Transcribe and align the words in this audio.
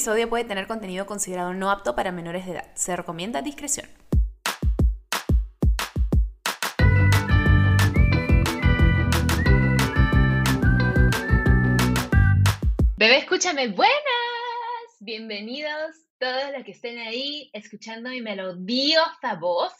episodio 0.00 0.30
puede 0.30 0.44
tener 0.44 0.66
contenido 0.66 1.04
considerado 1.04 1.52
no 1.52 1.70
apto 1.70 1.94
para 1.94 2.10
menores 2.10 2.46
de 2.46 2.52
edad. 2.52 2.74
Se 2.74 2.96
recomienda 2.96 3.42
discreción. 3.42 3.86
Bebé, 12.96 13.18
escúchame, 13.18 13.68
buenas. 13.68 13.92
Bienvenidos 15.00 15.96
todos 16.18 16.50
los 16.56 16.64
que 16.64 16.72
estén 16.72 16.96
ahí 16.96 17.50
escuchando 17.52 18.08
mi 18.08 18.22
melodiosa 18.22 19.34
voz. 19.38 19.74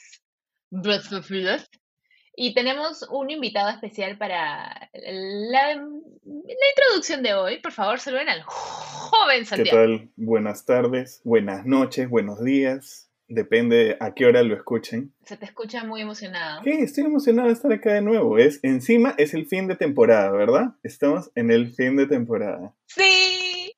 Y 2.42 2.54
tenemos 2.54 3.06
un 3.10 3.28
invitado 3.28 3.68
especial 3.68 4.16
para 4.16 4.88
la, 4.94 5.74
la 5.74 5.74
introducción 5.74 7.22
de 7.22 7.34
hoy. 7.34 7.58
Por 7.60 7.70
favor, 7.70 8.00
saluden 8.00 8.30
al 8.30 8.40
joven 8.44 9.40
¿Qué 9.40 9.44
Santiago. 9.44 9.78
tal? 9.78 10.10
Buenas 10.16 10.64
tardes, 10.64 11.20
buenas 11.22 11.66
noches, 11.66 12.08
buenos 12.08 12.42
días. 12.42 13.10
Depende 13.28 13.98
a 14.00 14.14
qué 14.14 14.24
hora 14.24 14.42
lo 14.42 14.54
escuchen. 14.54 15.12
Se 15.26 15.36
te 15.36 15.44
escucha 15.44 15.84
muy 15.84 16.00
emocionado. 16.00 16.62
Sí, 16.64 16.70
estoy 16.70 17.04
emocionado 17.04 17.48
de 17.48 17.52
estar 17.52 17.72
acá 17.74 17.92
de 17.92 18.00
nuevo. 18.00 18.38
Es, 18.38 18.58
encima 18.62 19.14
es 19.18 19.34
el 19.34 19.44
fin 19.44 19.68
de 19.68 19.76
temporada, 19.76 20.30
¿verdad? 20.30 20.68
Estamos 20.82 21.30
en 21.34 21.50
el 21.50 21.74
fin 21.74 21.94
de 21.98 22.06
temporada. 22.06 22.74
¡Sí! 22.86 23.76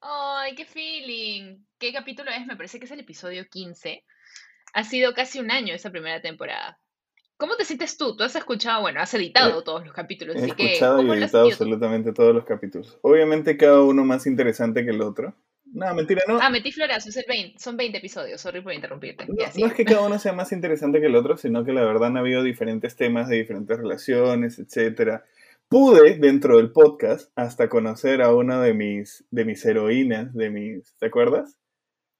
¡Ay, 0.00 0.56
qué 0.56 0.64
feeling! 0.64 1.58
¿Qué 1.78 1.92
capítulo 1.92 2.28
es? 2.32 2.44
Me 2.44 2.56
parece 2.56 2.80
que 2.80 2.86
es 2.86 2.90
el 2.90 2.98
episodio 2.98 3.46
15. 3.48 4.04
Ha 4.72 4.82
sido 4.82 5.14
casi 5.14 5.38
un 5.38 5.52
año 5.52 5.74
esa 5.74 5.92
primera 5.92 6.20
temporada. 6.20 6.80
¿Cómo 7.38 7.56
te 7.56 7.64
sientes 7.64 7.98
tú? 7.98 8.16
Tú 8.16 8.22
has 8.24 8.34
escuchado, 8.34 8.80
bueno, 8.80 9.00
has 9.00 9.12
editado 9.14 9.60
Eh, 9.60 9.62
todos 9.64 9.84
los 9.84 9.92
capítulos, 9.94 10.36
He 10.36 10.38
así 10.44 10.52
que 10.52 10.66
escuchado 10.66 10.96
¿cómo 10.98 11.14
y 11.14 11.18
editado 11.18 11.46
absolutamente 11.46 12.12
todos 12.12 12.34
los 12.34 12.44
capítulos. 12.44 12.98
Obviamente 13.02 13.56
cada 13.56 13.82
uno 13.82 14.04
más 14.04 14.26
interesante 14.26 14.84
que 14.84 14.90
el 14.90 15.02
otro. 15.02 15.34
No, 15.72 15.92
mentira, 15.94 16.22
no. 16.28 16.38
Ah, 16.40 16.48
metí 16.48 16.72
florazo, 16.72 17.08
es 17.10 17.16
el 17.16 17.24
20, 17.28 17.58
son 17.58 17.76
20 17.76 17.98
episodios, 17.98 18.40
sorry 18.40 18.62
por 18.62 18.72
interrumpirte. 18.72 19.26
No, 19.26 19.34
no 19.34 19.66
es 19.66 19.74
que 19.74 19.84
cada 19.84 20.06
uno 20.06 20.18
sea 20.18 20.32
más 20.32 20.52
interesante 20.52 21.00
que 21.00 21.06
el 21.06 21.16
otro, 21.16 21.36
sino 21.36 21.64
que 21.64 21.72
la 21.72 21.82
verdad 21.84 22.06
han 22.08 22.16
habido 22.16 22.42
diferentes 22.42 22.96
temas 22.96 23.28
de 23.28 23.36
diferentes 23.36 23.76
relaciones, 23.76 24.58
etcétera. 24.58 25.24
Pude, 25.68 26.16
dentro 26.18 26.58
del 26.58 26.70
podcast, 26.70 27.32
hasta 27.36 27.68
conocer 27.68 28.22
a 28.22 28.32
una 28.32 28.62
de 28.62 28.72
mis, 28.72 29.24
de 29.30 29.44
mis 29.44 29.64
heroínas, 29.66 30.32
de 30.32 30.48
mis, 30.50 30.94
¿te 30.98 31.06
acuerdas? 31.06 31.58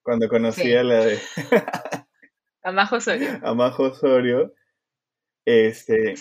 Cuando 0.03 0.29
conocí 0.29 0.63
Sí. 0.63 0.75
a 0.75 0.83
la 0.83 1.05
de 1.05 1.19
A 2.65 2.73
Majo 2.73 2.97
Osorio. 2.97 3.29
a 3.43 3.55
Majo 3.55 3.85
Osorio, 3.85 4.53
este. 5.47 6.15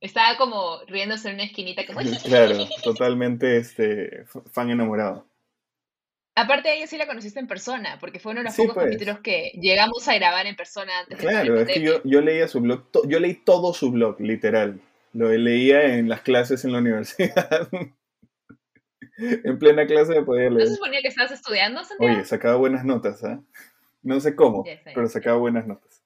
Estaba 0.00 0.36
como 0.36 0.80
riéndose 0.86 1.28
en 1.28 1.34
una 1.36 1.44
esquinita 1.44 1.86
como... 1.86 2.00
claro, 2.24 2.56
totalmente 2.82 3.56
este, 3.58 4.24
fan 4.52 4.70
enamorado. 4.70 5.26
Aparte, 6.36 6.68
a 6.68 6.74
ella 6.74 6.86
sí 6.86 6.96
la 6.96 7.06
conociste 7.08 7.40
en 7.40 7.48
persona, 7.48 7.98
porque 7.98 8.20
fue 8.20 8.30
uno 8.32 8.40
de 8.40 8.44
los 8.44 8.54
Sí, 8.54 8.62
pocos 8.62 8.74
pues. 8.74 8.86
capítulos 8.86 9.18
que 9.20 9.50
llegamos 9.60 10.06
a 10.06 10.14
grabar 10.14 10.46
en 10.46 10.54
persona 10.54 11.00
antes 11.00 11.18
de 11.18 11.24
Claro, 11.26 11.54
la 11.56 11.62
es 11.62 11.66
que 11.68 11.80
yo, 11.80 12.00
yo 12.04 12.20
leía 12.20 12.46
su 12.46 12.60
blog, 12.60 12.90
to- 12.92 13.08
yo 13.08 13.18
leí 13.18 13.34
todo 13.34 13.72
su 13.74 13.90
blog, 13.90 14.20
literal. 14.20 14.80
Lo 15.12 15.30
leía 15.32 15.96
en 15.96 16.08
las 16.08 16.20
clases 16.20 16.64
en 16.64 16.72
la 16.72 16.78
universidad. 16.78 17.68
En 19.20 19.58
plena 19.58 19.84
clase 19.84 20.22
podía 20.22 20.48
¿No 20.48 20.56
leer. 20.58 20.68
se 20.68 20.74
suponía 20.76 21.00
que 21.02 21.08
estabas 21.08 21.32
estudiando, 21.32 21.82
Santiago? 21.84 22.14
Oye, 22.14 22.24
sacaba 22.24 22.54
buenas 22.54 22.84
notas, 22.84 23.24
¿ah? 23.24 23.40
No 24.00 24.20
sé 24.20 24.36
cómo, 24.36 24.64
pero 24.94 25.08
sacaba 25.08 25.38
buenas 25.38 25.66
notas. 25.66 25.97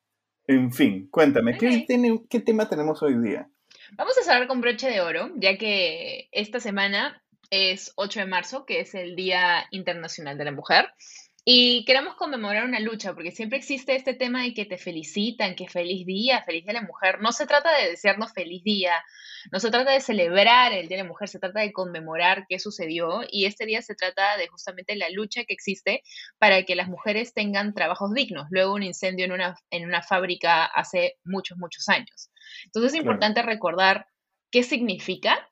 En 0.46 0.72
fin, 0.72 1.08
cuéntame, 1.10 1.56
¿qué, 1.56 1.84
tiene- 1.86 2.22
qué 2.28 2.40
tema 2.40 2.68
tenemos 2.68 3.02
hoy 3.02 3.16
día? 3.22 3.48
Vamos 3.96 4.16
a 4.18 4.22
cerrar 4.22 4.46
con 4.48 4.60
broche 4.60 4.88
de 4.90 5.00
oro, 5.00 5.30
ya 5.36 5.56
que 5.58 6.28
esta 6.32 6.60
semana 6.60 7.22
es 7.50 7.92
8 7.96 8.20
de 8.20 8.26
marzo, 8.26 8.64
que 8.64 8.80
es 8.80 8.94
el 8.94 9.14
Día 9.14 9.66
Internacional 9.70 10.38
de 10.38 10.44
la 10.46 10.52
Mujer, 10.52 10.86
y 11.44 11.84
queremos 11.86 12.14
conmemorar 12.14 12.64
una 12.64 12.78
lucha, 12.78 13.14
porque 13.14 13.32
siempre 13.32 13.58
existe 13.58 13.96
este 13.96 14.14
tema 14.14 14.42
de 14.44 14.54
que 14.54 14.64
te 14.64 14.78
felicitan, 14.78 15.56
que 15.56 15.66
feliz 15.68 16.06
día, 16.06 16.42
feliz 16.44 16.62
día 16.64 16.72
de 16.72 16.80
la 16.80 16.86
mujer. 16.86 17.20
No 17.20 17.32
se 17.32 17.46
trata 17.46 17.76
de 17.78 17.90
desearnos 17.90 18.32
feliz 18.32 18.62
día, 18.62 19.02
no 19.50 19.58
se 19.58 19.70
trata 19.72 19.90
de 19.90 20.00
celebrar 20.00 20.72
el 20.72 20.86
Día 20.86 20.98
de 20.98 21.02
la 21.02 21.08
Mujer, 21.08 21.28
se 21.28 21.40
trata 21.40 21.60
de 21.60 21.72
conmemorar 21.72 22.46
qué 22.48 22.60
sucedió, 22.60 23.22
y 23.28 23.46
este 23.46 23.66
día 23.66 23.82
se 23.82 23.96
trata 23.96 24.36
de 24.36 24.46
justamente 24.48 24.94
la 24.94 25.10
lucha 25.10 25.42
que 25.44 25.52
existe 25.54 26.02
para 26.38 26.62
que 26.62 26.76
las 26.76 26.88
mujeres 26.88 27.34
tengan 27.34 27.74
trabajos 27.74 28.14
dignos, 28.14 28.46
luego 28.50 28.74
un 28.74 28.84
incendio 28.84 29.24
en 29.24 29.32
una, 29.32 29.56
en 29.70 29.84
una 29.84 30.02
fábrica 30.02 30.64
hace 30.64 31.16
muchos, 31.24 31.58
muchos 31.58 31.88
años. 31.88 32.30
Entonces 32.66 32.92
es 32.92 33.00
Claro. 33.00 33.14
importante 33.14 33.42
recordar 33.42 34.06
qué 34.52 34.62
significa 34.62 35.48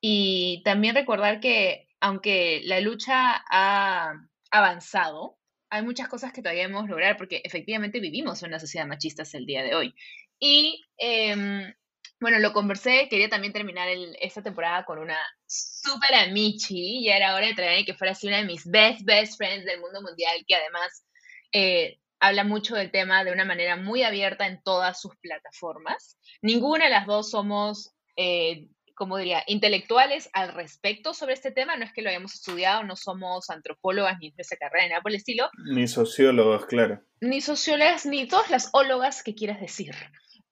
y 0.00 0.62
también 0.64 0.94
recordar 0.94 1.40
que 1.40 1.88
aunque 2.00 2.62
la 2.64 2.80
lucha 2.80 3.42
ha 3.50 4.12
avanzado, 4.50 5.38
hay 5.70 5.82
muchas 5.82 6.08
cosas 6.08 6.32
que 6.32 6.42
todavía 6.42 6.62
debemos 6.62 6.88
lograr 6.88 7.16
porque 7.16 7.40
efectivamente 7.44 8.00
vivimos 8.00 8.42
en 8.42 8.48
una 8.48 8.60
sociedad 8.60 8.86
machista 8.86 9.22
hasta 9.22 9.38
el 9.38 9.46
día 9.46 9.62
de 9.62 9.74
hoy. 9.74 9.94
Y 10.38 10.84
em, 10.98 11.72
bueno, 12.20 12.38
lo 12.38 12.52
conversé, 12.52 13.08
quería 13.08 13.28
también 13.28 13.52
terminar 13.52 13.88
el- 13.88 14.16
esta 14.20 14.42
temporada 14.42 14.84
con 14.84 14.98
una 14.98 15.18
super 15.46 16.14
amichi, 16.14 17.04
ya 17.04 17.16
era 17.16 17.34
hora 17.34 17.46
de 17.46 17.54
traer 17.54 17.84
que 17.84 17.94
fuera 17.94 18.12
así 18.12 18.28
una 18.28 18.38
de 18.38 18.44
mis 18.44 18.64
best, 18.66 19.02
best 19.04 19.36
friends 19.36 19.64
del 19.66 19.80
mundo 19.80 20.00
mundial, 20.02 20.44
que 20.46 20.54
además 20.54 21.04
eh, 21.52 21.98
habla 22.20 22.44
mucho 22.44 22.74
del 22.76 22.90
tema 22.90 23.24
de 23.24 23.32
una 23.32 23.44
manera 23.44 23.76
muy 23.76 24.02
abierta 24.02 24.46
en 24.46 24.62
todas 24.62 25.00
sus 25.00 25.16
plataformas. 25.16 26.18
Ninguna 26.42 26.84
de 26.86 26.90
las 26.90 27.06
dos 27.06 27.30
somos, 27.30 27.92
eh, 28.16 28.68
como 28.94 29.16
diría, 29.16 29.42
intelectuales 29.46 30.30
al 30.32 30.52
respecto 30.52 31.14
sobre 31.14 31.34
este 31.34 31.50
tema. 31.50 31.76
No 31.76 31.84
es 31.84 31.92
que 31.92 32.02
lo 32.02 32.10
hayamos 32.10 32.34
estudiado, 32.34 32.84
no 32.84 32.96
somos 32.96 33.50
antropólogas 33.50 34.18
ni 34.20 34.30
de 34.30 34.42
esa 34.42 34.56
carrera 34.56 34.84
ni 34.84 34.90
nada 34.90 35.02
por 35.02 35.10
el 35.10 35.16
estilo, 35.16 35.50
Ni 35.72 35.88
sociólogos, 35.88 36.66
claro. 36.66 37.00
ni 37.20 37.40
sociólogas, 37.40 38.06
ni 38.06 38.26
todas 38.26 38.50
las 38.50 38.70
ólogas 38.72 39.22
que 39.22 39.34
quieras 39.34 39.60
decir. 39.60 39.94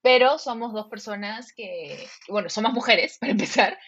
Pero 0.02 0.38
somos 0.38 0.72
dos 0.72 0.88
personas 0.88 1.52
que, 1.52 2.08
bueno, 2.28 2.48
somos 2.48 2.72
mujeres, 2.72 3.16
para 3.20 3.32
empezar, 3.32 3.78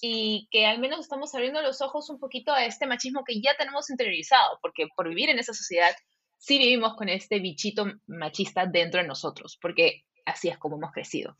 y 0.00 0.48
que 0.50 0.66
al 0.66 0.78
menos 0.78 1.00
estamos 1.00 1.34
abriendo 1.34 1.60
los 1.62 1.80
ojos 1.82 2.08
un 2.10 2.20
poquito 2.20 2.52
a 2.52 2.64
este 2.64 2.86
machismo 2.86 3.24
que 3.24 3.40
ya 3.40 3.56
tenemos 3.56 3.90
interiorizado, 3.90 4.58
porque 4.62 4.86
por 4.94 5.08
vivir 5.08 5.30
en 5.30 5.38
esa 5.38 5.52
sociedad 5.52 5.94
sí 6.38 6.58
vivimos 6.58 6.94
con 6.94 7.08
este 7.08 7.40
bichito 7.40 7.86
machista 8.06 8.66
dentro 8.66 9.00
de 9.00 9.08
nosotros, 9.08 9.58
porque 9.60 10.04
así 10.26 10.48
es 10.48 10.58
como 10.58 10.76
hemos 10.76 10.92
crecido. 10.92 11.36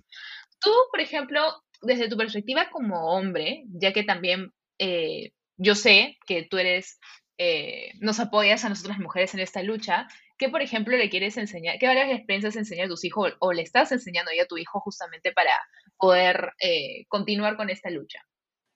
Tú, 0.64 0.70
por 0.90 1.00
ejemplo, 1.00 1.40
desde 1.82 2.08
tu 2.08 2.16
perspectiva 2.16 2.70
como 2.70 3.14
hombre, 3.14 3.64
ya 3.68 3.92
que 3.92 4.02
también 4.02 4.52
eh, 4.78 5.32
yo 5.56 5.74
sé 5.74 6.16
que 6.26 6.46
tú 6.50 6.58
eres, 6.58 6.98
eh, 7.38 7.92
nos 8.00 8.18
apoyas 8.20 8.64
a 8.64 8.68
nosotras 8.68 8.98
mujeres 8.98 9.34
en 9.34 9.40
esta 9.40 9.62
lucha, 9.62 10.08
¿qué, 10.38 10.48
por 10.48 10.62
ejemplo, 10.62 10.96
le 10.96 11.10
quieres 11.10 11.36
enseñar? 11.36 11.78
¿Qué 11.78 11.86
varias 11.86 12.10
experiencias 12.10 12.56
enseñar 12.56 12.86
a 12.86 12.88
tus 12.88 13.04
hijos 13.04 13.36
o 13.40 13.52
le 13.52 13.62
estás 13.62 13.92
enseñando 13.92 14.30
ya 14.36 14.44
a 14.44 14.46
tu 14.46 14.56
hijo 14.56 14.80
justamente 14.80 15.32
para 15.32 15.52
poder 15.98 16.52
eh, 16.60 17.04
continuar 17.08 17.56
con 17.56 17.70
esta 17.70 17.90
lucha? 17.90 18.20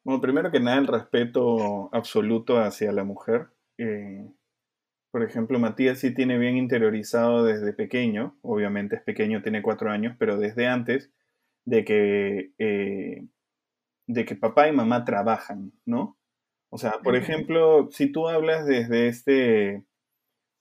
Bueno, 0.04 0.20
primero 0.20 0.50
que 0.50 0.60
nada, 0.60 0.78
el 0.78 0.86
respeto 0.86 1.90
absoluto 1.92 2.58
hacia 2.58 2.92
la 2.92 3.04
mujer. 3.04 3.48
Eh, 3.78 4.26
por 5.10 5.22
ejemplo, 5.22 5.58
Matías 5.58 5.98
sí 5.98 6.14
tiene 6.14 6.38
bien 6.38 6.56
interiorizado 6.56 7.44
desde 7.44 7.72
pequeño, 7.72 8.38
obviamente 8.42 8.96
es 8.96 9.02
pequeño, 9.02 9.42
tiene 9.42 9.62
cuatro 9.62 9.90
años, 9.90 10.14
pero 10.18 10.38
desde 10.38 10.66
antes 10.66 11.10
de 11.68 11.84
que, 11.84 12.52
eh, 12.58 13.26
de 14.06 14.24
que 14.24 14.36
papá 14.36 14.68
y 14.68 14.72
mamá 14.72 15.04
trabajan, 15.04 15.72
¿no? 15.84 16.16
O 16.70 16.78
sea, 16.78 17.00
por 17.04 17.14
ejemplo, 17.14 17.88
si 17.90 18.10
tú 18.10 18.28
hablas 18.28 18.66
desde 18.66 19.08
este 19.08 19.84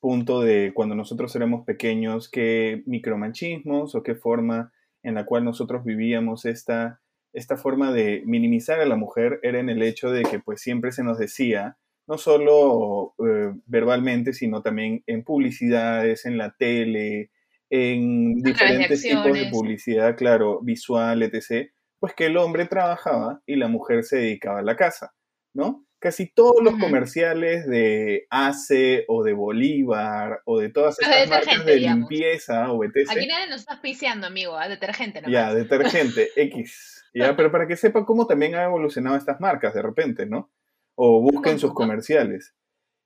punto 0.02 0.42
de 0.42 0.74
cuando 0.74 0.96
nosotros 0.96 1.34
éramos 1.36 1.66
pequeños, 1.66 2.30
qué 2.30 2.84
micromachismos 2.86 3.96
o 3.96 4.04
qué 4.04 4.16
forma 4.16 4.74
en 5.02 5.16
la 5.16 5.26
cual 5.26 5.46
nosotros 5.46 5.86
vivíamos 5.86 6.46
esta, 6.46 7.02
esta 7.34 7.56
forma 7.56 7.94
de 7.94 8.24
minimizar 8.26 8.82
a 8.82 8.86
la 8.86 8.98
mujer 8.98 9.40
era 9.44 9.60
en 9.60 9.70
el 9.70 9.82
hecho 9.84 10.12
de 10.12 10.24
que 10.24 10.40
pues 10.40 10.62
siempre 10.62 10.92
se 10.92 11.04
nos 11.04 11.18
decía, 11.18 11.78
no 12.06 12.18
solo 12.18 13.16
eh, 13.26 13.54
verbalmente, 13.66 14.34
sino 14.34 14.62
también 14.62 15.04
en 15.08 15.24
publicidades, 15.24 16.26
en 16.26 16.38
la 16.38 16.56
tele, 16.58 17.32
en 17.70 18.42
de 18.42 18.52
diferentes 18.52 19.02
tipos 19.02 19.34
de 19.34 19.50
publicidad, 19.52 20.16
claro, 20.16 20.62
visual, 20.62 21.24
etc., 21.24 21.72
pues 22.00 22.14
que 22.14 22.28
el 22.28 22.38
hombre 22.38 22.66
trabajaba 22.66 23.42
y 23.46 23.56
la 23.56 23.68
mujer 23.68 24.04
se 24.04 24.18
dedicaba 24.18 24.60
a 24.60 24.64
la 24.64 24.76
casa, 24.76 25.14
¿no? 25.54 25.86
Casi 26.00 26.32
todos 26.32 26.62
los 26.62 26.76
comerciales 26.78 27.68
de 27.68 28.28
ACE 28.30 29.06
o 29.08 29.24
de 29.24 29.34
Bolívar 29.34 30.42
o 30.46 30.60
de 30.60 30.70
todas 30.70 30.96
Los 31.02 31.10
estas 31.10 31.28
marcas 31.28 31.66
de 31.66 31.76
digamos. 31.76 32.10
limpieza 32.10 32.72
o 32.72 32.84
etc. 32.84 33.10
Aquí 33.10 33.26
nadie 33.26 33.50
nos 33.50 33.62
está 33.62 33.74
auspiciando, 33.74 34.28
amigo, 34.28 34.56
a 34.56 34.70
detergente 34.70 35.22
nomás. 35.22 35.34
Ya, 35.34 35.54
detergente, 35.56 36.30
X. 36.36 37.04
Ya, 37.16 37.36
pero 37.36 37.52
para 37.52 37.68
que 37.68 37.76
sepa 37.76 38.06
cómo 38.06 38.28
también 38.28 38.54
han 38.54 38.66
evolucionado 38.66 39.18
estas 39.18 39.40
marcas 39.40 39.74
de 39.74 39.82
repente, 39.82 40.28
¿no? 40.28 40.52
O 40.94 41.20
busquen 41.20 41.58
sus 41.58 41.74
comerciales. 41.74 42.54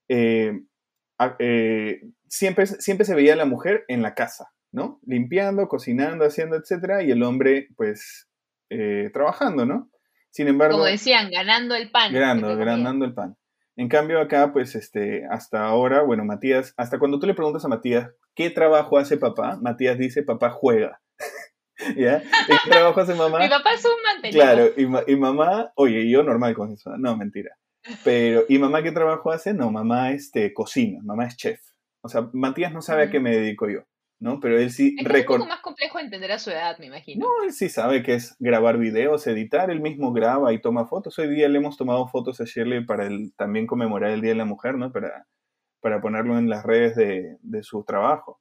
Eh, 0.10 0.52
eh, 1.40 2.02
siempre, 2.32 2.66
siempre 2.66 3.06
se 3.06 3.14
veía 3.14 3.34
a 3.34 3.38
la 3.38 3.46
mujer 3.46 3.84
en 3.90 4.02
la 4.02 4.16
casa, 4.16 4.48
¿no? 4.72 5.00
Limpiando, 5.06 5.68
cocinando, 5.68 6.26
haciendo, 6.26 6.56
etcétera, 6.56 7.04
y 7.04 7.12
el 7.12 7.24
hombre, 7.24 7.68
pues, 7.76 8.30
eh, 8.70 9.10
trabajando, 9.14 9.66
¿no? 9.66 9.92
Sin 10.32 10.48
embargo, 10.48 10.76
Como 10.76 10.86
decían, 10.86 11.30
ganando 11.30 11.76
el 11.76 11.92
pan. 11.92 12.08
comían. 12.14 12.44
agrandando 12.46 13.04
el 13.04 13.14
pan. 13.14 13.36
En 13.76 13.90
cambio 13.90 14.22
acá, 14.22 14.54
pues 14.54 14.76
este, 14.76 15.26
hasta 15.30 15.66
ahora, 15.66 16.04
bueno, 16.04 16.24
Matías, 16.24 16.74
hasta 16.78 17.00
cuando 17.00 17.20
tú 17.20 17.28
le 17.28 17.34
preguntas 17.34 17.66
a 17.66 17.68
Matías, 17.68 18.10
¿qué 18.34 18.50
trabajo 18.50 18.98
hace 18.98 19.18
papá? 19.18 19.58
Matías 19.62 19.98
dice, 19.98 20.24
papá 20.24 20.52
juega. 20.52 21.02
¿Ya? 21.98 22.22
¿Qué 22.22 22.70
trabajo 22.70 23.02
hace 23.02 23.14
mamá? 23.14 23.40
Mi 23.40 23.50
papá 23.50 23.74
es 23.74 23.84
un 23.84 23.92
mantenido. 24.06 24.42
Claro, 24.42 24.70
y, 24.78 25.12
y 25.12 25.16
mamá, 25.18 25.74
oye, 25.76 26.10
yo 26.10 26.24
normal 26.24 26.54
con 26.54 26.72
eso, 26.72 26.96
no, 26.98 27.18
mentira. 27.18 27.58
Pero, 28.06 28.46
¿y 28.48 28.58
mamá 28.58 28.84
qué 28.84 28.92
trabajo 28.92 29.32
hace? 29.32 29.54
No, 29.54 29.70
mamá 29.72 30.12
este, 30.12 30.54
cocina, 30.54 31.00
mamá 31.04 31.26
es 31.26 31.36
chef. 31.36 31.71
O 32.02 32.10
sea, 32.10 32.30
Matías 32.34 32.74
no 32.74 32.82
sabe 32.82 33.04
a 33.04 33.10
qué 33.10 33.20
me 33.20 33.32
dedico 33.36 33.70
yo. 33.70 33.82
¿no? 34.20 34.40
Pero 34.40 34.60
él 34.60 34.70
sí... 34.70 34.96
Es, 35.00 35.06
es 35.08 35.20
un 35.22 35.26
poco 35.26 35.48
más 35.48 35.62
complejo 35.62 35.98
entender 35.98 36.32
a 36.32 36.38
su 36.38 36.52
edad, 36.52 36.78
me 36.78 36.86
imagino. 36.86 37.26
No, 37.26 37.44
él 37.44 37.52
sí 37.54 37.70
sabe 37.70 38.04
que 38.04 38.14
es 38.14 38.36
grabar 38.40 38.78
videos, 38.78 39.26
editar, 39.26 39.72
él 39.72 39.82
mismo 39.82 40.14
graba 40.14 40.54
y 40.54 40.62
toma 40.62 40.86
fotos. 40.86 41.18
Hoy 41.18 41.28
día 41.28 41.50
le 41.50 41.58
hemos 41.58 41.76
tomado 41.76 42.08
fotos 42.08 42.40
a 42.40 42.44
Shirley 42.46 42.86
para 42.86 43.08
el, 43.08 43.34
también 43.36 43.66
conmemorar 43.66 44.12
el 44.12 44.22
Día 44.22 44.30
de 44.32 44.38
la 44.38 44.46
Mujer, 44.46 44.76
¿no? 44.76 44.92
Para, 44.92 45.26
para 45.80 46.02
ponerlo 46.02 46.38
en 46.38 46.50
las 46.50 46.64
redes 46.64 46.96
de, 46.96 47.38
de 47.42 47.64
su 47.64 47.84
trabajo. 47.84 48.40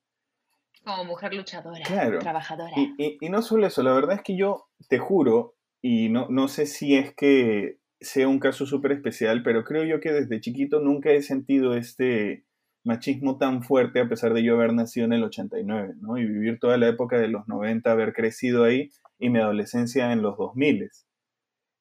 Como 0.84 1.04
mujer 1.06 1.32
luchadora, 1.32 1.82
Claro. 1.86 2.18
trabajadora. 2.18 2.72
Y, 2.76 2.94
y, 2.98 3.16
y 3.18 3.30
no 3.30 3.40
solo 3.40 3.66
eso, 3.66 3.82
la 3.82 3.94
verdad 3.94 4.16
es 4.16 4.22
que 4.22 4.36
yo 4.36 4.66
te 4.90 4.98
juro, 4.98 5.54
y 5.80 6.10
no, 6.10 6.26
no 6.28 6.48
sé 6.48 6.66
si 6.66 6.94
es 6.94 7.14
que 7.14 7.78
sea 8.00 8.28
un 8.28 8.38
caso 8.38 8.66
súper 8.66 8.92
especial, 8.92 9.42
pero 9.42 9.64
creo 9.64 9.84
yo 9.84 9.98
que 10.00 10.12
desde 10.12 10.40
chiquito 10.42 10.80
nunca 10.80 11.08
he 11.10 11.22
sentido 11.22 11.74
este 11.74 12.44
machismo 12.84 13.38
tan 13.38 13.62
fuerte 13.62 14.00
a 14.00 14.08
pesar 14.08 14.34
de 14.34 14.42
yo 14.42 14.54
haber 14.54 14.72
nacido 14.72 15.06
en 15.06 15.12
el 15.12 15.24
89, 15.24 15.94
¿no? 16.00 16.18
Y 16.18 16.26
vivir 16.26 16.58
toda 16.58 16.78
la 16.78 16.88
época 16.88 17.18
de 17.18 17.28
los 17.28 17.46
90, 17.48 17.90
haber 17.90 18.12
crecido 18.12 18.64
ahí 18.64 18.90
y 19.18 19.30
mi 19.30 19.38
adolescencia 19.38 20.12
en 20.12 20.22
los 20.22 20.36
2000. 20.36 20.90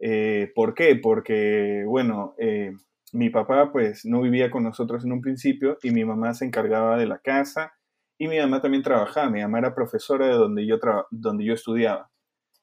Eh, 0.02 0.52
¿Por 0.56 0.74
qué? 0.74 0.96
Porque, 0.96 1.84
bueno, 1.86 2.36
eh, 2.38 2.72
mi 3.14 3.30
papá 3.30 3.72
pues 3.72 4.06
no 4.06 4.22
vivía 4.22 4.52
con 4.52 4.64
nosotros 4.64 5.04
en 5.06 5.12
un 5.12 5.22
principio 5.22 5.78
y 5.84 5.92
mi 5.92 6.06
mamá 6.06 6.34
se 6.34 6.46
encargaba 6.46 6.98
de 6.98 7.08
la 7.08 7.20
casa 7.20 7.74
y 8.18 8.28
mi 8.28 8.38
mamá 8.38 8.62
también 8.62 8.84
trabajaba. 8.84 9.30
Mi 9.30 9.42
mamá 9.42 9.60
era 9.60 9.76
profesora 9.76 10.28
de 10.28 10.34
donde 10.34 10.66
yo, 10.68 10.78
donde 11.12 11.46
yo 11.46 11.54
estudiaba. 11.54 12.12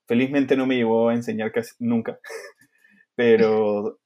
Felizmente 0.06 0.56
no 0.56 0.66
me 0.66 0.76
llevó 0.76 1.08
a 1.08 1.14
enseñar 1.14 1.52
casi 1.52 1.74
nunca, 1.80 2.18
pero 3.16 3.98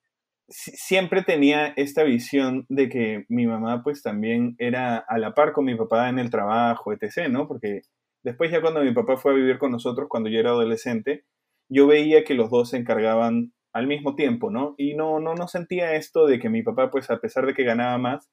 siempre 0.50 1.23
tenía 1.23 1.69
esta 1.76 2.02
visión 2.02 2.67
de 2.69 2.88
que 2.88 3.25
mi 3.29 3.47
mamá 3.47 3.82
pues 3.82 4.02
también 4.02 4.56
era 4.58 4.99
a 4.99 5.19
la 5.19 5.32
par 5.32 5.52
con 5.52 5.64
mi 5.64 5.76
papá 5.76 6.08
en 6.08 6.19
el 6.19 6.31
trabajo, 6.31 6.93
etc., 6.93 7.29
¿no? 7.31 7.47
Porque 7.47 7.82
después 8.25 8.50
ya 8.50 8.61
cuando 8.61 8.82
mi 8.82 8.93
papá 8.93 9.17
fue 9.17 9.32
a 9.32 9.37
vivir 9.37 9.58
con 9.58 9.70
nosotros, 9.70 10.08
cuando 10.08 10.29
yo 10.29 10.41
era 10.41 10.50
adolescente, 10.50 11.25
yo 11.69 11.87
veía 11.87 12.25
que 12.25 12.35
los 12.35 12.50
dos 12.50 12.70
se 12.70 12.79
encargaban 12.79 13.52
al 13.73 13.87
mismo 13.87 14.17
tiempo, 14.17 14.50
¿no? 14.50 14.75
Y 14.76 14.94
no, 14.94 15.20
no, 15.20 15.35
no 15.35 15.47
sentía 15.47 15.94
esto 15.94 16.26
de 16.26 16.41
que 16.41 16.50
mi 16.50 16.62
papá 16.62 16.91
pues 16.91 17.11
a 17.11 17.20
pesar 17.20 17.46
de 17.46 17.55
que 17.55 17.64
ganaba 17.64 17.96
más, 17.99 18.29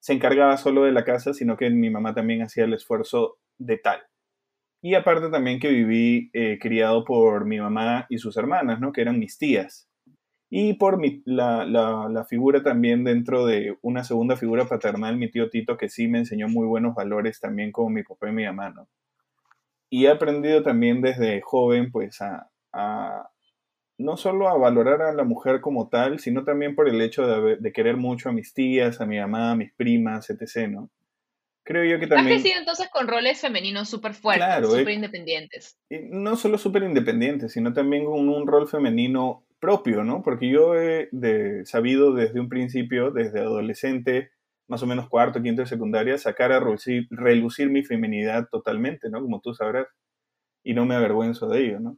se 0.00 0.12
encargaba 0.12 0.56
solo 0.58 0.84
de 0.84 0.92
la 0.92 1.04
casa, 1.04 1.32
sino 1.32 1.56
que 1.56 1.70
mi 1.70 1.88
mamá 1.90 2.14
también 2.14 2.42
hacía 2.42 2.64
el 2.64 2.74
esfuerzo 2.74 3.38
de 3.58 3.78
tal. 3.78 4.02
Y 4.82 4.94
aparte 4.94 5.30
también 5.30 5.60
que 5.60 5.68
viví 5.70 6.30
eh, 6.34 6.58
criado 6.60 7.04
por 7.04 7.46
mi 7.46 7.60
mamá 7.60 8.06
y 8.10 8.18
sus 8.18 8.36
hermanas, 8.36 8.80
¿no? 8.80 8.92
Que 8.92 9.00
eran 9.00 9.18
mis 9.18 9.38
tías 9.38 9.88
y 10.54 10.74
por 10.74 10.98
mi, 10.98 11.22
la, 11.24 11.64
la, 11.64 12.10
la, 12.10 12.24
figura 12.26 12.62
también 12.62 13.04
dentro 13.04 13.46
de 13.46 13.78
una 13.80 14.04
segunda 14.04 14.36
figura 14.36 14.66
paternal, 14.66 15.16
mi 15.16 15.30
tío 15.30 15.48
Tito, 15.48 15.78
que 15.78 15.88
sí 15.88 16.08
me 16.08 16.18
enseñó 16.18 16.46
muy 16.46 16.66
buenos 16.66 16.94
valores 16.94 17.40
también 17.40 17.72
como 17.72 17.88
mi 17.88 18.02
papá 18.02 18.28
y 18.28 18.32
mi 18.32 18.44
mamá, 18.44 18.68
¿no? 18.68 18.86
Y 19.88 20.04
he 20.04 20.10
aprendido 20.10 20.62
también 20.62 21.00
desde 21.00 21.40
joven, 21.40 21.90
pues, 21.90 22.20
a, 22.20 22.50
a 22.70 23.30
no 23.96 24.18
solo 24.18 24.46
a 24.46 24.58
valorar 24.58 25.00
a 25.00 25.14
la 25.14 25.24
mujer 25.24 25.62
como 25.62 25.88
tal, 25.88 26.18
sino 26.18 26.44
también 26.44 26.74
por 26.74 26.86
el 26.86 27.00
hecho 27.00 27.26
de, 27.26 27.56
de 27.56 27.72
querer 27.72 27.96
mucho 27.96 28.28
a 28.28 28.32
mis 28.32 28.52
tías, 28.52 29.00
a 29.00 29.06
mi 29.06 29.18
mamá, 29.18 29.52
a 29.52 29.56
mis 29.56 29.72
primas, 29.72 30.28
etc., 30.28 30.68
¿no? 30.68 30.90
Creo 31.64 31.84
yo 31.84 31.98
que 31.98 32.08
también... 32.08 32.36
Has 32.36 32.42
crecido 32.42 32.60
entonces 32.60 32.90
con 32.90 33.08
roles 33.08 33.40
femeninos 33.40 33.88
súper 33.88 34.12
fuertes, 34.12 34.44
Claro, 34.44 34.66
súper 34.66 34.90
eh. 34.90 34.94
independientes. 34.94 35.78
No 35.88 36.36
solo 36.36 36.58
súper 36.58 36.82
independientes, 36.82 37.52
sino 37.52 37.72
también 37.72 38.04
con 38.04 38.28
un 38.28 38.46
rol 38.46 38.68
femenino 38.68 39.46
propio, 39.62 40.02
¿no? 40.02 40.24
Porque 40.24 40.50
yo 40.50 40.74
he 40.74 41.08
de, 41.12 41.64
sabido 41.66 42.12
desde 42.12 42.40
un 42.40 42.48
principio, 42.48 43.12
desde 43.12 43.38
adolescente, 43.38 44.32
más 44.66 44.82
o 44.82 44.88
menos 44.88 45.08
cuarto, 45.08 45.40
quinto 45.40 45.62
de 45.62 45.68
secundaria, 45.68 46.18
sacar 46.18 46.50
a 46.50 46.58
relucir, 46.58 47.06
relucir 47.10 47.70
mi 47.70 47.84
feminidad 47.84 48.48
totalmente, 48.50 49.08
¿no? 49.08 49.20
Como 49.22 49.40
tú 49.40 49.54
sabrás. 49.54 49.86
Y 50.64 50.74
no 50.74 50.84
me 50.84 50.96
avergüenzo 50.96 51.48
de 51.48 51.64
ello, 51.64 51.78
¿no? 51.78 51.96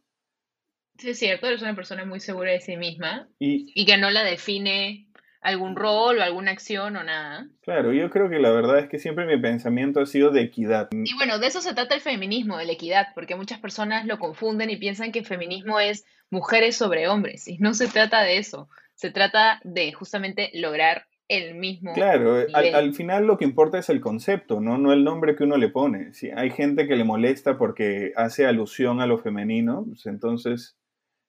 Sí, 0.99 1.11
es 1.11 1.19
cierto, 1.19 1.47
eres 1.47 1.63
una 1.63 1.75
persona 1.75 2.05
muy 2.05 2.21
segura 2.21 2.53
de 2.53 2.61
sí 2.61 2.77
misma 2.77 3.29
Y 3.39 3.73
y 3.75 3.87
que 3.87 3.97
no 3.97 4.11
la 4.11 4.23
define 4.23 5.09
algún 5.45 5.77
rol 5.77 6.19
o 6.19 6.23
alguna 6.23 6.51
acción 6.51 6.97
o 6.97 7.05
nada. 7.05 7.47
claro, 7.61 7.93
yo 7.93 8.09
creo 8.09 8.31
que 8.31 8.39
la 8.39 8.51
verdad 8.51 8.79
es 8.79 8.89
que 8.89 8.99
siempre 8.99 9.27
mi 9.27 9.41
pensamiento 9.41 10.01
ha 10.01 10.07
sido 10.07 10.31
de 10.31 10.41
equidad. 10.41 10.89
Y 10.91 11.15
bueno, 11.17 11.39
de 11.39 11.47
eso 11.47 11.61
se 11.61 11.75
trata 11.75 11.95
el 11.95 12.01
feminismo, 12.01 12.57
de 12.57 12.65
la 12.65 12.73
equidad, 12.73 13.09
porque 13.15 13.37
muchas 13.37 13.61
personas 13.61 14.07
lo 14.07 14.19
confunden 14.19 14.71
y 14.71 14.79
piensan 14.79 15.13
que 15.13 15.23
feminismo 15.23 15.79
es 15.79 16.07
mujeres 16.31 16.77
sobre 16.77 17.09
hombres, 17.09 17.47
y 17.47 17.59
no 17.59 17.75
se 17.75 17.89
trata 17.89 18.23
de 18.23 18.39
eso, 18.39 18.71
se 18.95 19.11
trata 19.11 19.61
de 19.65 19.93
justamente 19.93 20.51
lograr 20.55 21.05
el 21.29 21.55
mismo 21.55 21.93
Claro, 21.93 22.41
eh, 22.41 22.47
al, 22.53 22.95
final 22.95 23.27
lo 23.27 23.37
que 23.37 23.45
importa 23.45 23.79
es 23.79 23.91
el 23.91 24.01
concepto, 24.01 24.61
¿no? 24.61 24.79
No 24.79 24.95
el 24.95 25.05
nombre 25.05 25.37
que 25.37 25.45
uno 25.45 25.59
le 25.59 25.69
pone. 25.69 26.15
Si 26.15 26.31
hay 26.31 26.51
gente 26.51 26.87
que 26.87 26.97
le 26.97 27.05
molesta 27.05 27.59
porque 27.59 28.13
hace 28.17 28.47
alusión 28.47 29.01
a 29.01 29.07
lo 29.07 29.19
femenino, 29.19 29.85
pues 29.87 30.07
entonces, 30.07 30.77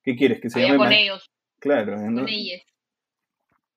¿qué 0.03 0.15
quieres? 0.15 0.39
Que 0.39 0.49
se 0.49 0.59
Allá 0.59 0.67
llame 0.69 0.77
con 0.77 0.91
ellos, 0.93 1.29
Claro, 1.59 1.97
¿no? 1.97 2.21
con 2.21 2.29
ellas. 2.29 2.61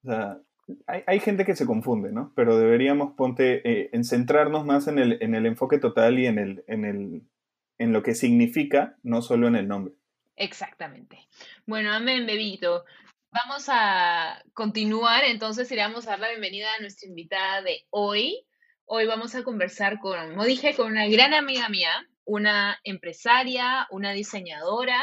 O 0.05 0.09
sea, 0.09 0.39
hay, 0.87 1.21
gente 1.21 1.45
que 1.45 1.57
se 1.57 1.67
confunde, 1.67 2.13
¿no? 2.13 2.33
Pero 2.37 2.59
deberíamos 2.59 3.15
ponte, 3.15 3.63
eh, 3.69 3.91
en 3.93 4.05
centrarnos 4.05 4.65
más 4.65 4.87
en 4.87 4.99
el, 4.99 5.19
en 5.23 5.35
el 5.35 5.47
enfoque 5.47 5.79
total 5.79 6.19
y 6.19 6.27
en, 6.27 6.39
el, 6.39 6.65
en, 6.67 6.85
el, 6.85 7.23
en 7.79 7.93
lo 7.93 8.03
que 8.03 8.15
significa, 8.15 8.97
no 9.03 9.23
solo 9.23 9.49
en 9.49 9.57
el 9.57 9.69
nombre. 9.69 9.95
Exactamente. 10.37 11.19
Bueno, 11.67 11.93
amén, 11.93 12.27
bebito. 12.27 12.85
Vamos 13.31 13.67
a 13.69 14.43
continuar, 14.55 15.25
entonces 15.25 15.71
vamos 15.77 16.07
a 16.07 16.11
dar 16.11 16.21
la 16.21 16.29
bienvenida 16.31 16.67
a 16.75 16.81
nuestra 16.81 17.09
invitada 17.09 17.63
de 17.63 17.87
hoy. 17.91 18.47
Hoy 18.85 19.07
vamos 19.07 19.35
a 19.35 19.43
conversar 19.43 20.01
con, 20.01 20.31
como 20.31 20.45
dije, 20.45 20.75
con 20.75 20.93
una 20.93 21.07
gran 21.09 21.35
amiga 21.35 21.69
mía, 21.69 21.93
una 22.25 22.79
empresaria, 22.85 23.87
una 23.91 24.13
diseñadora, 24.13 25.03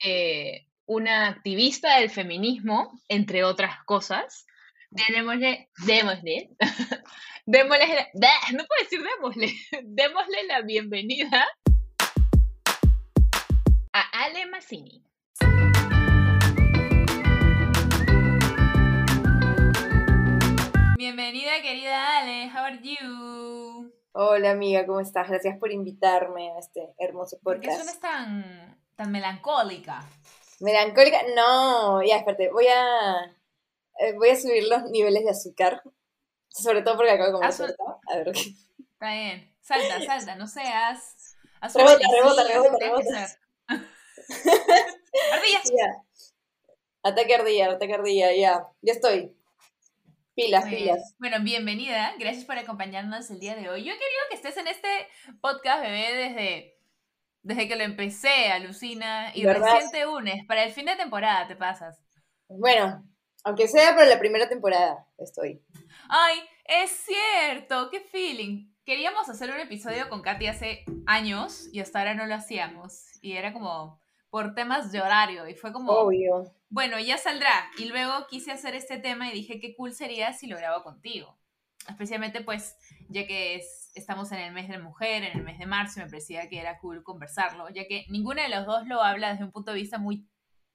eh, 0.00 0.66
una 0.86 1.28
activista 1.28 1.98
del 1.98 2.10
feminismo, 2.10 3.00
entre 3.08 3.44
otras 3.44 3.82
cosas. 3.84 4.46
Démosle, 4.90 5.70
démosle, 5.86 6.50
démosle, 7.46 8.10
no 8.52 8.64
puedo 8.64 8.82
decir 8.82 9.02
démosle, 9.02 9.52
démosle 9.84 10.46
la 10.48 10.60
bienvenida 10.62 11.46
a 13.92 14.24
Ale 14.24 14.46
Massini. 14.46 15.02
Bienvenida, 20.98 21.62
querida 21.62 22.18
Ale. 22.18 22.50
How 22.50 22.64
are 22.64 22.80
you? 22.82 23.92
Hola 24.12 24.50
amiga, 24.50 24.84
¿cómo 24.84 25.00
estás? 25.00 25.28
Gracias 25.28 25.58
por 25.58 25.72
invitarme 25.72 26.50
a 26.52 26.58
este 26.58 26.92
hermoso 26.98 27.38
¿Por 27.42 27.60
qué 27.60 27.68
podcast. 27.68 27.82
suenas 27.82 28.00
tan, 28.00 28.78
tan 28.94 29.10
melancólica? 29.10 30.04
Melancólica, 30.62 31.18
no, 31.34 32.02
ya, 32.02 32.18
espérate, 32.18 32.50
voy 32.50 32.66
a 32.68 33.36
eh, 33.98 34.12
voy 34.14 34.30
a 34.30 34.36
subir 34.36 34.68
los 34.68 34.84
niveles 34.90 35.24
de 35.24 35.30
azúcar, 35.30 35.82
sobre 36.48 36.82
todo 36.82 36.96
porque 36.96 37.10
acabo 37.10 37.26
de 37.26 37.32
comer 37.32 37.48
Ah, 37.48 37.52
su- 37.52 37.66
torta. 37.66 37.82
A 38.12 38.16
ver, 38.16 38.28
Está 38.28 39.12
bien. 39.12 39.52
Salta, 39.60 40.00
salta, 40.04 40.36
no 40.36 40.46
seas. 40.46 41.36
Rebota, 41.74 41.98
rebota, 42.10 42.44
rebota, 42.48 42.76
rebota. 42.80 43.26
ser. 43.28 43.38
Ardillas. 45.32 45.64
ya. 45.76 46.02
Ataque 47.04 47.34
ardilla, 47.34 47.70
ataque 47.72 47.94
ardilla, 47.94 48.32
ya, 48.32 48.66
ya 48.80 48.92
estoy. 48.92 49.36
Pilas, 50.34 50.62
Muy 50.64 50.70
bien. 50.76 50.82
pilas. 50.84 51.14
Bueno, 51.18 51.36
bienvenida. 51.42 52.14
Gracias 52.18 52.44
por 52.44 52.56
acompañarnos 52.56 53.28
el 53.30 53.40
día 53.40 53.54
de 53.56 53.68
hoy. 53.68 53.84
Yo 53.84 53.92
he 53.92 53.98
querido 53.98 54.22
que 54.30 54.36
estés 54.36 54.56
en 54.56 54.68
este 54.68 54.88
podcast, 55.40 55.82
bebé, 55.82 56.14
desde, 56.14 56.78
desde 57.42 57.68
que 57.68 57.76
lo 57.76 57.84
empecé, 57.84 58.50
alucina. 58.52 59.32
Y 59.34 59.44
¿Verdad? 59.44 59.74
recién 59.74 59.90
te 59.90 60.06
unes. 60.06 60.44
Para 60.46 60.64
el 60.64 60.72
fin 60.72 60.86
de 60.86 60.96
temporada 60.96 61.46
te 61.46 61.56
pasas. 61.56 62.02
Bueno, 62.48 63.04
aunque 63.44 63.68
sea 63.68 63.94
para 63.94 64.06
la 64.06 64.18
primera 64.18 64.48
temporada, 64.48 65.06
estoy. 65.18 65.62
Ay, 66.08 66.38
es 66.64 66.90
cierto, 66.90 67.90
qué 67.90 68.00
feeling. 68.00 68.72
Queríamos 68.84 69.28
hacer 69.28 69.50
un 69.50 69.60
episodio 69.60 70.08
con 70.08 70.22
Katy 70.22 70.46
hace 70.46 70.84
años 71.06 71.68
y 71.72 71.80
hasta 71.80 72.00
ahora 72.00 72.14
no 72.14 72.26
lo 72.26 72.34
hacíamos. 72.34 73.04
Y 73.20 73.32
era 73.32 73.52
como 73.52 74.00
por 74.30 74.54
temas 74.54 74.90
de 74.92 75.00
horario. 75.00 75.48
Y 75.48 75.54
fue 75.54 75.72
como, 75.72 75.92
Obvio. 75.92 76.54
bueno, 76.68 76.98
ya 76.98 77.18
saldrá. 77.18 77.70
Y 77.78 77.84
luego 77.86 78.26
quise 78.28 78.50
hacer 78.50 78.74
este 78.74 78.98
tema 78.98 79.28
y 79.28 79.32
dije 79.32 79.60
qué 79.60 79.74
cool 79.76 79.92
sería 79.92 80.32
si 80.32 80.46
lo 80.46 80.56
grabo 80.56 80.82
contigo. 80.82 81.36
Especialmente 81.88 82.42
pues, 82.42 82.76
ya 83.12 83.26
que 83.26 83.56
es- 83.56 83.90
estamos 83.94 84.32
en 84.32 84.38
el 84.40 84.52
mes 84.52 84.68
de 84.68 84.78
la 84.78 84.82
mujer, 84.84 85.22
en 85.22 85.36
el 85.38 85.44
mes 85.44 85.58
de 85.58 85.66
marzo, 85.66 86.00
me 86.00 86.06
parecía 86.06 86.48
que 86.48 86.58
era 86.58 86.78
cool 86.78 87.02
conversarlo, 87.02 87.68
ya 87.70 87.86
que 87.86 88.06
ninguna 88.08 88.42
de 88.42 88.48
los 88.48 88.66
dos 88.66 88.86
lo 88.86 89.02
habla 89.02 89.30
desde 89.30 89.44
un 89.44 89.52
punto 89.52 89.72
de 89.72 89.78
vista 89.80 89.98
muy 89.98 90.26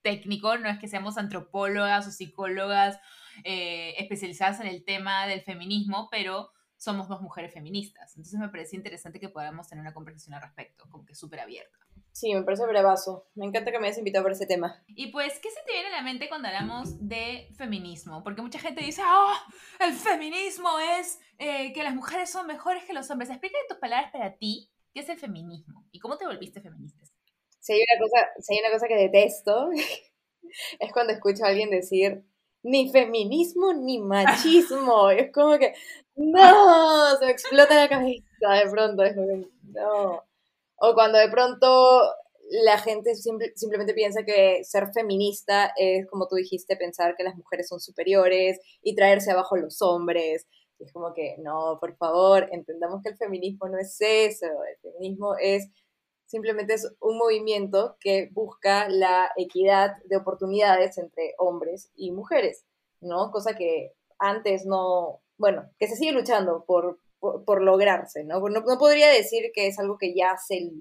técnico, 0.01 0.57
no 0.57 0.69
es 0.69 0.77
que 0.79 0.87
seamos 0.87 1.17
antropólogas 1.17 2.07
o 2.07 2.11
psicólogas 2.11 2.99
eh, 3.43 3.95
especializadas 3.97 4.59
en 4.61 4.67
el 4.67 4.83
tema 4.83 5.27
del 5.27 5.41
feminismo, 5.41 6.07
pero 6.09 6.51
somos 6.75 7.07
dos 7.07 7.21
mujeres 7.21 7.53
feministas. 7.53 8.15
Entonces 8.15 8.39
me 8.39 8.49
parece 8.49 8.75
interesante 8.75 9.19
que 9.19 9.29
podamos 9.29 9.67
tener 9.67 9.81
una 9.81 9.93
conversación 9.93 10.35
al 10.35 10.41
respecto, 10.41 10.85
como 10.89 11.05
que 11.05 11.15
súper 11.15 11.39
abierta. 11.39 11.77
Sí, 12.17 12.33
me 12.33 12.41
parece 12.41 12.65
bravazo. 12.65 13.27
Me 13.35 13.45
encanta 13.45 13.71
que 13.71 13.77
me 13.77 13.85
hayas 13.85 13.99
invitado 13.99 14.23
por 14.23 14.31
ese 14.31 14.47
tema. 14.47 14.83
Y 14.87 15.11
pues, 15.11 15.37
¿qué 15.37 15.51
se 15.51 15.61
te 15.67 15.71
viene 15.71 15.89
a 15.89 15.97
la 15.97 16.01
mente 16.01 16.27
cuando 16.27 16.47
hablamos 16.47 17.07
de 17.07 17.47
feminismo? 17.55 18.23
Porque 18.23 18.41
mucha 18.41 18.57
gente 18.57 18.83
dice, 18.83 19.03
oh, 19.05 19.33
el 19.79 19.93
feminismo 19.93 20.67
es 20.97 21.19
eh, 21.37 21.71
que 21.73 21.83
las 21.83 21.93
mujeres 21.93 22.31
son 22.31 22.47
mejores 22.47 22.85
que 22.85 22.93
los 22.93 23.07
hombres. 23.11 23.29
Explica 23.29 23.55
en 23.61 23.67
tus 23.67 23.77
palabras 23.77 24.11
para 24.11 24.35
ti 24.35 24.67
qué 24.95 25.01
es 25.01 25.09
el 25.09 25.19
feminismo 25.19 25.85
y 25.91 25.99
cómo 25.99 26.17
te 26.17 26.25
volviste 26.25 26.59
feminista. 26.59 27.03
Si 27.59 27.73
hay 27.73 27.81
una 27.87 28.03
cosa, 28.03 28.27
si 28.39 28.55
hay 28.55 28.61
una 28.61 28.71
cosa 28.71 28.87
que 28.87 28.95
detesto, 28.95 29.69
es 30.79 30.91
cuando 30.93 31.13
escucho 31.13 31.45
a 31.45 31.49
alguien 31.49 31.69
decir, 31.69 32.23
ni 32.63 32.91
feminismo 32.91 33.73
ni 33.73 33.99
machismo. 33.99 35.09
es 35.11 35.31
como 35.31 35.59
que, 35.59 35.75
no, 36.15 37.15
se 37.19 37.25
me 37.27 37.31
explota 37.31 37.75
la 37.75 37.87
cabeza 37.87 38.23
de 38.41 38.71
pronto. 38.71 39.03
Es 39.03 39.13
como 39.13 39.27
que, 39.27 39.47
no. 39.65 40.26
O 40.79 40.93
cuando 40.93 41.17
de 41.17 41.29
pronto 41.29 42.01
la 42.49 42.77
gente 42.77 43.13
simplemente 43.15 43.93
piensa 43.93 44.23
que 44.23 44.63
ser 44.63 44.91
feminista 44.93 45.73
es, 45.75 46.07
como 46.07 46.27
tú 46.27 46.35
dijiste, 46.35 46.77
pensar 46.77 47.15
que 47.15 47.23
las 47.23 47.35
mujeres 47.35 47.67
son 47.67 47.79
superiores 47.79 48.59
y 48.81 48.95
traerse 48.95 49.31
abajo 49.31 49.57
los 49.57 49.81
hombres. 49.81 50.47
es 50.79 50.93
como 50.93 51.13
que, 51.13 51.35
no, 51.39 51.77
por 51.79 51.95
favor, 51.97 52.47
entendamos 52.51 53.01
que 53.03 53.09
el 53.09 53.17
feminismo 53.17 53.67
no 53.67 53.77
es 53.77 53.97
eso. 53.99 54.45
El 54.45 54.77
feminismo 54.81 55.35
es 55.39 55.69
simplemente 56.27 56.73
es 56.75 56.89
un 56.99 57.17
movimiento 57.17 57.97
que 57.99 58.29
busca 58.31 58.87
la 58.89 59.31
equidad 59.37 59.95
de 60.05 60.17
oportunidades 60.17 60.97
entre 60.97 61.33
hombres 61.37 61.89
y 61.95 62.11
mujeres, 62.11 62.65
¿no? 63.01 63.31
Cosa 63.31 63.55
que 63.55 63.93
antes 64.19 64.65
no, 64.65 65.21
bueno, 65.37 65.69
que 65.79 65.87
se 65.87 65.95
sigue 65.95 66.11
luchando 66.11 66.65
por, 66.65 66.99
por, 67.19 67.61
lograrse, 67.61 68.23
¿no? 68.23 68.39
¿no? 68.39 68.63
podría 68.77 69.09
decir 69.09 69.51
que 69.53 69.67
es 69.67 69.79
algo 69.79 69.97
que 69.97 70.13
ya, 70.13 70.37
se, 70.37 70.71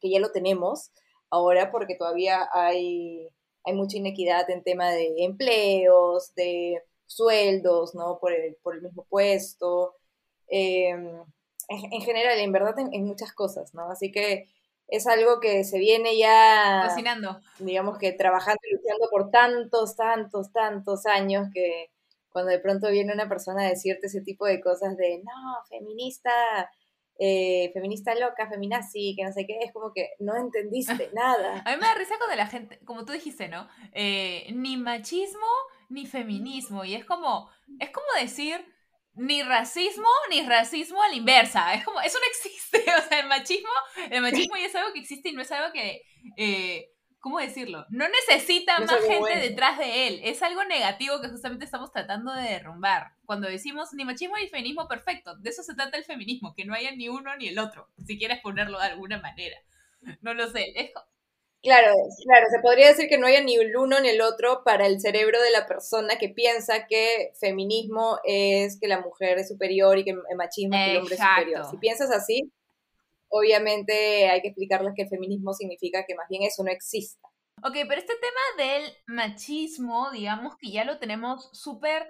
que 0.00 0.10
ya 0.10 0.20
lo 0.20 0.32
tenemos 0.32 0.90
ahora 1.30 1.70
porque 1.70 1.94
todavía 1.94 2.48
hay, 2.52 3.28
hay 3.64 3.74
mucha 3.74 3.98
inequidad 3.98 4.48
en 4.50 4.62
tema 4.62 4.90
de 4.90 5.14
empleos, 5.18 6.34
de 6.34 6.82
sueldos, 7.06 7.94
¿no? 7.94 8.18
Por 8.18 8.32
el, 8.32 8.56
por 8.62 8.74
el 8.74 8.82
mismo 8.82 9.04
puesto, 9.08 9.94
em, 10.48 11.22
en, 11.68 12.00
general, 12.02 12.38
en 12.38 12.52
verdad, 12.52 12.74
en, 12.78 13.04
muchas 13.04 13.32
cosas, 13.32 13.74
¿no? 13.74 13.90
Así 13.90 14.12
que 14.12 14.48
es 14.88 15.06
algo 15.06 15.40
que 15.40 15.64
se 15.64 15.78
viene 15.78 16.16
ya... 16.16 16.84
Cocinando. 16.88 17.40
Digamos 17.58 17.98
que 17.98 18.12
trabajando 18.12 18.60
y 18.68 18.74
luchando 18.74 19.08
por 19.10 19.30
tantos, 19.30 19.96
tantos, 19.96 20.52
tantos 20.52 21.06
años 21.06 21.48
que 21.52 21.90
cuando 22.36 22.52
de 22.52 22.58
pronto 22.58 22.90
viene 22.90 23.14
una 23.14 23.30
persona 23.30 23.62
a 23.62 23.70
decirte 23.70 24.08
ese 24.08 24.20
tipo 24.20 24.44
de 24.44 24.60
cosas 24.60 24.94
de, 24.98 25.22
no, 25.24 25.56
feminista, 25.70 26.30
eh, 27.18 27.70
feminista 27.72 28.14
loca, 28.14 28.46
feminazi, 28.46 29.14
que 29.16 29.24
no 29.24 29.32
sé 29.32 29.46
qué, 29.46 29.58
es 29.64 29.72
como 29.72 29.90
que 29.94 30.10
no 30.18 30.36
entendiste 30.36 31.08
nada. 31.14 31.62
A 31.64 31.70
mí 31.70 31.76
me 31.80 31.86
da 31.86 31.94
risa 31.94 32.18
cuando 32.18 32.36
la 32.36 32.46
gente, 32.46 32.78
como 32.84 33.06
tú 33.06 33.14
dijiste, 33.14 33.48
¿no? 33.48 33.66
Eh, 33.94 34.52
ni 34.52 34.76
machismo 34.76 35.46
ni 35.88 36.04
feminismo. 36.04 36.84
Y 36.84 36.94
es 36.94 37.06
como, 37.06 37.48
es 37.80 37.88
como 37.88 38.06
decir 38.20 38.62
ni 39.14 39.42
racismo 39.42 40.10
ni 40.28 40.42
racismo 40.42 41.02
a 41.02 41.08
la 41.08 41.14
inversa. 41.14 41.72
Es 41.72 41.86
como, 41.86 42.02
eso 42.02 42.18
no 42.18 42.26
existe. 42.26 42.84
O 42.98 43.08
sea, 43.08 43.20
el 43.20 43.28
machismo, 43.28 43.70
el 44.10 44.20
machismo 44.20 44.56
ya 44.58 44.66
es 44.66 44.74
algo 44.74 44.92
que 44.92 45.00
existe 45.00 45.30
y 45.30 45.32
no 45.32 45.40
es 45.40 45.50
algo 45.52 45.72
que 45.72 46.02
eh, 46.36 46.90
¿cómo 47.26 47.40
decirlo? 47.40 47.84
No 47.90 48.04
necesita 48.08 48.78
más 48.78 49.00
gente 49.00 49.40
detrás 49.40 49.80
de 49.80 50.06
él. 50.06 50.20
Es 50.22 50.44
algo 50.44 50.62
negativo 50.62 51.20
que 51.20 51.28
justamente 51.28 51.64
estamos 51.64 51.90
tratando 51.90 52.32
de 52.32 52.50
derrumbar. 52.50 53.14
Cuando 53.24 53.48
decimos 53.48 53.88
ni 53.94 54.04
machismo 54.04 54.36
ni 54.36 54.46
feminismo, 54.46 54.86
perfecto. 54.86 55.34
De 55.34 55.50
eso 55.50 55.64
se 55.64 55.74
trata 55.74 55.98
el 55.98 56.04
feminismo, 56.04 56.54
que 56.54 56.64
no 56.64 56.72
haya 56.72 56.92
ni 56.92 57.08
uno 57.08 57.36
ni 57.36 57.48
el 57.48 57.58
otro, 57.58 57.88
si 58.06 58.16
quieres 58.16 58.38
ponerlo 58.42 58.78
de 58.78 58.86
alguna 58.86 59.20
manera. 59.20 59.56
No 60.20 60.34
lo 60.34 60.48
sé. 60.48 60.72
Claro, 61.64 61.94
claro, 62.22 62.46
se 62.48 62.62
podría 62.62 62.86
decir 62.90 63.08
que 63.08 63.18
no 63.18 63.26
haya 63.26 63.42
ni 63.42 63.56
el 63.56 63.76
uno 63.76 63.98
ni 63.98 64.10
el 64.10 64.20
otro 64.20 64.62
para 64.64 64.86
el 64.86 65.00
cerebro 65.00 65.42
de 65.42 65.50
la 65.50 65.66
persona 65.66 66.18
que 66.18 66.28
piensa 66.28 66.86
que 66.86 67.32
feminismo 67.40 68.20
es 68.22 68.78
que 68.78 68.86
la 68.86 69.00
mujer 69.00 69.38
es 69.38 69.48
superior 69.48 69.98
y 69.98 70.04
que 70.04 70.10
el 70.10 70.36
machismo 70.36 70.76
es 70.76 70.84
que 70.84 70.90
el 70.92 70.98
hombre 70.98 71.16
es 71.16 71.20
superior. 71.20 71.70
Si 71.72 71.76
piensas 71.78 72.12
así, 72.12 72.52
obviamente 73.28 74.28
hay 74.28 74.40
que 74.42 74.48
explicarles 74.48 74.92
que 74.94 75.02
el 75.02 75.08
feminismo 75.08 75.52
significa 75.52 76.04
que 76.06 76.14
más 76.14 76.28
bien 76.28 76.42
eso 76.42 76.62
no 76.64 76.70
exista. 76.70 77.28
Ok, 77.62 77.74
pero 77.88 78.00
este 78.00 78.14
tema 78.14 78.64
del 78.64 78.92
machismo, 79.06 80.10
digamos 80.12 80.56
que 80.58 80.70
ya 80.70 80.84
lo 80.84 80.98
tenemos 80.98 81.48
súper 81.52 82.06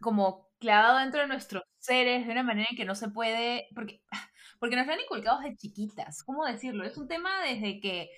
como 0.00 0.48
clavado 0.58 0.98
dentro 0.98 1.20
de 1.20 1.26
nuestros 1.26 1.64
seres 1.78 2.26
de 2.26 2.32
una 2.32 2.42
manera 2.42 2.68
en 2.70 2.76
que 2.76 2.84
no 2.84 2.94
se 2.94 3.08
puede, 3.08 3.66
porque, 3.74 4.02
porque 4.60 4.76
nos 4.76 4.86
lo 4.86 4.92
han 4.92 5.00
inculcado 5.00 5.40
desde 5.40 5.56
chiquitas, 5.56 6.22
¿cómo 6.22 6.44
decirlo? 6.44 6.84
Es 6.84 6.96
un 6.96 7.08
tema 7.08 7.42
desde 7.42 7.80
que 7.80 8.10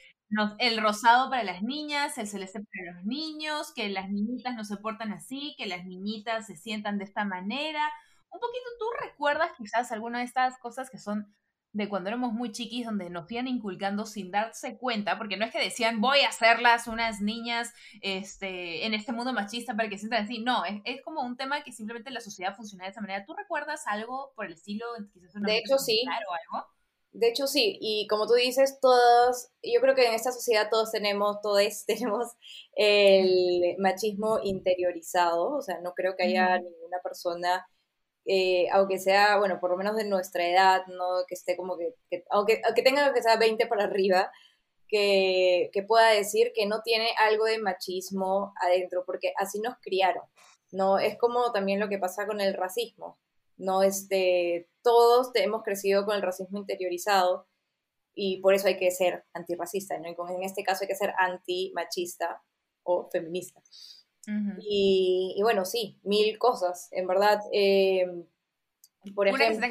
el 0.58 0.80
rosado 0.82 1.30
para 1.30 1.42
las 1.42 1.62
niñas, 1.62 2.18
el 2.18 2.28
celeste 2.28 2.60
para 2.60 2.96
los 2.96 3.04
niños, 3.04 3.72
que 3.74 3.88
las 3.88 4.10
niñitas 4.10 4.54
no 4.54 4.64
se 4.64 4.76
portan 4.76 5.12
así, 5.12 5.54
que 5.56 5.66
las 5.66 5.86
niñitas 5.86 6.46
se 6.46 6.56
sientan 6.56 6.98
de 6.98 7.04
esta 7.04 7.24
manera. 7.24 7.90
Un 8.30 8.40
poquito 8.40 8.66
tú 8.78 8.86
recuerdas 9.00 9.52
quizás 9.56 9.90
alguna 9.90 10.18
de 10.18 10.26
estas 10.26 10.58
cosas 10.58 10.90
que 10.90 10.98
son 10.98 11.34
de 11.72 11.88
cuando 11.88 12.08
éramos 12.08 12.32
muy 12.32 12.50
chiquis, 12.50 12.86
donde 12.86 13.10
nos 13.10 13.30
iban 13.30 13.46
inculcando 13.46 14.06
sin 14.06 14.30
darse 14.30 14.78
cuenta, 14.78 15.18
porque 15.18 15.36
no 15.36 15.44
es 15.44 15.52
que 15.52 15.60
decían 15.60 16.00
voy 16.00 16.20
a 16.20 16.28
hacerlas 16.28 16.86
unas 16.86 17.20
niñas 17.20 17.72
este, 18.00 18.86
en 18.86 18.94
este 18.94 19.12
mundo 19.12 19.32
machista 19.32 19.74
para 19.76 19.88
que 19.88 19.96
se 19.96 20.02
sientan 20.02 20.24
así, 20.24 20.40
no, 20.40 20.62
es, 20.64 21.02
como 21.02 21.22
un 21.22 21.36
tema 21.36 21.62
que 21.62 21.72
simplemente 21.72 22.10
la 22.10 22.20
sociedad 22.20 22.56
funciona 22.56 22.84
de 22.84 22.90
esa 22.90 23.00
manera. 23.00 23.24
¿Tú 23.24 23.34
recuerdas 23.34 23.86
algo 23.86 24.32
por 24.34 24.46
el 24.46 24.54
estilo? 24.54 24.86
de 24.96 25.58
hecho, 25.58 25.78
sí. 25.78 26.02
algo? 26.10 26.66
De 27.12 27.28
hecho, 27.28 27.46
sí, 27.46 27.78
y 27.80 28.06
como 28.06 28.26
tú 28.26 28.34
dices, 28.34 28.78
todos, 28.80 29.48
yo 29.62 29.80
creo 29.80 29.94
que 29.94 30.06
en 30.06 30.14
esta 30.14 30.30
sociedad 30.30 30.68
todos 30.70 30.92
tenemos, 30.92 31.40
todos 31.42 31.62
tenemos 31.86 32.28
el 32.74 33.76
machismo 33.78 34.40
interiorizado, 34.42 35.56
o 35.56 35.62
sea, 35.62 35.80
no 35.80 35.92
creo 35.94 36.14
que 36.16 36.24
haya 36.24 36.58
ninguna 36.58 36.98
persona 37.02 37.66
eh, 38.30 38.68
aunque 38.72 38.98
sea, 38.98 39.38
bueno, 39.38 39.58
por 39.58 39.70
lo 39.70 39.78
menos 39.78 39.96
de 39.96 40.04
nuestra 40.04 40.46
edad, 40.46 40.86
¿no? 40.88 41.24
Que 41.26 41.34
esté 41.34 41.56
como 41.56 41.78
que, 41.78 41.94
aunque, 42.30 42.60
aunque 42.66 42.82
tenga 42.82 43.14
que 43.14 43.22
sea 43.22 43.36
20 43.38 43.66
para 43.68 43.84
arriba, 43.84 44.30
que, 44.86 45.70
que, 45.72 45.82
pueda 45.82 46.10
decir 46.10 46.52
que 46.54 46.66
no 46.66 46.82
tiene 46.82 47.08
algo 47.18 47.46
de 47.46 47.58
machismo 47.58 48.52
adentro, 48.60 49.04
porque 49.06 49.32
así 49.38 49.60
nos 49.60 49.76
criaron, 49.80 50.24
¿no? 50.72 50.98
Es 50.98 51.16
como 51.16 51.52
también 51.52 51.80
lo 51.80 51.88
que 51.88 51.98
pasa 51.98 52.26
con 52.26 52.42
el 52.42 52.52
racismo, 52.52 53.18
¿no? 53.56 53.82
Este, 53.82 54.68
todos 54.82 55.30
hemos 55.34 55.62
crecido 55.62 56.04
con 56.04 56.14
el 56.16 56.22
racismo 56.22 56.58
interiorizado 56.58 57.46
y 58.14 58.42
por 58.42 58.52
eso 58.52 58.68
hay 58.68 58.76
que 58.76 58.90
ser 58.90 59.24
antirracista, 59.32 59.98
¿no? 59.98 60.08
en 60.08 60.42
este 60.42 60.64
caso 60.64 60.80
hay 60.82 60.88
que 60.88 60.96
ser 60.96 61.14
antimachista 61.18 62.42
o 62.82 63.08
feminista 63.10 63.62
y, 64.60 65.38
bueno, 65.42 65.64
sí, 65.64 65.98
mil 66.02 66.38
cosas, 66.38 66.88
en 66.92 67.06
verdad. 67.06 67.40
Eh, 67.52 68.06
por, 69.14 69.28
ejemplo, 69.28 69.68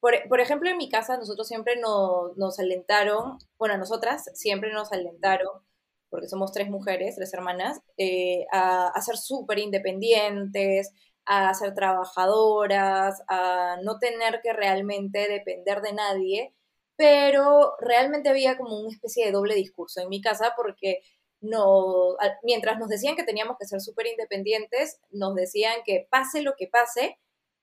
por, 0.00 0.14
por, 0.28 0.40
ejemplo, 0.40 0.70
en 0.70 0.78
mi 0.78 0.88
casa 0.88 1.18
nosotros 1.18 1.46
siempre 1.46 1.76
nos, 1.76 2.36
nos 2.36 2.58
alentaron, 2.58 3.38
bueno, 3.58 3.76
nosotras 3.76 4.30
siempre 4.34 4.72
nos 4.72 4.92
alentaron, 4.92 5.62
porque 6.08 6.28
somos 6.28 6.52
tres 6.52 6.70
mujeres, 6.70 7.16
tres 7.16 7.34
hermanas, 7.34 7.80
eh, 7.98 8.46
a, 8.52 8.88
a, 8.88 9.02
ser 9.02 9.16
súper 9.16 9.58
independientes, 9.58 10.92
a 11.26 11.52
ser 11.54 11.74
trabajadoras, 11.74 13.22
a 13.28 13.76
no 13.82 13.98
tener 13.98 14.40
que 14.42 14.52
realmente 14.52 15.28
depender 15.28 15.82
de 15.82 15.92
nadie, 15.92 16.54
pero 16.96 17.74
realmente 17.80 18.28
había 18.28 18.56
como 18.56 18.78
una 18.78 18.90
especie 18.90 19.24
de 19.26 19.32
doble 19.32 19.54
discurso 19.54 20.00
en 20.00 20.08
mi 20.08 20.20
casa 20.20 20.54
porque 20.56 21.02
no, 21.40 22.16
mientras 22.42 22.78
nos 22.78 22.88
decían 22.88 23.16
que 23.16 23.24
teníamos 23.24 23.56
que 23.58 23.66
ser 23.66 23.80
súper 23.80 24.06
independientes, 24.06 25.00
nos 25.10 25.34
decían 25.34 25.74
que 25.84 26.06
pase 26.10 26.42
lo 26.42 26.54
que 26.56 26.66
pase, 26.66 27.18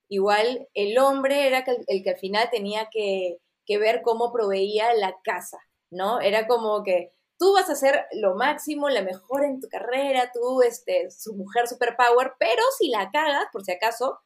igual 0.10 0.68
el 0.74 0.98
hombre 0.98 1.48
era 1.48 1.64
el, 1.88 2.04
que 2.04 2.10
al 2.10 2.18
final 2.18 2.50
tenía 2.52 2.90
que, 2.92 3.38
ver 3.80 4.02
cómo 4.02 4.32
proveía 4.32 4.94
la 4.94 5.16
casa, 5.24 5.58
¿no? 5.92 6.22
Era 6.22 6.48
como 6.48 6.84
que 6.84 7.12
tú 7.38 7.54
vas 7.54 7.70
a 7.70 7.76
ser 7.76 8.06
lo 8.14 8.36
máximo, 8.36 8.90
la 8.90 9.02
mejor 9.02 9.44
en 9.44 9.60
tu 9.60 9.68
carrera, 9.68 10.32
tú, 10.34 10.62
este, 10.62 11.12
su 11.12 11.36
mujer 11.36 11.68
superpower, 11.68 12.34
pero 12.40 12.64
si 12.78 12.90
la 12.90 13.12
cagas, 13.12 13.46
por 13.52 13.64
si 13.64 13.74
acaso, 13.74 14.20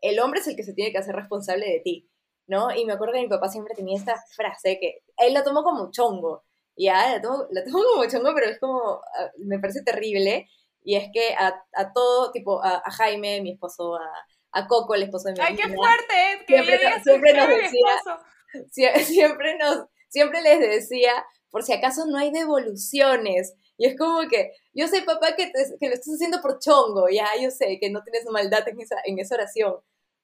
el 0.00 0.18
hombre 0.18 0.40
es 0.40 0.46
el 0.48 0.56
que 0.56 0.62
se 0.62 0.72
tiene 0.72 0.92
que 0.92 0.98
hacer 0.98 1.14
responsable 1.14 1.66
de 1.66 1.80
ti, 1.80 2.10
¿no? 2.46 2.74
Y 2.74 2.86
me 2.86 2.94
acuerdo 2.94 3.14
que 3.14 3.20
mi 3.20 3.28
papá 3.28 3.48
siempre 3.48 3.74
tenía 3.74 3.98
esta 3.98 4.16
frase 4.34 4.78
que 4.80 5.02
él 5.18 5.34
la 5.34 5.44
tomó 5.44 5.62
como 5.62 5.90
chongo, 5.90 6.45
ya, 6.76 7.12
la 7.12 7.20
tengo, 7.20 7.46
la 7.50 7.64
tengo 7.64 7.82
como 7.82 8.08
chongo, 8.08 8.34
pero 8.34 8.50
es 8.50 8.58
como, 8.58 9.00
ah, 9.18 9.30
me 9.38 9.58
parece 9.58 9.82
terrible. 9.82 10.48
Y 10.82 10.96
es 10.96 11.08
que 11.12 11.34
a, 11.34 11.64
a 11.74 11.92
todo, 11.92 12.30
tipo, 12.30 12.62
a, 12.62 12.80
Jaime, 12.92 13.40
mi 13.40 13.52
esposo, 13.52 13.96
a, 13.96 14.08
a, 14.52 14.66
Coco, 14.68 14.94
el 14.94 15.04
esposo 15.04 15.28
de 15.28 15.34
mi 15.34 15.40
¡Ay, 15.40 15.56
qué 15.56 15.74
fuerte! 15.74 16.44
siempre, 16.46 17.02
siempre 17.02 17.34
nos 17.34 17.48
decía, 17.48 18.98
siempre, 19.04 19.58
nos, 19.58 19.86
siempre 20.08 20.42
les 20.42 20.60
decía, 20.60 21.26
por 21.50 21.62
si 21.64 21.72
acaso 21.72 22.06
no 22.06 22.18
hay 22.18 22.30
devoluciones, 22.30 23.54
Y 23.78 23.86
es 23.86 23.98
como 23.98 24.28
que, 24.28 24.52
yo 24.74 24.86
sé, 24.88 25.02
papá, 25.02 25.34
que, 25.34 25.50
que 25.80 25.88
lo 25.88 25.94
estás 25.94 26.14
haciendo 26.14 26.40
por 26.40 26.58
chongo, 26.60 27.08
ya, 27.08 27.26
yo 27.40 27.50
sé 27.50 27.78
que 27.80 27.90
no 27.90 28.02
tienes 28.02 28.24
maldad 28.30 28.68
en 28.68 28.80
esa, 28.80 28.96
en 29.04 29.18
esa 29.18 29.34
oración, 29.34 29.76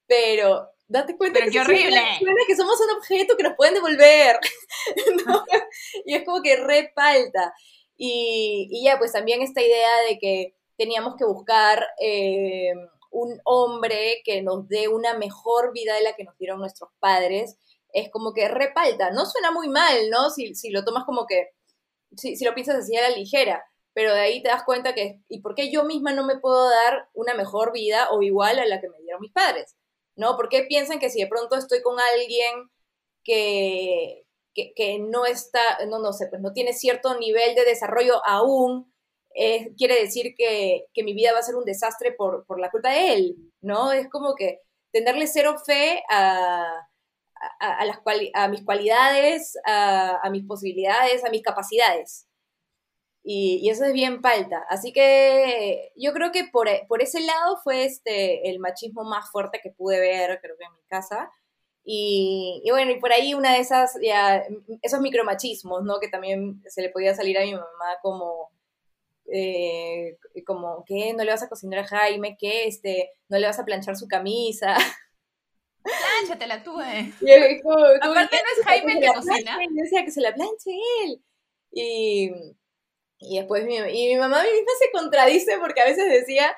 pero 0.07 0.69
date 0.87 1.17
cuenta 1.17 1.41
que, 1.41 1.49
qué 1.49 1.59
horrible. 1.59 2.01
que 2.47 2.55
somos 2.55 2.79
un 2.81 2.97
objeto 2.97 3.35
que 3.37 3.43
nos 3.43 3.55
pueden 3.55 3.75
devolver. 3.75 4.39
Y 6.05 6.15
es 6.15 6.25
como 6.25 6.41
que 6.41 6.57
repalta. 6.57 7.53
Y, 7.95 8.67
y, 8.69 8.83
ya, 8.83 8.97
pues 8.97 9.11
también 9.11 9.41
esta 9.41 9.61
idea 9.61 10.01
de 10.07 10.19
que 10.19 10.55
teníamos 10.77 11.15
que 11.17 11.25
buscar 11.25 11.85
eh, 11.99 12.73
un 13.11 13.39
hombre 13.45 14.21
que 14.25 14.41
nos 14.41 14.67
dé 14.67 14.87
una 14.87 15.13
mejor 15.13 15.71
vida 15.71 15.95
de 15.95 16.03
la 16.03 16.15
que 16.15 16.23
nos 16.23 16.37
dieron 16.37 16.59
nuestros 16.59 16.89
padres, 16.99 17.57
es 17.93 18.09
como 18.09 18.33
que 18.33 18.47
repalta. 18.47 19.11
No 19.11 19.25
suena 19.25 19.51
muy 19.51 19.69
mal, 19.69 20.09
¿no? 20.09 20.29
Si, 20.29 20.55
si 20.55 20.71
lo 20.71 20.83
tomas 20.83 21.05
como 21.05 21.25
que, 21.27 21.51
si, 22.17 22.35
si 22.35 22.43
lo 22.43 22.53
piensas 22.53 22.77
así 22.77 22.95
a 22.97 23.09
la 23.09 23.15
ligera, 23.15 23.63
pero 23.93 24.13
de 24.13 24.21
ahí 24.21 24.41
te 24.41 24.49
das 24.49 24.63
cuenta 24.63 24.93
que, 24.93 25.21
¿y 25.29 25.41
por 25.41 25.55
qué 25.55 25.71
yo 25.71 25.83
misma 25.83 26.11
no 26.13 26.25
me 26.25 26.39
puedo 26.39 26.69
dar 26.69 27.09
una 27.13 27.35
mejor 27.35 27.71
vida 27.71 28.09
o 28.11 28.21
igual 28.23 28.59
a 28.59 28.65
la 28.65 28.81
que 28.81 28.89
me 28.89 28.99
dieron 28.99 29.21
mis 29.21 29.31
padres? 29.31 29.75
¿No? 30.15 30.35
¿Por 30.37 30.49
qué 30.49 30.63
piensan 30.63 30.99
que 30.99 31.09
si 31.09 31.21
de 31.21 31.27
pronto 31.27 31.55
estoy 31.55 31.81
con 31.81 31.97
alguien 31.99 32.69
que, 33.23 34.25
que, 34.53 34.99
no 34.99 35.25
está, 35.25 35.59
no, 35.87 35.99
no 35.99 36.13
sé, 36.13 36.27
pues 36.29 36.41
no 36.41 36.53
tiene 36.53 36.73
cierto 36.73 37.17
nivel 37.17 37.55
de 37.55 37.65
desarrollo 37.65 38.21
aún, 38.25 38.93
eh, 39.35 39.73
quiere 39.77 39.99
decir 39.99 40.35
que, 40.37 40.85
que, 40.93 41.03
mi 41.03 41.13
vida 41.13 41.33
va 41.33 41.39
a 41.39 41.43
ser 41.43 41.55
un 41.55 41.65
desastre 41.65 42.11
por, 42.11 42.45
por 42.45 42.59
la 42.59 42.69
culpa 42.69 42.91
de 42.91 43.13
él, 43.13 43.35
¿no? 43.61 43.91
Es 43.91 44.09
como 44.09 44.35
que 44.35 44.59
tenerle 44.91 45.25
cero 45.27 45.55
fe 45.65 46.03
a, 46.11 46.87
a, 47.59 47.85
las 47.85 47.99
a 48.33 48.47
mis 48.47 48.63
cualidades, 48.63 49.57
a, 49.65 50.29
mis 50.31 50.45
posibilidades, 50.45 51.23
a 51.25 51.29
mis 51.29 51.41
capacidades. 51.41 52.27
Y, 53.23 53.59
y, 53.63 53.69
eso 53.69 53.85
es 53.85 53.93
bien 53.93 54.21
falta. 54.21 54.65
Así 54.69 54.91
que 54.91 55.91
yo 55.95 56.13
creo 56.13 56.31
que 56.31 56.43
por, 56.45 56.67
por, 56.87 57.01
ese 57.01 57.21
lado 57.21 57.57
fue 57.63 57.85
este, 57.85 58.49
el 58.49 58.59
machismo 58.59 59.03
más 59.03 59.31
fuerte 59.31 59.61
que 59.63 59.71
pude 59.71 59.99
ver, 59.99 60.39
creo 60.41 60.57
que 60.57 60.65
en 60.65 60.73
mi 60.73 60.83
casa. 60.87 61.31
Y, 61.85 62.61
y, 62.65 62.71
bueno, 62.71 62.91
y 62.91 62.99
por 62.99 63.11
ahí 63.13 63.33
una 63.33 63.53
de 63.53 63.59
esas, 63.59 63.97
ya, 64.01 64.43
esos 64.81 65.01
micromachismos, 65.01 65.83
¿no? 65.83 65.99
Que 65.99 66.09
también 66.09 66.61
se 66.67 66.81
le 66.81 66.89
podía 66.89 67.15
salir 67.15 67.37
a 67.37 67.43
mi 67.43 67.53
mamá 67.53 67.97
como, 68.01 68.51
eh, 69.31 70.17
como, 70.45 70.83
¿qué? 70.85 71.13
¿No 71.13 71.23
le 71.23 71.31
vas 71.31 71.43
a 71.43 71.49
cocinar 71.49 71.79
a 71.79 71.87
Jaime? 71.87 72.37
¿Qué? 72.39 72.67
Este, 72.67 73.11
¿No 73.29 73.37
le 73.37 73.47
vas 73.47 73.59
a 73.59 73.65
planchar 73.65 73.95
su 73.95 74.07
camisa? 74.07 74.75
Plánchatela 75.83 76.63
tú, 76.63 76.79
eh. 76.81 77.13
Aparte 78.01 78.37
no 78.37 78.61
es 78.61 78.65
Jaime 78.65 78.93
el 78.93 78.99
que 78.99 79.07
cocina. 79.07 79.57
Yo 79.61 79.83
decía 79.83 80.05
que 80.05 80.11
se 80.11 80.21
la 80.21 80.33
planche 80.33 80.71
él. 81.03 81.21
Y, 81.71 82.31
y 83.29 83.37
después 83.37 83.65
mi, 83.65 83.77
y 83.77 84.13
mi 84.13 84.15
mamá 84.15 84.43
misma 84.43 84.71
se 84.79 84.91
contradice 84.91 85.57
porque 85.59 85.81
a 85.81 85.85
veces 85.85 86.09
decía 86.09 86.55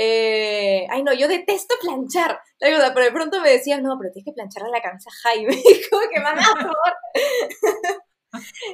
eh, 0.00 0.86
ay, 0.90 1.02
no, 1.02 1.12
yo 1.12 1.26
detesto 1.26 1.74
planchar. 1.80 2.40
pero 2.60 2.80
de 2.80 3.10
pronto 3.10 3.40
me 3.40 3.50
decía, 3.50 3.80
no, 3.80 3.96
pero 3.98 4.12
tienes 4.12 4.26
que 4.26 4.32
planchar 4.32 4.62
a 4.64 4.68
la 4.68 4.80
camisa 4.80 5.10
Jaime. 5.22 5.60
como 5.90 6.02
que, 6.08 6.20
mamá, 6.20 6.44
por 6.52 6.62
favor. 6.62 6.96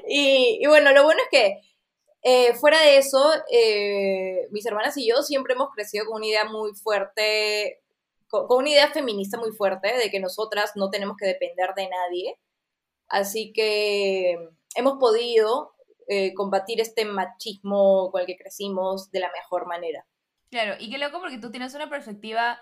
y, 0.07 0.59
y, 0.61 0.67
bueno, 0.67 0.93
lo 0.93 1.05
bueno 1.05 1.21
es 1.23 1.29
que 1.31 1.61
eh, 2.23 2.55
fuera 2.55 2.81
de 2.81 2.99
eso, 2.99 3.33
eh, 3.51 4.49
mis 4.51 4.67
hermanas 4.67 4.97
y 4.97 5.09
yo 5.09 5.23
siempre 5.23 5.55
hemos 5.55 5.71
crecido 5.71 6.07
con 6.07 6.17
una 6.17 6.27
idea 6.27 6.45
muy 6.45 6.75
fuerte, 6.75 7.83
con, 8.29 8.47
una 8.51 8.71
idea 8.71 8.91
feminista 8.91 9.39
muy 9.39 9.53
fuerte, 9.53 9.97
de 9.97 10.11
que 10.11 10.21
nosotras 10.21 10.73
no 10.75 10.91
tenemos 10.91 11.17
que 11.19 11.27
depender 11.27 11.75
de 11.75 11.89
nadie. 11.89 12.39
Así 13.09 13.53
que 13.53 14.37
hemos 14.75 14.99
podido 14.99 15.74
combatir 16.35 16.81
este 16.81 17.05
machismo 17.05 18.11
con 18.11 18.21
el 18.21 18.27
que 18.27 18.37
crecimos 18.37 19.11
de 19.11 19.21
la 19.21 19.31
mejor 19.33 19.67
manera. 19.67 20.07
Claro, 20.51 20.75
y 20.79 20.91
qué 20.91 20.99
loco 20.99 21.21
porque 21.21 21.39
tú 21.39 21.51
tienes 21.51 21.75
una 21.75 21.89
perspectiva 21.89 22.59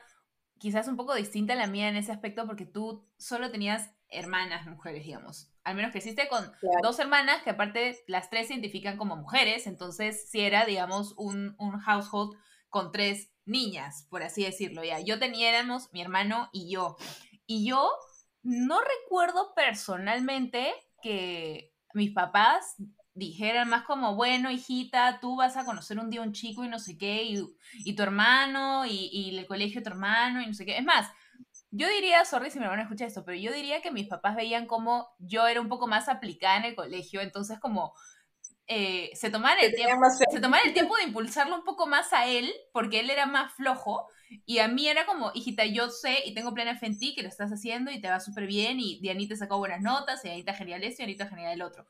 quizás 0.63 0.87
un 0.87 0.97
poco 0.97 1.15
distinta 1.15 1.55
a 1.55 1.57
la 1.57 1.67
mía 1.67 1.89
en 1.89 1.97
ese 1.97 2.13
aspecto 2.13 2.47
porque 2.47 2.65
tú 2.65 3.05
solo 3.19 3.51
tenías 3.51 3.91
hermanas 4.09 4.65
mujeres, 4.67 5.05
digamos. 5.05 5.51
Al 5.65 5.75
menos 5.75 5.91
creciste 5.91 6.29
con 6.29 6.53
dos 6.83 7.01
hermanas 7.01 7.43
que 7.43 7.51
aparte 7.51 7.99
las 8.07 8.31
tres 8.31 8.47
se 8.47 8.55
identifican 8.55 8.97
como 8.97 9.17
mujeres, 9.17 9.67
entonces 9.67 10.31
si 10.31 10.41
era, 10.41 10.65
digamos, 10.65 11.15
un, 11.17 11.57
un 11.59 11.81
household 11.81 12.37
con 12.69 12.93
tres 12.93 13.33
niñas, 13.45 14.07
por 14.09 14.23
así 14.23 14.45
decirlo, 14.45 14.85
ya. 14.85 15.01
Yo 15.01 15.19
teníamos 15.19 15.93
mi 15.93 16.01
hermano 16.01 16.49
y 16.53 16.73
yo. 16.73 16.97
Y 17.45 17.67
yo 17.67 17.91
no 18.43 18.81
recuerdo 18.81 19.55
personalmente 19.57 20.73
que 21.03 21.75
mis 21.93 22.13
papás 22.13 22.77
dijeran 23.15 23.69
más 23.69 23.83
como, 23.85 24.15
bueno, 24.15 24.51
hijita, 24.51 25.19
tú 25.21 25.37
vas 25.37 25.57
a 25.57 25.65
conocer 25.65 25.99
un 25.99 26.11
día 26.11 26.23
un 26.23 26.33
chico 26.33 26.65
y 26.65 26.69
no 26.69 26.79
sé 26.79 26.97
qué, 26.97 27.25
y, 27.85 27.95
tu 27.95 28.03
hermano, 28.03 28.87
y, 28.87 29.37
el 29.37 29.47
colegio 29.47 29.81
de 29.81 29.85
tu 29.85 29.91
hermano, 29.91 30.41
y 30.41 30.47
no 30.47 30.55
sé 30.55 30.65
qué. 30.65 30.79
Es 30.79 30.85
más, 30.85 31.11
yo 31.71 31.89
diría, 31.89 32.25
sorry 32.25 32.51
si 32.51 32.59
mi 32.59 32.65
hermano 32.65 32.83
escucha 32.83 33.07
esto, 33.07 33.25
pero 33.25 33.39
yo 33.39 33.53
diría 33.53 33.83
que 33.83 33.91
mis 33.91 34.09
papás 34.09 34.37
veían 34.37 34.67
como 34.67 35.09
yo 35.19 35.47
era 35.47 35.61
un 35.61 35.69
poco 35.69 35.87
más 35.87 36.09
aplicada 36.09 36.57
en 36.59 36.65
el 36.65 36.75
colegio, 36.75 37.21
entonces 37.21 37.59
como 37.61 37.95
eh, 38.67 39.11
se, 39.15 39.31
tomaban 39.31 39.59
el 39.61 39.75
tiempo, 39.75 40.05
se 40.31 40.41
tomaban 40.41 40.67
el 40.67 40.73
tiempo 40.75 40.97
de 40.97 41.05
impulsarlo 41.05 41.55
un 41.57 41.65
poco 41.65 41.87
más 41.87 42.13
a 42.13 42.27
él, 42.27 42.53
porque 42.73 43.01
él 43.01 43.11
era 43.11 43.27
más 43.27 43.53
flojo, 43.55 44.07
y 44.47 44.59
a 44.59 44.69
mí 44.69 44.89
era 44.89 45.05
como, 45.05 45.31
hijita, 45.35 45.67
yo 45.67 45.91
sé 45.91 46.21
y 46.25 46.33
tengo 46.33 46.55
plena 46.55 46.79
fe 46.79 46.87
en 46.87 46.99
ti 46.99 47.15
que 47.15 47.23
lo 47.23 47.29
estás 47.29 47.51
haciendo 47.51 47.91
y 47.91 48.01
te 48.01 48.09
va 48.09 48.21
súper 48.21 48.47
bien, 48.47 48.81
y 48.81 49.01
Dianita 49.01 49.37
sacó 49.37 49.59
buenas 49.59 49.83
notas, 49.83 50.25
y 50.25 50.29
Dianita 50.29 50.55
genial 50.55 50.85
esto, 50.85 51.03
y 51.03 51.07
Dianita 51.07 51.29
genial 51.29 51.53
el 51.53 51.63
otro 51.63 51.87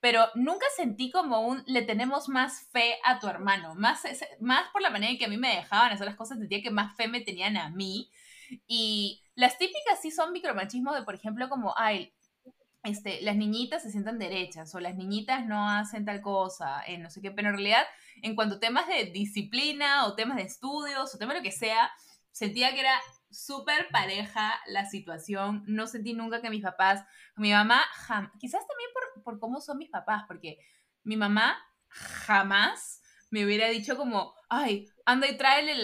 pero 0.00 0.26
nunca 0.34 0.66
sentí 0.76 1.10
como 1.10 1.40
un 1.40 1.62
le 1.66 1.82
tenemos 1.82 2.28
más 2.28 2.68
fe 2.70 2.96
a 3.04 3.18
tu 3.18 3.26
hermano, 3.26 3.74
más, 3.74 4.02
más 4.40 4.68
por 4.70 4.82
la 4.82 4.90
manera 4.90 5.12
en 5.12 5.18
que 5.18 5.24
a 5.24 5.28
mí 5.28 5.36
me 5.36 5.56
dejaban 5.56 5.92
hacer 5.92 6.06
las 6.06 6.16
cosas, 6.16 6.38
sentía 6.38 6.62
que 6.62 6.70
más 6.70 6.96
fe 6.96 7.08
me 7.08 7.20
tenían 7.20 7.56
a 7.56 7.70
mí. 7.70 8.10
Y 8.66 9.22
las 9.34 9.58
típicas 9.58 10.00
sí 10.00 10.10
son 10.10 10.32
micromachismo 10.32 10.94
de, 10.94 11.02
por 11.02 11.14
ejemplo, 11.14 11.48
como, 11.48 11.74
ay, 11.76 12.14
este, 12.84 13.20
las 13.22 13.36
niñitas 13.36 13.82
se 13.82 13.90
sientan 13.90 14.18
derechas 14.18 14.74
o 14.74 14.80
las 14.80 14.94
niñitas 14.94 15.44
no 15.46 15.68
hacen 15.68 16.04
tal 16.04 16.20
cosa, 16.22 16.82
eh, 16.86 16.98
no 16.98 17.10
sé 17.10 17.20
qué, 17.20 17.30
pero 17.32 17.48
en 17.48 17.54
realidad, 17.54 17.84
en 18.22 18.36
cuanto 18.36 18.56
a 18.56 18.60
temas 18.60 18.86
de 18.86 19.06
disciplina 19.06 20.06
o 20.06 20.14
temas 20.14 20.36
de 20.36 20.44
estudios 20.44 21.14
o 21.14 21.18
temas 21.18 21.34
de 21.34 21.40
lo 21.40 21.44
que 21.44 21.52
sea, 21.52 21.90
sentía 22.30 22.72
que 22.72 22.80
era 22.80 22.98
súper 23.30 23.88
pareja 23.90 24.60
la 24.66 24.86
situación. 24.86 25.62
No 25.66 25.86
sentí 25.86 26.14
nunca 26.14 26.40
que 26.40 26.50
mis 26.50 26.62
papás, 26.62 27.04
mi 27.36 27.52
mamá, 27.52 27.82
quizás 28.38 28.66
también 28.66 28.90
por, 28.92 29.22
por 29.22 29.38
cómo 29.38 29.60
son 29.60 29.78
mis 29.78 29.90
papás, 29.90 30.24
porque 30.26 30.58
mi 31.02 31.16
mamá 31.16 31.58
jamás 31.88 33.02
me 33.30 33.44
hubiera 33.44 33.68
dicho 33.68 33.96
como, 33.96 34.34
ay, 34.48 34.88
anda 35.04 35.28
y 35.28 35.36
tráele 35.36 35.74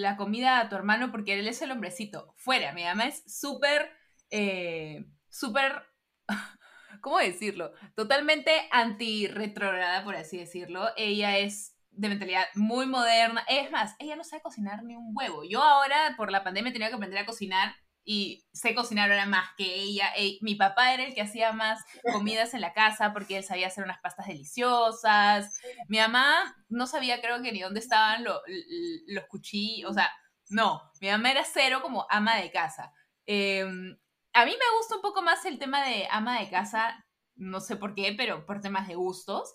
la 0.00 0.16
comida 0.16 0.60
a 0.60 0.68
tu 0.68 0.76
hermano 0.76 1.10
porque 1.10 1.38
él 1.38 1.46
es 1.46 1.60
el 1.62 1.70
hombrecito. 1.70 2.34
Fuera, 2.36 2.72
mi 2.72 2.84
mamá 2.84 3.06
es 3.06 3.22
súper, 3.26 3.90
eh, 4.30 5.04
súper, 5.28 5.82
¿cómo 7.00 7.18
decirlo? 7.18 7.72
Totalmente 7.94 8.68
anti-retrograda, 8.70 10.04
por 10.04 10.16
así 10.16 10.38
decirlo. 10.38 10.88
Ella 10.96 11.38
es 11.38 11.73
de 11.96 12.08
mentalidad 12.08 12.46
muy 12.54 12.86
moderna. 12.86 13.44
Es 13.48 13.70
más, 13.70 13.94
ella 13.98 14.16
no 14.16 14.24
sabe 14.24 14.42
cocinar 14.42 14.82
ni 14.82 14.96
un 14.96 15.12
huevo. 15.14 15.44
Yo 15.44 15.62
ahora, 15.62 16.14
por 16.16 16.30
la 16.30 16.44
pandemia, 16.44 16.72
tenía 16.72 16.88
que 16.88 16.94
aprender 16.94 17.18
a 17.18 17.26
cocinar 17.26 17.74
y 18.04 18.46
sé 18.52 18.74
cocinar 18.74 19.10
ahora 19.10 19.26
más 19.26 19.48
que 19.56 19.74
ella. 19.76 20.12
mi 20.42 20.54
papá 20.54 20.92
era 20.92 21.04
el 21.04 21.14
que 21.14 21.22
hacía 21.22 21.52
más 21.52 21.82
comidas 22.12 22.52
en 22.52 22.60
la 22.60 22.74
casa 22.74 23.12
porque 23.12 23.38
él 23.38 23.44
sabía 23.44 23.68
hacer 23.68 23.84
unas 23.84 24.00
pastas 24.00 24.26
deliciosas. 24.26 25.58
Mi 25.88 25.98
mamá 25.98 26.54
no 26.68 26.86
sabía, 26.86 27.20
creo 27.20 27.42
que 27.42 27.52
ni 27.52 27.60
dónde 27.60 27.80
estaban 27.80 28.24
los 28.24 29.24
cuchillos. 29.28 29.90
O 29.90 29.94
sea, 29.94 30.10
no, 30.50 30.82
mi 31.00 31.08
mamá 31.08 31.30
era 31.30 31.44
cero 31.44 31.80
como 31.82 32.06
ama 32.10 32.36
de 32.36 32.50
casa. 32.50 32.92
Em, 33.26 33.96
a 34.34 34.44
mí 34.44 34.50
me 34.50 34.76
gusta 34.78 34.96
un 34.96 35.02
poco 35.02 35.22
más 35.22 35.44
el 35.46 35.58
tema 35.58 35.82
de 35.86 36.06
ama 36.10 36.40
de 36.40 36.50
casa, 36.50 37.06
no 37.36 37.60
sé 37.60 37.76
por 37.76 37.94
qué, 37.94 38.14
pero 38.16 38.44
por 38.44 38.60
temas 38.60 38.86
de 38.86 38.96
gustos 38.96 39.54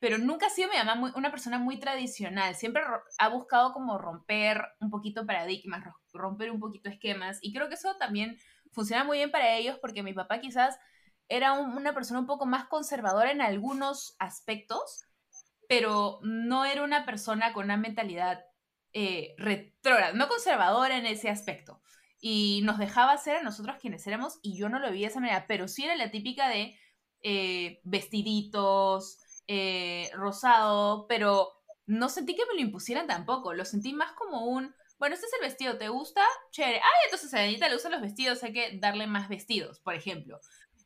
pero 0.00 0.18
nunca 0.18 0.46
ha 0.46 0.50
sido 0.50 0.70
mi 0.70 0.76
mamá 0.76 1.12
una 1.16 1.30
persona 1.30 1.58
muy 1.58 1.80
tradicional. 1.80 2.54
Siempre 2.54 2.82
ha 3.18 3.28
buscado 3.28 3.72
como 3.72 3.98
romper 3.98 4.62
un 4.80 4.90
poquito 4.90 5.26
paradigmas, 5.26 5.84
romper 6.12 6.50
un 6.50 6.60
poquito 6.60 6.88
esquemas. 6.88 7.38
Y 7.42 7.52
creo 7.52 7.68
que 7.68 7.74
eso 7.74 7.96
también 7.96 8.38
funciona 8.72 9.04
muy 9.04 9.18
bien 9.18 9.30
para 9.30 9.56
ellos 9.56 9.78
porque 9.80 10.02
mi 10.02 10.12
papá 10.12 10.40
quizás 10.40 10.78
era 11.28 11.52
una 11.52 11.94
persona 11.94 12.20
un 12.20 12.26
poco 12.26 12.46
más 12.46 12.66
conservadora 12.68 13.32
en 13.32 13.42
algunos 13.42 14.14
aspectos, 14.18 15.04
pero 15.68 16.20
no 16.22 16.64
era 16.64 16.82
una 16.82 17.04
persona 17.04 17.52
con 17.52 17.64
una 17.64 17.76
mentalidad 17.76 18.44
eh, 18.92 19.34
retrógrada, 19.36 20.12
no 20.12 20.28
conservadora 20.28 20.96
en 20.96 21.06
ese 21.06 21.28
aspecto. 21.28 21.82
Y 22.20 22.62
nos 22.64 22.78
dejaba 22.78 23.16
ser 23.18 23.36
a 23.36 23.42
nosotros 23.42 23.76
quienes 23.80 24.06
éramos 24.06 24.38
y 24.42 24.56
yo 24.56 24.68
no 24.68 24.78
lo 24.78 24.90
vi 24.90 25.00
de 25.00 25.06
esa 25.06 25.20
manera, 25.20 25.46
pero 25.46 25.68
sí 25.68 25.84
era 25.84 25.96
la 25.96 26.10
típica 26.10 26.48
de 26.48 26.76
eh, 27.22 27.80
vestiditos, 27.84 29.18
eh, 29.48 30.10
rosado, 30.14 31.06
pero 31.08 31.50
no 31.86 32.08
sentí 32.08 32.36
que 32.36 32.46
me 32.46 32.54
lo 32.54 32.60
impusieran 32.60 33.06
tampoco, 33.06 33.54
lo 33.54 33.64
sentí 33.64 33.92
más 33.92 34.12
como 34.12 34.46
un, 34.46 34.74
bueno, 34.98 35.14
este 35.14 35.26
es 35.26 35.32
el 35.32 35.48
vestido, 35.48 35.78
¿te 35.78 35.88
gusta? 35.88 36.22
Chévere. 36.50 36.78
Ah, 36.78 37.04
entonces 37.04 37.32
a 37.34 37.40
Anita 37.40 37.68
le 37.68 37.76
usan 37.76 37.92
los 37.92 38.02
vestidos, 38.02 38.42
hay 38.44 38.52
que 38.52 38.78
darle 38.78 39.06
más 39.06 39.28
vestidos, 39.28 39.80
por 39.80 39.94
ejemplo. 39.94 40.38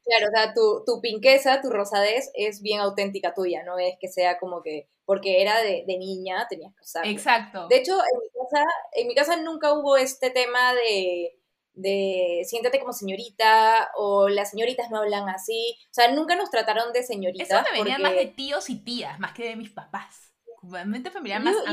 Claro, 0.05 0.27
o 0.27 0.37
sea, 0.37 0.55
tu, 0.55 0.83
tu 0.87 1.01
pinqueza, 1.01 1.61
tu 1.61 1.71
rosadez 1.71 2.31
es 2.35 2.63
bien 2.63 2.81
auténtica 2.81 3.35
tuya, 3.35 3.63
no 3.65 3.79
es 3.79 3.95
que 4.01 4.09
sea 4.09 4.39
como 4.39 4.63
que 4.63 4.89
porque 5.05 5.43
era 5.43 5.61
de, 5.61 5.85
niña 5.87 6.47
tenías 6.49 6.75
que 6.75 6.83
usarlo. 6.83 7.11
Exacto. 7.11 7.69
De 7.69 7.77
hecho, 7.77 7.93
en 7.93 8.19
mi 8.21 8.29
casa, 8.31 8.65
en 8.93 9.09
mi 9.09 9.15
casa 9.15 9.37
nunca 9.37 9.73
hubo 9.73 9.97
este 9.97 10.31
tema 10.31 10.75
de, 10.75 11.39
de 11.75 12.43
siéntate 12.47 12.79
como 12.79 12.93
señorita 12.93 13.91
o 13.97 14.29
las 14.29 14.51
señoritas 14.51 14.91
no 14.91 14.99
hablan 14.99 15.29
así. 15.29 15.77
O 15.91 15.95
sea, 15.95 16.13
nunca 16.13 16.37
nos 16.37 16.51
trataron 16.51 16.93
de 16.93 17.03
señoritas. 17.03 17.51
Eso 17.51 17.63
me 17.73 17.79
venía 17.79 17.99
más 17.99 18.15
de 18.15 18.27
tíos 18.27 18.71
y 18.71 18.77
tías, 18.77 19.19
más 19.19 19.33
que 19.33 19.49
de 19.49 19.57
mis 19.57 19.71
papás. 19.71 20.33
Mente 20.63 21.11
familiar 21.11 21.43
más 21.43 21.57
yo, 21.57 21.73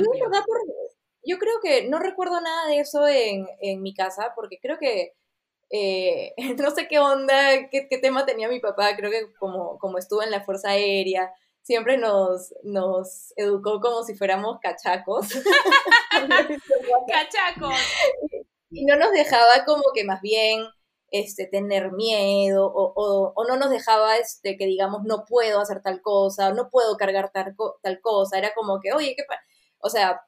yo, 1.23 1.37
creo 1.37 1.59
que 1.61 1.87
no 1.87 1.99
recuerdo 1.99 2.41
nada 2.41 2.67
de 2.67 2.79
eso 2.79 3.07
en, 3.07 3.47
en 3.61 3.83
mi 3.83 3.93
casa, 3.93 4.33
porque 4.35 4.57
creo 4.59 4.79
que 4.79 5.13
eh, 5.69 6.33
no 6.57 6.71
sé 6.71 6.87
qué 6.87 6.97
onda, 6.97 7.69
qué, 7.69 7.87
qué, 7.87 7.97
tema 7.99 8.25
tenía 8.25 8.47
mi 8.47 8.59
papá, 8.59 8.95
creo 8.95 9.11
que 9.11 9.31
como, 9.37 9.77
como 9.77 9.99
estuvo 9.99 10.23
en 10.23 10.31
la 10.31 10.41
Fuerza 10.41 10.69
Aérea, 10.69 11.31
siempre 11.69 11.97
nos, 11.97 12.51
nos 12.63 13.31
educó 13.35 13.79
como 13.79 14.03
si 14.03 14.15
fuéramos 14.15 14.57
cachacos. 14.59 15.27
cachacos. 17.07 17.75
No 18.89 18.97
nos 18.97 19.11
dejaba 19.11 19.65
como 19.65 19.83
que 19.93 20.03
más 20.03 20.21
bien 20.21 20.65
este, 21.11 21.45
tener 21.47 21.91
miedo 21.91 22.67
o, 22.67 22.93
o, 22.95 23.33
o, 23.35 23.47
no 23.47 23.57
nos 23.57 23.69
dejaba 23.69 24.17
este, 24.17 24.57
que 24.57 24.65
digamos 24.65 25.03
no 25.03 25.25
puedo 25.25 25.59
hacer 25.59 25.81
tal 25.81 26.01
cosa, 26.01 26.51
no 26.53 26.69
puedo 26.69 26.97
cargar 26.97 27.31
tal, 27.31 27.55
tal 27.83 28.01
cosa. 28.01 28.37
Era 28.37 28.53
como 28.55 28.79
que, 28.81 28.93
oye, 28.93 29.15
¿qué 29.15 29.23
O 29.79 29.89
sea, 29.89 30.21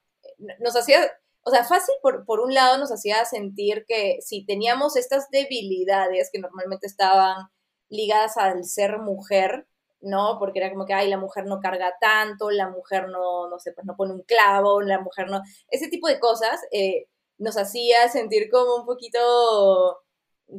nos 0.59 0.75
hacía, 0.75 0.99
o 1.43 1.51
sea, 1.51 1.63
fácil 1.63 1.95
por, 2.01 2.25
por 2.25 2.39
un 2.39 2.53
lado 2.53 2.77
nos 2.77 2.91
hacía 2.91 3.25
sentir 3.25 3.85
que 3.87 4.17
si 4.21 4.45
teníamos 4.45 4.95
estas 4.95 5.29
debilidades 5.31 6.29
que 6.31 6.39
normalmente 6.39 6.87
estaban 6.87 7.47
ligadas 7.89 8.37
al 8.37 8.63
ser 8.65 8.99
mujer, 8.99 9.67
¿no? 10.01 10.37
Porque 10.39 10.59
era 10.59 10.71
como 10.71 10.85
que, 10.85 10.93
ay, 10.93 11.09
la 11.09 11.17
mujer 11.17 11.45
no 11.45 11.59
carga 11.59 11.93
tanto, 11.99 12.51
la 12.51 12.69
mujer 12.69 13.09
no, 13.09 13.49
no 13.49 13.59
sé, 13.59 13.73
pues 13.73 13.85
no 13.85 13.95
pone 13.95 14.13
un 14.13 14.23
clavo, 14.23 14.81
la 14.81 14.99
mujer 14.99 15.29
no... 15.29 15.41
Ese 15.69 15.89
tipo 15.89 16.07
de 16.07 16.19
cosas 16.19 16.59
eh, 16.71 17.07
nos 17.41 17.57
hacía 17.57 18.07
sentir 18.07 18.49
como 18.51 18.75
un 18.75 18.85
poquito, 18.85 19.99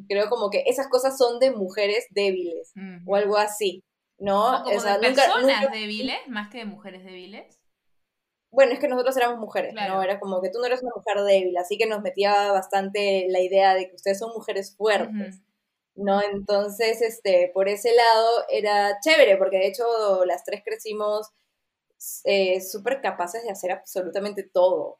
creo 0.08 0.28
como 0.28 0.50
que 0.50 0.64
esas 0.66 0.88
cosas 0.88 1.16
son 1.16 1.38
de 1.38 1.52
mujeres 1.52 2.06
débiles 2.10 2.72
o 3.06 3.14
algo 3.14 3.36
así, 3.36 3.84
¿no? 4.18 4.60
O, 4.60 4.64
como 4.64 4.82
de 4.82 4.98
personas 4.98 5.70
débiles, 5.70 6.18
más 6.28 6.50
que 6.50 6.58
de 6.58 6.64
mujeres 6.64 7.04
débiles. 7.04 7.60
Bueno, 8.50 8.72
es 8.72 8.80
que 8.80 8.88
nosotros 8.88 9.16
éramos 9.16 9.38
mujeres, 9.38 9.72
¿no? 9.74 10.02
Era 10.02 10.20
como 10.20 10.42
que 10.42 10.50
tú 10.50 10.58
no 10.58 10.66
eres 10.66 10.82
una 10.82 10.92
mujer 10.94 11.22
débil, 11.24 11.56
así 11.56 11.78
que 11.78 11.86
nos 11.86 12.02
metía 12.02 12.52
bastante 12.52 13.26
la 13.30 13.40
idea 13.40 13.74
de 13.74 13.88
que 13.88 13.94
ustedes 13.94 14.18
son 14.18 14.32
mujeres 14.34 14.76
fuertes. 14.76 15.40
¿no? 15.94 16.22
Entonces, 16.22 17.02
este, 17.02 17.50
por 17.52 17.68
ese 17.68 17.94
lado 17.94 18.30
era 18.50 18.98
chévere, 19.00 19.36
porque 19.36 19.58
de 19.58 19.68
hecho 19.68 20.24
las 20.24 20.42
tres 20.42 20.62
crecimos 20.64 21.28
eh, 22.24 22.60
súper 22.60 23.00
capaces 23.02 23.44
de 23.44 23.50
hacer 23.50 23.72
absolutamente 23.72 24.42
todo, 24.42 24.98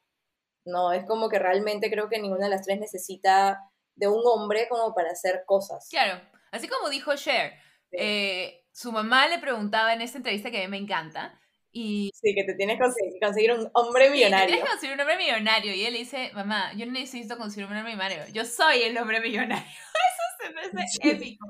¿no? 0.65 0.93
Es 0.93 1.05
como 1.07 1.29
que 1.29 1.39
realmente 1.39 1.91
creo 1.91 2.09
que 2.09 2.21
ninguna 2.21 2.45
de 2.45 2.51
las 2.51 2.63
tres 2.63 2.81
necesita 2.81 3.61
de 3.95 4.09
un 4.09 4.23
hombre 4.25 4.67
como 4.69 4.95
para 4.95 5.11
hacer 5.11 5.43
cosas. 5.47 5.89
Claro, 5.91 6.21
así 6.51 6.69
como 6.69 6.89
dijo 6.89 7.15
Cher, 7.17 7.53
eh, 7.93 8.65
su 8.73 8.93
mamá 8.93 9.29
le 9.29 9.39
preguntaba 9.39 9.93
en 9.93 10.01
esta 10.01 10.19
entrevista 10.19 10.51
que 10.51 10.59
a 10.59 10.63
mí 10.63 10.69
me 10.69 10.79
encanta, 10.79 11.39
y... 11.75 12.11
Sí, 12.15 12.35
que 12.35 12.45
te 12.45 12.55
tienes 12.55 12.79
que 12.79 13.19
conseguir 13.19 13.53
un 13.53 13.71
hombre 13.73 14.11
millonario. 14.11 14.47
tienes 14.47 14.65
que 14.65 14.71
conseguir 14.71 14.95
un 14.95 15.01
hombre 15.01 15.17
millonario. 15.17 15.75
Y 15.75 15.87
él 15.87 15.95
le 15.95 16.01
dice, 16.01 16.31
mamá, 16.35 16.73
yo 16.75 16.85
no 16.85 16.93
necesito 16.93 17.39
conseguir 17.39 17.65
un 17.65 17.75
hombre 17.75 17.95
millonario, 17.95 18.25
yo 18.33 18.45
soy 18.45 18.83
el 18.83 18.97
hombre 18.99 19.21
millonario. 19.21 19.65
épico. 21.03 21.47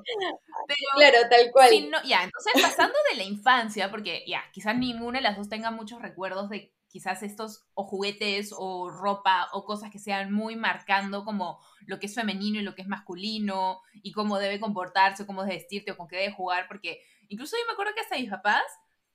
claro, 0.97 1.19
tal 1.29 1.51
cual. 1.51 1.71
ya, 2.05 2.23
entonces 2.23 2.53
pasando 2.63 2.95
de 3.11 3.17
la 3.17 3.25
infancia, 3.25 3.91
porque 3.91 4.25
ya, 4.27 4.45
quizás 4.53 4.77
ninguna 4.77 5.19
de 5.19 5.23
las 5.23 5.37
dos 5.37 5.49
tenga 5.49 5.71
muchos 5.71 6.01
recuerdos 6.01 6.49
de 6.51 6.73
quizás 6.93 7.23
estos 7.23 7.65
o 7.73 7.85
juguetes 7.85 8.55
o 8.57 8.91
ropa 8.91 9.49
o 9.53 9.65
cosas 9.65 9.91
que 9.91 9.99
sean 9.99 10.33
muy 10.33 10.57
marcando 10.57 11.25
como 11.25 11.59
lo 11.87 11.99
que 11.99 12.07
es 12.07 12.15
femenino 12.15 12.61
y 12.61 12.63
lo 12.63 12.75
que 12.75 12.83
es 12.83 12.89
masculino 12.89 13.81
y 13.95 14.13
cómo 14.13 14.39
debe 14.39 14.61
comportarse, 14.61 15.27
cómo 15.27 15.43
debe 15.43 15.57
vestirte 15.57 15.93
o 15.93 15.97
con 15.97 16.07
qué 16.07 16.17
debe 16.17 16.33
jugar, 16.35 16.69
porque 16.69 17.01
incluso 17.29 17.57
yo 17.57 17.67
me 17.67 17.73
acuerdo 17.73 17.95
que 17.95 18.03
hasta 18.03 18.19
mis 18.19 18.31
papás, 18.31 18.63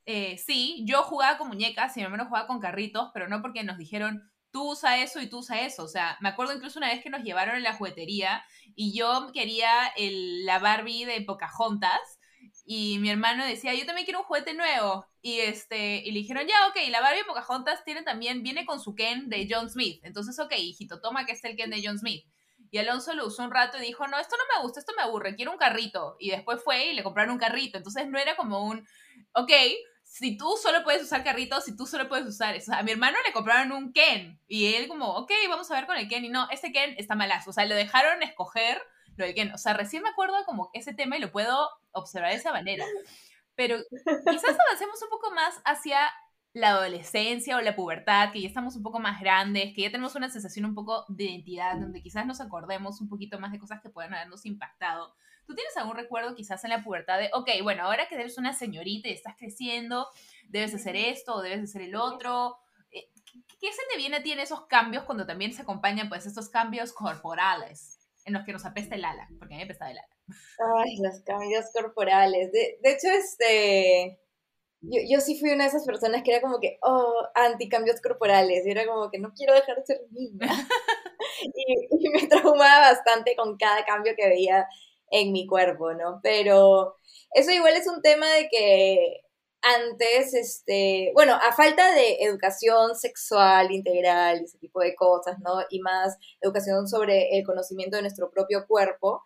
eh, 0.06 0.38
sí, 0.38 0.84
yo 0.86 1.04
jugaba 1.04 1.38
con 1.38 1.50
muñecas 1.50 1.96
y 1.96 2.00
mi 2.00 2.06
hermano 2.06 2.26
jugaba 2.26 2.48
con 2.48 2.60
carritos, 2.60 3.12
pero 3.14 3.28
no 3.28 3.42
porque 3.42 3.64
nos 3.64 3.78
dijeron, 3.78 4.24
tú 4.52 4.72
usa 4.72 4.98
eso 4.98 5.22
y 5.22 5.28
tú 5.28 5.40
usa 5.40 5.62
eso. 5.62 5.84
O 5.84 5.88
sea, 5.88 6.18
me 6.20 6.30
acuerdo 6.30 6.54
incluso 6.54 6.80
una 6.80 6.88
vez 6.88 7.04
que 7.04 7.12
nos 7.12 7.24
llevaron 7.24 7.56
a 7.56 7.60
la 7.60 7.74
juguetería 7.74 8.44
y 8.76 8.98
yo 8.98 9.30
quería 9.34 9.88
el, 9.98 10.46
la 10.46 10.58
Barbie 10.60 11.06
de 11.06 11.22
Pocahontas 11.22 12.17
y 12.70 13.00
mi 13.00 13.10
hermano 13.10 13.46
decía, 13.46 13.74
yo 13.74 13.86
también 13.86 14.04
quiero 14.04 14.20
un 14.20 14.26
juguete 14.26 14.54
nuevo. 14.54 15.08
Y, 15.22 15.40
este, 15.40 16.04
y 16.06 16.12
le 16.12 16.20
dijeron, 16.20 16.46
ya, 16.46 16.68
ok, 16.68 16.76
la 16.90 17.00
Barbie 17.00 17.24
Pocahontas 17.24 17.86
tiene 17.86 18.04
también, 18.04 18.44
viene 18.44 18.66
con 18.66 18.82
su 18.82 18.94
Ken 18.94 19.30
de 19.30 19.48
John 19.50 19.70
Smith. 19.70 20.02
Entonces, 20.04 20.38
ok, 20.38 20.52
hijito, 20.58 21.00
toma 21.00 21.26
que 21.26 21.32
es 21.32 21.44
el 21.46 21.56
Ken 21.56 21.70
de 21.70 21.82
John 21.82 21.98
Smith. 21.98 22.26
Y 22.70 22.78
Alonso 22.80 23.14
lo 23.14 23.26
usó 23.26 23.46
un 23.46 23.52
rato 23.52 23.78
y 23.78 23.86
dijo, 23.86 24.06
no, 24.08 24.20
esto 24.20 24.36
no 24.36 24.44
me 24.54 24.64
gusta, 24.64 24.82
esto 24.82 24.92
me 24.98 25.04
aburre, 25.04 25.38
quiero 25.38 25.54
un 25.54 25.58
carrito. 25.58 26.18
Y 26.20 26.30
después 26.32 26.62
fue 26.62 26.88
y 26.88 26.94
le 26.94 27.04
compraron 27.04 27.32
un 27.32 27.40
carrito. 27.40 27.78
Entonces 27.78 28.06
no 28.10 28.20
era 28.20 28.36
como 28.36 28.66
un, 28.66 28.86
ok, 29.32 29.52
si 30.04 30.38
tú 30.38 30.58
solo 30.62 30.84
puedes 30.84 31.02
usar 31.02 31.24
carritos, 31.24 31.64
si 31.64 31.74
tú 31.74 31.86
solo 31.86 32.10
puedes 32.10 32.28
usar 32.28 32.54
eso. 32.54 32.74
a 32.74 32.84
mi 32.84 32.92
hermano 32.92 33.18
le 33.26 33.32
compraron 33.32 33.72
un 33.72 33.94
Ken 33.94 34.42
y 34.46 34.74
él 34.74 34.90
como, 34.90 35.16
ok, 35.16 35.32
vamos 35.48 35.72
a 35.72 35.76
ver 35.76 35.86
con 35.86 35.96
el 35.96 36.10
Ken. 36.10 36.26
Y 36.26 36.30
no, 36.30 36.50
ese 36.50 36.74
Ken 36.74 36.96
está 36.98 37.16
malazo. 37.16 37.52
O 37.52 37.54
sea, 37.54 37.66
lo 37.66 37.76
dejaron 37.76 38.22
escoger 38.24 38.82
lo 39.18 39.26
del 39.26 39.36
Ken. 39.36 39.52
O 39.54 39.58
sea, 39.58 39.74
recién 39.74 40.04
me 40.04 40.10
acuerdo 40.10 40.36
como 40.46 40.70
ese 40.74 40.94
tema 40.94 41.18
y 41.18 41.20
lo 41.20 41.32
puedo 41.32 41.70
observar 41.92 42.32
de 42.32 42.38
esa 42.38 42.54
manera. 42.54 42.86
Pero 43.56 43.78
quizás 43.90 44.58
avancemos 44.68 45.02
un 45.02 45.10
poco 45.10 45.32
más 45.32 45.60
hacia 45.66 46.00
la 46.54 46.70
adolescencia 46.70 47.58
o 47.58 47.62
la 47.62 47.76
pubertad, 47.76 48.32
que 48.32 48.42
ya 48.42 48.48
estamos 48.48 48.76
un 48.76 48.84
poco 48.84 49.00
más 49.00 49.20
grandes, 49.20 49.74
que 49.76 49.82
ya 49.82 49.92
tenemos 49.92 50.16
una 50.16 50.30
sensación 50.30 50.66
un 50.66 50.74
poco 50.74 51.06
de 51.08 51.26
identidad, 51.26 51.76
donde 51.76 52.02
quizás 52.02 52.26
nos 52.26 52.42
acordemos 52.42 53.02
un 53.02 53.10
poquito 53.10 53.40
más 53.40 53.52
de 53.52 53.60
cosas 53.60 53.82
que 53.82 53.90
puedan 53.90 54.14
habernos 54.14 54.46
impactado. 54.46 55.14
¿Tú 55.46 55.56
tienes 55.56 55.76
algún 55.78 55.96
recuerdo 55.96 56.36
quizás 56.36 56.64
en 56.64 56.72
la 56.72 56.84
pubertad 56.84 57.20
de, 57.20 57.30
ok, 57.34 57.50
bueno, 57.64 57.84
ahora 57.84 58.08
que 58.08 58.16
eres 58.16 58.38
una 58.38 58.54
señorita 58.54 59.08
y 59.08 59.14
estás 59.14 59.36
creciendo, 59.38 60.08
debes 60.50 60.74
hacer 60.74 60.96
esto 60.96 61.36
o 61.36 61.42
debes 61.42 61.64
hacer 61.64 61.84
el 61.84 61.96
otro? 61.96 62.58
Eh, 62.92 63.10
¿Qué 63.60 63.72
se 63.72 63.82
te 63.92 63.98
viene 63.98 64.18
a 64.18 64.24
ti 64.24 64.32
en 64.32 64.40
esos 64.40 64.66
cambios 64.66 65.04
cuando 65.04 65.26
también 65.26 65.54
se 65.54 65.62
acompañan 65.62 66.10
pues 66.10 66.26
estos 66.26 66.50
cambios 66.50 66.92
corporales 66.92 67.97
en 68.28 68.34
los 68.34 68.46
que 68.46 68.54
nos 68.54 68.66
apesta 68.66 68.96
el 68.96 69.06
ala? 69.06 69.28
Porque 69.40 69.56
a 69.56 69.58
mí 69.58 69.64
me 69.64 69.64
apesta 69.64 69.90
el 69.90 69.98
ala. 69.98 70.08
Ay, 70.78 70.98
los 71.02 71.22
cambios 71.22 71.66
corporales. 71.74 72.52
De, 72.52 72.78
de 72.82 72.92
hecho, 72.92 73.08
este... 73.10 74.20
Yo, 74.82 75.02
yo, 75.10 75.22
sí 75.22 75.40
fui 75.40 75.50
una 75.50 75.64
de 75.64 75.70
esas 75.70 75.86
personas 75.86 76.22
que 76.22 76.32
era 76.32 76.42
como 76.42 76.60
que, 76.60 76.78
oh, 76.84 77.24
anticambios 77.34 78.00
corporales. 78.00 78.66
Y 78.66 78.70
era 78.70 78.86
como 78.86 79.10
que 79.10 79.18
no 79.18 79.34
quiero 79.34 79.54
dejar 79.56 79.78
de 79.78 79.86
ser 79.86 80.02
niña. 80.12 80.48
y, 81.42 81.88
y, 81.90 82.10
me 82.10 82.28
traumaba 82.28 82.92
bastante 82.92 83.36
con 83.36 83.58
cada 83.58 83.84
cambio 83.86 84.14
que 84.16 84.28
veía 84.28 84.68
en 85.10 85.32
mi 85.32 85.48
cuerpo, 85.48 85.94
¿no? 85.94 86.20
Pero 86.22 86.96
eso 87.32 87.52
igual 87.52 87.74
es 87.76 87.88
un 87.88 88.02
tema 88.02 88.30
de 88.30 88.50
que 88.50 89.22
antes, 89.76 90.34
este, 90.34 91.12
bueno, 91.14 91.34
a 91.34 91.54
falta 91.54 91.94
de 91.94 92.18
educación 92.22 92.96
sexual 92.96 93.72
integral 93.72 94.42
ese 94.44 94.58
tipo 94.60 94.80
de 94.82 94.96
cosas, 94.96 95.38
¿no? 95.40 95.60
Y 95.70 95.80
más 95.82 96.18
educación 96.42 96.88
sobre 96.88 97.38
el 97.38 97.46
conocimiento 97.46 97.98
de 97.98 98.04
nuestro 98.04 98.30
propio 98.30 98.66
cuerpo, 98.68 99.24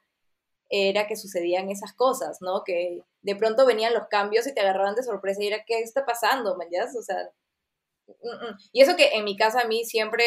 era 0.72 1.06
que 1.06 1.18
sucedían 1.18 1.70
esas 1.70 1.94
cosas, 1.94 2.38
¿no? 2.42 2.64
Que 2.64 3.04
de 3.22 3.36
pronto 3.36 3.66
venían 3.66 3.94
los 3.94 4.08
cambios 4.08 4.48
y 4.48 4.54
te 4.54 4.62
agarraban 4.62 4.96
de 4.96 5.04
sorpresa 5.04 5.44
y 5.44 5.48
era, 5.48 5.64
¿qué 5.66 5.82
está 5.82 6.06
pasando, 6.06 6.56
man? 6.58 6.68
O 6.98 7.02
sea, 7.04 7.30
mm, 8.08 8.14
mm. 8.14 8.58
y 8.72 8.82
eso 8.82 8.96
que 8.96 9.10
en 9.14 9.26
mi 9.26 9.36
casa 9.36 9.62
a 9.62 9.68
mí 9.68 9.84
siempre, 9.84 10.26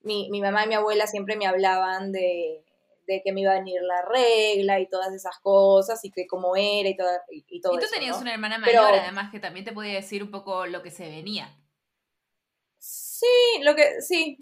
mi, 0.00 0.30
mi 0.30 0.40
mamá 0.40 0.64
y 0.64 0.68
mi 0.68 0.74
abuela 0.74 1.06
siempre 1.08 1.36
me 1.36 1.46
hablaban 1.46 2.12
de, 2.12 2.63
de 3.06 3.22
que 3.22 3.32
me 3.32 3.42
iba 3.42 3.52
a 3.52 3.58
venir 3.58 3.80
la 3.82 4.02
regla 4.02 4.80
y 4.80 4.88
todas 4.88 5.12
esas 5.14 5.38
cosas 5.40 6.04
y 6.04 6.10
que 6.10 6.26
cómo 6.26 6.56
era 6.56 6.88
y, 6.88 6.96
todo 6.96 7.08
y, 7.30 7.60
todo 7.60 7.74
y 7.74 7.78
tú 7.78 7.86
tenías 7.92 8.20
una 8.20 8.32
hermana 8.32 8.58
mayor 8.58 8.94
además 8.94 9.30
que 9.30 9.40
también 9.40 9.64
te 9.64 9.72
podía 9.72 9.94
decir 9.94 10.22
un 10.22 10.30
poco 10.30 10.66
lo 10.66 10.82
que 10.82 10.90
se 10.90 11.08
venía. 11.08 11.56
Sí, 12.78 13.62
lo 13.62 13.74
que 13.74 14.02
sí. 14.02 14.38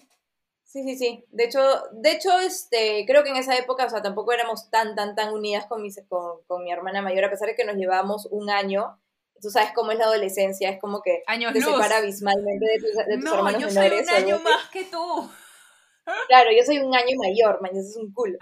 Sí, 0.64 0.82
sí, 0.84 0.96
sí. 0.96 1.24
De 1.28 1.44
hecho, 1.44 1.60
de 1.92 2.12
hecho 2.12 2.38
este, 2.38 3.04
creo 3.06 3.22
que 3.22 3.28
en 3.28 3.36
esa 3.36 3.56
época, 3.58 3.84
o 3.84 3.90
sea, 3.90 4.00
tampoco 4.00 4.32
éramos 4.32 4.70
tan, 4.70 4.94
tan, 4.94 5.14
tan 5.14 5.34
unidas 5.34 5.66
con 5.66 5.82
mi, 5.82 5.90
con, 6.08 6.42
con 6.46 6.64
mi 6.64 6.72
hermana 6.72 7.02
mayor, 7.02 7.24
a 7.24 7.30
pesar 7.30 7.48
de 7.48 7.54
que 7.54 7.64
nos 7.64 7.76
llevábamos 7.76 8.26
un 8.30 8.48
año. 8.48 8.98
Tú 9.42 9.50
sabes 9.50 9.72
cómo 9.74 9.92
es 9.92 9.98
la 9.98 10.04
adolescencia, 10.04 10.70
es 10.70 10.80
como 10.80 11.02
que 11.02 11.22
Años 11.26 11.52
te 11.52 11.60
separa 11.60 11.98
abismalmente 11.98 12.64
de 12.64 12.78
tus, 12.78 12.96
de 13.06 13.16
tus 13.16 13.24
no, 13.24 13.34
hermanos 13.34 13.60
yo 13.60 13.70
soy 13.70 13.90
un 13.90 14.08
año 14.08 14.38
más 14.38 14.70
que 14.70 14.84
tú. 14.84 15.30
Claro, 16.28 16.50
yo 16.56 16.64
soy 16.64 16.78
un 16.78 16.94
año 16.94 17.16
mayor, 17.18 17.60
mañana 17.60 17.80
es 17.80 17.96
un 17.96 18.12
culo. 18.12 18.38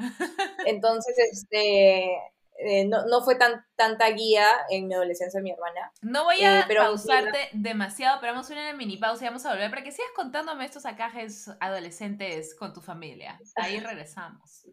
Entonces, 0.66 1.14
este, 1.32 2.16
eh, 2.62 2.84
no, 2.84 3.06
no, 3.06 3.22
fue 3.22 3.36
tan, 3.36 3.64
tanta 3.74 4.10
guía 4.10 4.46
en 4.68 4.86
mi 4.86 4.94
adolescencia 4.94 5.40
mi 5.40 5.50
hermana. 5.50 5.92
No 6.02 6.24
voy 6.24 6.42
a 6.42 6.60
eh, 6.60 6.74
pausarte 6.76 7.48
demasiado, 7.52 8.18
pero 8.20 8.34
vamos 8.34 8.50
a 8.50 8.52
una 8.52 8.72
mini 8.74 8.98
pausa 8.98 9.24
y 9.24 9.28
vamos 9.28 9.46
a 9.46 9.50
volver 9.52 9.70
para 9.70 9.82
que 9.82 9.92
sigas 9.92 10.10
contándome 10.14 10.66
estos 10.66 10.84
acajes 10.84 11.50
adolescentes 11.58 12.54
con 12.54 12.74
tu 12.74 12.82
familia. 12.82 13.38
Ahí 13.56 13.80
regresamos. 13.80 14.66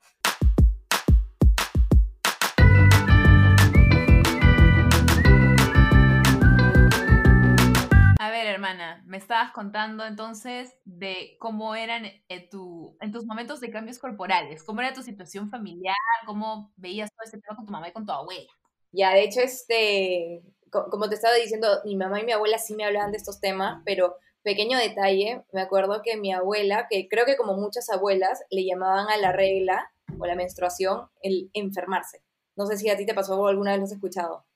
Hermana, 8.35 9.03
me 9.05 9.17
estabas 9.17 9.51
contando 9.51 10.05
entonces 10.05 10.75
de 10.85 11.37
cómo 11.39 11.75
eran 11.75 12.05
en, 12.27 12.49
tu, 12.49 12.97
en 13.01 13.11
tus 13.11 13.25
momentos 13.25 13.59
de 13.59 13.71
cambios 13.71 13.99
corporales, 13.99 14.63
cómo 14.63 14.81
era 14.81 14.93
tu 14.93 15.03
situación 15.03 15.49
familiar, 15.49 15.95
cómo 16.25 16.71
veías 16.75 17.11
todo 17.11 17.25
ese 17.25 17.39
tema 17.39 17.55
con 17.55 17.65
tu 17.65 17.71
mamá 17.71 17.89
y 17.89 17.93
con 17.93 18.05
tu 18.05 18.11
abuela. 18.11 18.49
Ya, 18.91 19.13
de 19.13 19.23
hecho, 19.23 19.41
este, 19.41 20.43
como 20.69 21.09
te 21.09 21.15
estaba 21.15 21.35
diciendo, 21.35 21.67
mi 21.85 21.95
mamá 21.95 22.21
y 22.21 22.25
mi 22.25 22.31
abuela 22.31 22.57
sí 22.57 22.75
me 22.75 22.85
hablaban 22.85 23.11
de 23.11 23.17
estos 23.17 23.39
temas, 23.39 23.81
pero 23.85 24.15
pequeño 24.43 24.77
detalle, 24.77 25.43
me 25.51 25.61
acuerdo 25.61 26.01
que 26.01 26.17
mi 26.17 26.33
abuela, 26.33 26.87
que 26.89 27.07
creo 27.09 27.25
que 27.25 27.37
como 27.37 27.55
muchas 27.55 27.89
abuelas, 27.89 28.43
le 28.49 28.65
llamaban 28.65 29.09
a 29.09 29.17
la 29.17 29.31
regla 29.31 29.91
o 30.19 30.25
la 30.25 30.35
menstruación 30.35 31.09
el 31.21 31.49
enfermarse. 31.53 32.21
No 32.55 32.65
sé 32.65 32.77
si 32.77 32.89
a 32.89 32.97
ti 32.97 33.05
te 33.05 33.13
pasó 33.13 33.39
o 33.39 33.47
alguna 33.47 33.71
vez 33.71 33.79
lo 33.79 33.85
has 33.85 33.91
escuchado. 33.91 34.46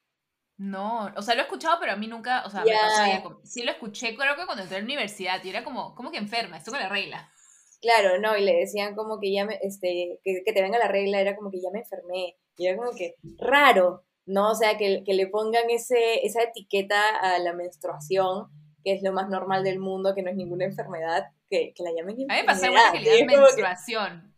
No, 0.63 1.11
o 1.17 1.23
sea, 1.23 1.33
lo 1.33 1.41
he 1.41 1.45
escuchado, 1.45 1.77
pero 1.79 1.93
a 1.93 1.95
mí 1.95 2.05
nunca, 2.05 2.43
o 2.45 2.49
sea, 2.51 2.63
me 2.63 2.71
pasó 2.71 3.41
sí 3.43 3.63
lo 3.63 3.71
escuché, 3.71 4.15
creo 4.15 4.35
que 4.35 4.45
cuando 4.45 4.61
entré 4.61 4.77
a 4.77 4.79
la 4.79 4.85
universidad, 4.85 5.43
y 5.43 5.49
era 5.49 5.63
como, 5.63 5.95
¿cómo 5.95 6.11
que 6.11 6.19
enferma? 6.19 6.57
Esto 6.57 6.69
con 6.69 6.79
la 6.79 6.87
regla. 6.87 7.31
Claro, 7.81 8.19
no, 8.19 8.37
y 8.37 8.45
le 8.45 8.53
decían 8.57 8.93
como 8.93 9.19
que 9.19 9.33
ya 9.33 9.43
me, 9.43 9.57
este, 9.63 10.19
que, 10.23 10.43
que 10.45 10.53
te 10.53 10.61
venga 10.61 10.77
la 10.77 10.87
regla, 10.87 11.19
era 11.19 11.35
como 11.35 11.49
que 11.49 11.59
ya 11.59 11.71
me 11.73 11.79
enfermé, 11.79 12.37
y 12.57 12.67
era 12.67 12.77
como 12.77 12.91
que 12.91 13.15
raro, 13.39 14.05
¿no? 14.27 14.51
O 14.51 14.53
sea, 14.53 14.77
que, 14.77 15.03
que 15.03 15.15
le 15.15 15.25
pongan 15.25 15.67
ese, 15.71 16.23
esa 16.27 16.43
etiqueta 16.43 17.09
a 17.09 17.39
la 17.39 17.53
menstruación, 17.53 18.49
que 18.83 18.93
es 18.93 19.01
lo 19.01 19.13
más 19.13 19.29
normal 19.29 19.63
del 19.63 19.79
mundo, 19.79 20.13
que 20.13 20.21
no 20.21 20.29
es 20.29 20.35
ninguna 20.35 20.65
enfermedad, 20.65 21.25
que, 21.49 21.73
que 21.75 21.81
la 21.81 21.89
llamen 21.89 22.21
enfermedad. 22.21 22.37
A 22.37 22.39
mí 22.39 22.41
me 22.41 22.53
pasaba 22.53 22.71
igual 22.71 22.91
que 22.91 22.99
le 22.99 23.17
dan 23.17 23.41
menstruación. 23.41 24.35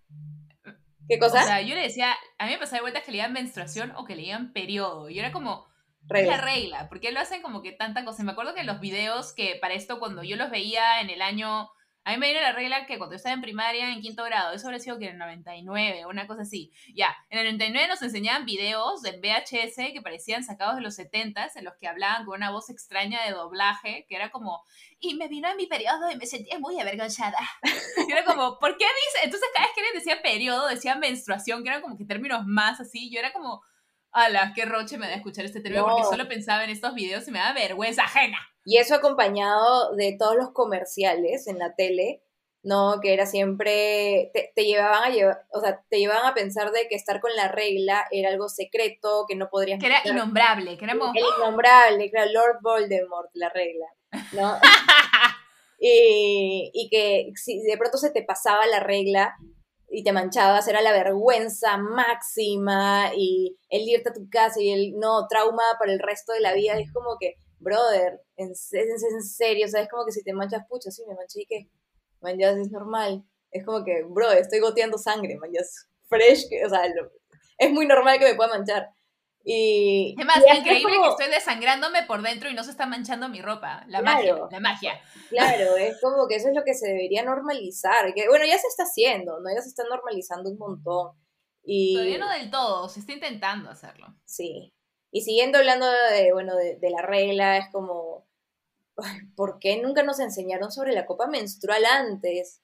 ¿Qué 1.10 1.20
cosa? 1.20 1.44
O 1.44 1.48
sea, 1.48 1.62
yo 1.62 1.76
le 1.76 1.82
decía, 1.82 2.14
a 2.38 2.46
mí 2.46 2.54
me 2.54 2.60
pasaba 2.60 2.78
de 2.78 2.84
vueltas 2.84 3.04
que 3.04 3.12
le 3.12 3.18
dan 3.18 3.34
menstruación 3.34 3.92
o 3.98 4.06
que 4.06 4.16
le 4.16 4.22
digan 4.22 4.54
periodo, 4.54 5.10
y 5.10 5.20
era 5.20 5.34
como... 5.34 5.73
Es 6.10 6.28
la 6.28 6.42
regla, 6.42 6.90
porque 6.90 7.12
lo 7.12 7.20
hacen 7.20 7.42
como 7.42 7.62
que 7.62 7.72
tanta 7.72 8.04
cosa. 8.04 8.24
Me 8.24 8.32
acuerdo 8.32 8.54
que 8.54 8.62
en 8.62 8.68
los 8.68 8.80
videos 8.80 9.34
que 9.34 9.58
para 9.62 9.74
esto, 9.74 10.00
cuando 10.00 10.24
yo 10.24 10.36
los 10.36 10.52
veía 10.52 11.02
en 11.02 11.10
el 11.10 11.22
año 11.22 11.70
a 12.06 12.12
mí 12.12 12.18
me 12.18 12.28
viene 12.28 12.42
la 12.42 12.52
regla 12.52 12.86
que 12.86 12.98
cuando 12.98 13.14
yo 13.14 13.18
estaba 13.18 13.34
en 13.34 13.42
primaria, 13.42 13.94
en 13.94 14.02
quinto 14.02 14.26
grado, 14.26 14.54
eso 14.54 14.68
habría 14.68 14.82
sido 14.82 15.00
que 15.00 15.06
en 15.06 15.14
el 15.14 15.18
99, 15.20 16.06
una 16.06 16.28
cosa 16.28 16.42
así. 16.42 16.74
Ya, 16.94 17.16
en 17.30 17.40
el 17.40 17.46
99 17.46 17.88
nos 17.88 18.02
enseñaban 18.02 18.46
videos 18.46 19.02
de 19.02 19.12
VHS 19.14 19.94
que 19.94 20.02
parecían 20.04 20.44
sacados 20.44 20.76
de 20.76 20.82
los 20.82 20.96
70 20.96 21.52
en 21.56 21.64
los 21.64 21.76
que 21.80 21.88
hablaban 21.88 22.26
con 22.26 22.36
una 22.36 22.52
voz 22.52 22.70
extraña 22.70 23.24
de 23.24 23.32
doblaje, 23.32 24.06
que 24.10 24.16
era 24.18 24.32
como, 24.32 24.64
y 25.00 25.16
me 25.16 25.30
vino 25.30 25.50
en 25.50 25.56
mi 25.56 25.66
periodo 25.66 26.12
y 26.12 26.18
me 26.18 26.26
sentía 26.26 26.60
muy 26.60 26.78
avergonzada. 26.78 27.38
Y 28.06 28.12
era 28.12 28.26
como, 28.26 28.60
¿por 28.60 28.76
qué 28.78 28.86
dice? 28.86 29.24
Entonces 29.24 29.48
cada 29.54 29.68
vez 29.68 29.76
que 29.76 29.82
les 29.82 29.94
decía 29.94 30.22
periodo, 30.22 30.68
decía 30.68 30.96
menstruación, 30.96 31.64
que 31.64 31.70
eran 31.70 31.82
como 31.82 31.98
que 31.98 32.04
términos 32.04 32.46
más 32.46 32.82
así. 32.82 33.10
Yo 33.10 33.20
era 33.20 33.32
como, 33.32 33.62
ala, 34.14 34.54
qué 34.56 34.66
roche 34.66 34.98
me 34.98 35.08
da 35.08 35.16
escuchar 35.16 35.46
este 35.46 35.60
término, 35.60 35.86
porque 35.86 36.04
solo 36.04 36.28
pensaba 36.28 36.64
en 36.64 36.70
estos 36.70 36.94
videos 36.94 37.28
y 37.28 37.32
me 37.32 37.40
da 37.40 37.54
vergüenza 37.54 38.04
ajena. 38.04 38.38
Y 38.66 38.78
eso 38.78 38.96
acompañado 38.96 39.96
de 39.96 40.16
todos 40.18 40.36
los 40.36 40.52
comerciales 40.52 41.48
en 41.48 41.60
la 41.60 41.76
tele, 41.76 42.24
¿no? 42.62 43.00
Que 43.02 43.14
era 43.14 43.26
siempre, 43.26 44.32
te, 44.34 44.64
llevaban 44.64 45.04
a 45.04 45.10
llevar, 45.10 45.46
o 45.52 45.60
sea, 45.60 45.84
te 45.90 46.00
llevaban 46.00 46.26
a 46.26 46.34
pensar 46.34 46.72
de 46.72 46.88
que 46.88 46.96
estar 46.96 47.20
con 47.20 47.36
la 47.36 47.50
regla 47.50 48.06
era 48.12 48.30
algo 48.30 48.48
secreto, 48.48 49.26
que 49.28 49.36
no 49.36 49.50
podrías... 49.50 49.80
Que 49.80 49.88
era 49.88 50.02
innombrable, 50.06 50.78
que 50.78 50.86
era... 50.86 50.98
Como... 50.98 51.12
innombrable, 51.14 52.06
era 52.06 52.26
Lord 52.28 52.60
Voldemort, 52.62 53.30
la 53.34 53.50
regla, 53.50 53.88
¿no? 54.32 54.58
y, 55.80 56.72
y 56.74 56.90
que 56.90 57.34
si 57.36 57.62
de 57.64 57.78
pronto 57.78 57.98
se 57.98 58.12
te 58.12 58.24
pasaba 58.24 58.66
la 58.68 58.80
regla, 58.80 59.36
y 59.96 60.04
te 60.04 60.12
manchabas, 60.12 60.68
era 60.68 60.82
la 60.82 60.92
vergüenza 60.92 61.78
máxima 61.78 63.12
y 63.16 63.56
el 63.70 63.88
irte 63.88 64.10
a 64.10 64.14
tu 64.14 64.28
casa 64.28 64.60
y 64.60 64.72
el 64.72 65.00
no, 65.00 65.28
trauma 65.28 65.62
para 65.78 65.94
el 65.94 66.00
resto 66.00 66.34
de 66.34 66.40
la 66.40 66.54
vida. 66.54 66.80
Es 66.80 66.92
como 66.92 67.16
que, 67.20 67.36
brother, 67.60 68.20
en, 68.36 68.48
en, 68.48 69.22
serio, 69.22 69.68
o 69.68 69.70
sea, 69.70 69.84
es 69.84 69.90
como 69.90 70.04
que 70.04 70.12
si 70.12 70.24
te 70.24 70.34
manchas, 70.34 70.64
pucha, 70.68 70.90
sí, 70.90 71.04
me 71.08 71.14
manché 71.14 71.42
y 71.42 71.46
qué, 71.46 71.70
manchas 72.22 72.58
es 72.58 72.72
normal. 72.72 73.24
Es 73.52 73.64
como 73.64 73.84
que, 73.84 74.04
bro, 74.04 74.32
estoy 74.32 74.62
goteando 74.62 74.98
sangre, 74.98 75.38
manchas 75.38 75.88
fresh, 76.10 76.48
o 76.66 76.70
sea, 76.70 76.82
es 77.60 77.72
muy 77.72 77.86
normal 77.86 78.18
que 78.18 78.26
me 78.26 78.36
pueda 78.36 78.50
manchar. 78.50 78.90
Y, 79.46 80.16
Además, 80.18 80.38
increíble 80.58 80.94
que 81.02 81.10
estoy 81.10 81.28
desangrándome 81.28 82.04
por 82.04 82.22
dentro 82.22 82.50
y 82.50 82.54
no 82.54 82.64
se 82.64 82.72
está 82.72 82.86
manchando 82.86 83.28
mi 83.28 83.42
ropa. 83.42 83.84
La 83.88 84.02
magia, 84.02 84.38
la 84.50 84.60
magia. 84.62 85.02
Claro, 85.30 85.76
es 85.78 86.00
como 86.02 86.28
que 86.28 86.36
eso 86.36 86.48
es 86.48 86.56
lo 86.56 86.64
que 86.64 86.74
se 86.74 86.88
debería 86.88 87.24
normalizar. 87.24 88.14
Que, 88.14 88.30
bueno, 88.30 88.46
ya 88.46 88.58
se 88.58 88.68
está 88.68 88.84
haciendo, 88.84 89.40
¿no? 89.42 89.50
Ya 89.54 89.62
se 89.62 89.70
está 89.70 89.84
normalizando 89.84 90.50
un 90.50 90.58
montón. 90.58 91.12
Y... 91.62 91.94
Todavía 91.94 92.18
no 92.20 92.30
del 92.30 92.52
todo, 92.52 92.88
se 92.88 93.02
está 93.02 93.14
intentando 93.14 93.70
hacerlo. 93.70 94.16
Sí. 94.26 94.74
Y 95.12 95.22
siguiendo 95.22 95.58
hablando 95.58 95.86
de, 95.92 96.32
bueno, 96.32 96.56
de, 96.56 96.78
de 96.78 96.90
la 96.90 97.02
regla, 97.02 97.58
es 97.58 97.66
como, 97.72 98.26
¿por 99.36 99.60
qué 99.60 99.82
nunca 99.82 100.04
nos 100.04 100.20
enseñaron 100.20 100.72
sobre 100.72 100.94
la 100.94 101.06
copa 101.06 101.28
menstrual 101.28 101.86
antes? 101.86 102.63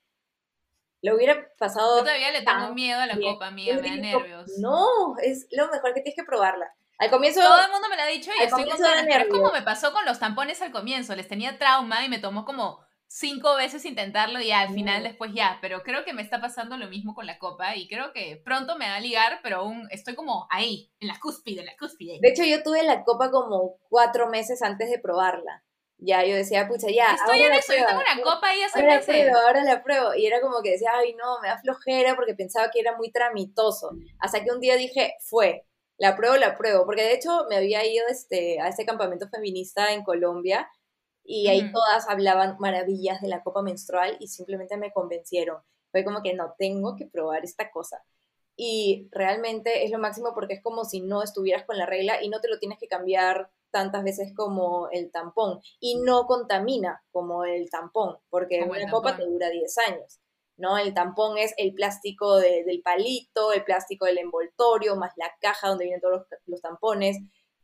Lo 1.02 1.16
hubiera 1.16 1.48
pasado. 1.58 1.98
Yo 1.98 2.04
todavía 2.04 2.32
le 2.32 2.42
tengo 2.42 2.74
miedo 2.74 3.00
a 3.00 3.06
la 3.06 3.18
copa 3.18 3.52
mía, 3.52 3.76
me 3.82 3.90
da 3.90 3.96
nervios. 3.96 4.52
No, 4.60 5.16
es 5.22 5.48
lo 5.52 5.68
mejor 5.70 5.94
que 5.94 6.02
tienes 6.02 6.16
que 6.16 6.26
probarla. 6.26 6.74
Al 6.98 7.10
comienzo. 7.10 7.42
Todo 7.42 7.62
el 7.64 7.72
mundo 7.72 7.88
me 7.90 7.96
lo 7.96 8.02
ha 8.02 8.08
dicho 8.08 8.30
y 8.38 8.44
estoy 8.44 8.66
con 8.66 8.84
Es 8.84 9.28
como 9.30 9.52
me 9.52 9.62
pasó 9.62 9.94
con 9.94 10.04
los 10.06 10.20
tampones 10.20 10.62
al 10.62 10.72
comienzo. 10.72 11.16
Les 11.16 11.30
tenía 11.30 11.58
trauma 11.58 12.04
y 12.04 12.10
me 12.10 12.20
tomó 12.20 12.44
como 12.44 12.82
cinco 13.08 13.56
veces 13.56 13.86
intentarlo 13.86 14.42
y 14.42 14.52
al 14.52 14.74
final 14.74 15.04
después 15.04 15.32
ya. 15.34 15.60
Pero 15.62 15.82
creo 15.84 16.04
que 16.04 16.12
me 16.12 16.22
está 16.22 16.42
pasando 16.42 16.76
lo 16.78 16.90
mismo 16.90 17.16
con 17.16 17.26
la 17.26 17.40
copa 17.40 17.78
y 17.78 17.88
creo 17.88 18.12
que 18.12 18.42
pronto 18.44 18.78
me 18.78 18.90
va 18.90 18.96
a 18.96 19.00
ligar, 19.00 19.40
pero 19.42 19.60
aún 19.60 19.88
estoy 19.92 20.16
como 20.16 20.48
ahí, 20.50 20.92
en 21.00 21.08
la 21.08 21.18
cúspide, 21.22 21.62
en 21.62 21.68
la 21.68 21.78
cúspide. 21.78 22.20
De 22.22 22.30
hecho, 22.30 22.44
yo 22.44 22.62
tuve 22.64 22.84
la 22.84 23.06
copa 23.06 23.32
como 23.32 23.78
cuatro 23.88 24.28
meses 24.28 24.62
antes 24.62 24.90
de 24.90 25.00
probarla 25.00 25.64
ya 26.02 26.26
yo 26.26 26.36
decía, 26.36 26.68
pucha, 26.68 26.88
ya. 26.90 27.14
Estoy 27.14 27.42
en 27.42 27.54
eso, 27.54 27.74
yo 27.74 27.86
tengo 27.86 28.00
una 28.00 28.24
copa 28.24 28.56
y 28.56 28.62
hace 28.62 28.80
ahora 28.80 28.96
la 28.96 29.02
pruebo, 29.02 29.38
ahora 29.38 29.64
la 29.64 29.84
pruebo. 29.84 30.16
Y 30.16 30.26
era 30.26 30.42
como 30.42 30.62
que 30.62 30.72
decía, 30.72 30.92
ay, 30.96 31.14
no, 31.16 31.40
me 31.42 31.50
da 31.50 31.58
flojera 31.58 32.16
porque 32.16 32.36
pensaba 32.36 32.72
que 32.72 32.80
era 32.80 32.96
muy 32.96 33.12
tramitoso. 33.12 33.92
Hasta 34.20 34.44
que 34.44 34.52
un 34.52 34.60
día 34.60 34.76
dije, 34.76 35.16
fue, 35.20 35.66
la 35.98 36.16
pruebo, 36.16 36.38
la 36.38 36.58
pruebo. 36.58 36.86
Porque 36.86 37.04
de 37.04 37.14
hecho 37.14 37.46
me 37.50 37.58
había 37.58 37.86
ido 37.86 38.06
este, 38.08 38.60
a 38.62 38.70
este 38.70 38.86
campamento 38.86 39.28
feminista 39.30 39.94
en 39.94 40.04
Colombia 40.04 40.70
y 41.24 41.48
ahí 41.48 41.72
todas 41.72 42.10
hablaban 42.10 42.56
maravillas 42.60 43.22
de 43.22 43.28
la 43.28 43.44
copa 43.44 43.62
menstrual 43.62 44.18
y 44.20 44.28
simplemente 44.28 44.78
me 44.78 44.92
convencieron. 44.92 45.62
Fue 45.92 46.04
como 46.04 46.24
que 46.24 46.34
no, 46.34 46.56
tengo 46.58 46.96
que 46.96 47.08
probar 47.08 47.44
esta 47.44 47.70
cosa. 47.72 48.04
Y 48.62 49.08
realmente 49.12 49.86
es 49.86 49.92
lo 49.92 50.00
máximo 50.00 50.34
porque 50.34 50.56
es 50.56 50.62
como 50.62 50.84
si 50.84 51.00
no 51.00 51.24
estuvieras 51.24 51.64
con 51.64 51.78
la 51.78 51.86
regla 51.86 52.22
y 52.22 52.28
no 52.28 52.42
te 52.42 52.50
lo 52.50 52.60
tienes 52.60 52.78
que 52.78 52.90
cambiar 52.90 53.50
tantas 53.72 54.04
veces 54.04 54.34
como 54.36 54.90
el 54.92 55.12
tampón 55.12 55.62
y 55.80 56.02
no 56.02 56.26
contamina 56.26 57.02
como 57.10 57.46
el 57.46 57.70
tampón, 57.70 58.18
porque 58.30 58.62
una 58.64 58.92
copa 58.92 59.16
te 59.16 59.26
dura 59.26 59.50
10 59.50 59.78
años. 59.88 60.20
¿no? 60.58 60.78
El 60.78 60.94
tampón 60.94 61.38
es 61.38 61.54
el 61.56 61.74
plástico 61.74 62.36
del 62.36 62.82
palito, 62.84 63.54
el 63.54 63.64
plástico 63.64 64.06
del 64.06 64.18
envoltorio, 64.18 64.98
más 64.98 65.14
la 65.16 65.32
caja 65.40 65.70
donde 65.70 65.86
vienen 65.86 66.02
todos 66.02 66.28
los, 66.46 66.62
tampones, 66.62 67.16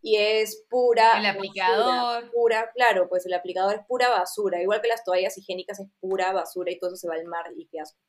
y 0.02 0.16
es 0.16 0.64
pura. 0.70 1.20
El 1.20 1.26
aplicador. 1.26 2.32
pura, 2.32 2.72
claro, 2.74 3.10
pues 3.10 3.26
el 3.26 3.34
aplicador 3.34 3.76
es 3.76 3.86
pura 3.86 4.08
basura, 4.08 4.62
igual 4.62 4.82
que 4.82 4.88
las 4.88 5.04
toallas 5.04 5.38
higiénicas 5.38 5.82
es 5.82 5.90
pura 6.00 6.32
basura 6.32 6.72
y 6.72 6.80
todo 6.80 6.92
eso 6.92 6.96
se 6.96 7.10
va 7.10 7.16
al 7.16 7.26
mar 7.26 7.52
y 7.58 7.68
qué 7.68 7.82
asco. 7.82 8.00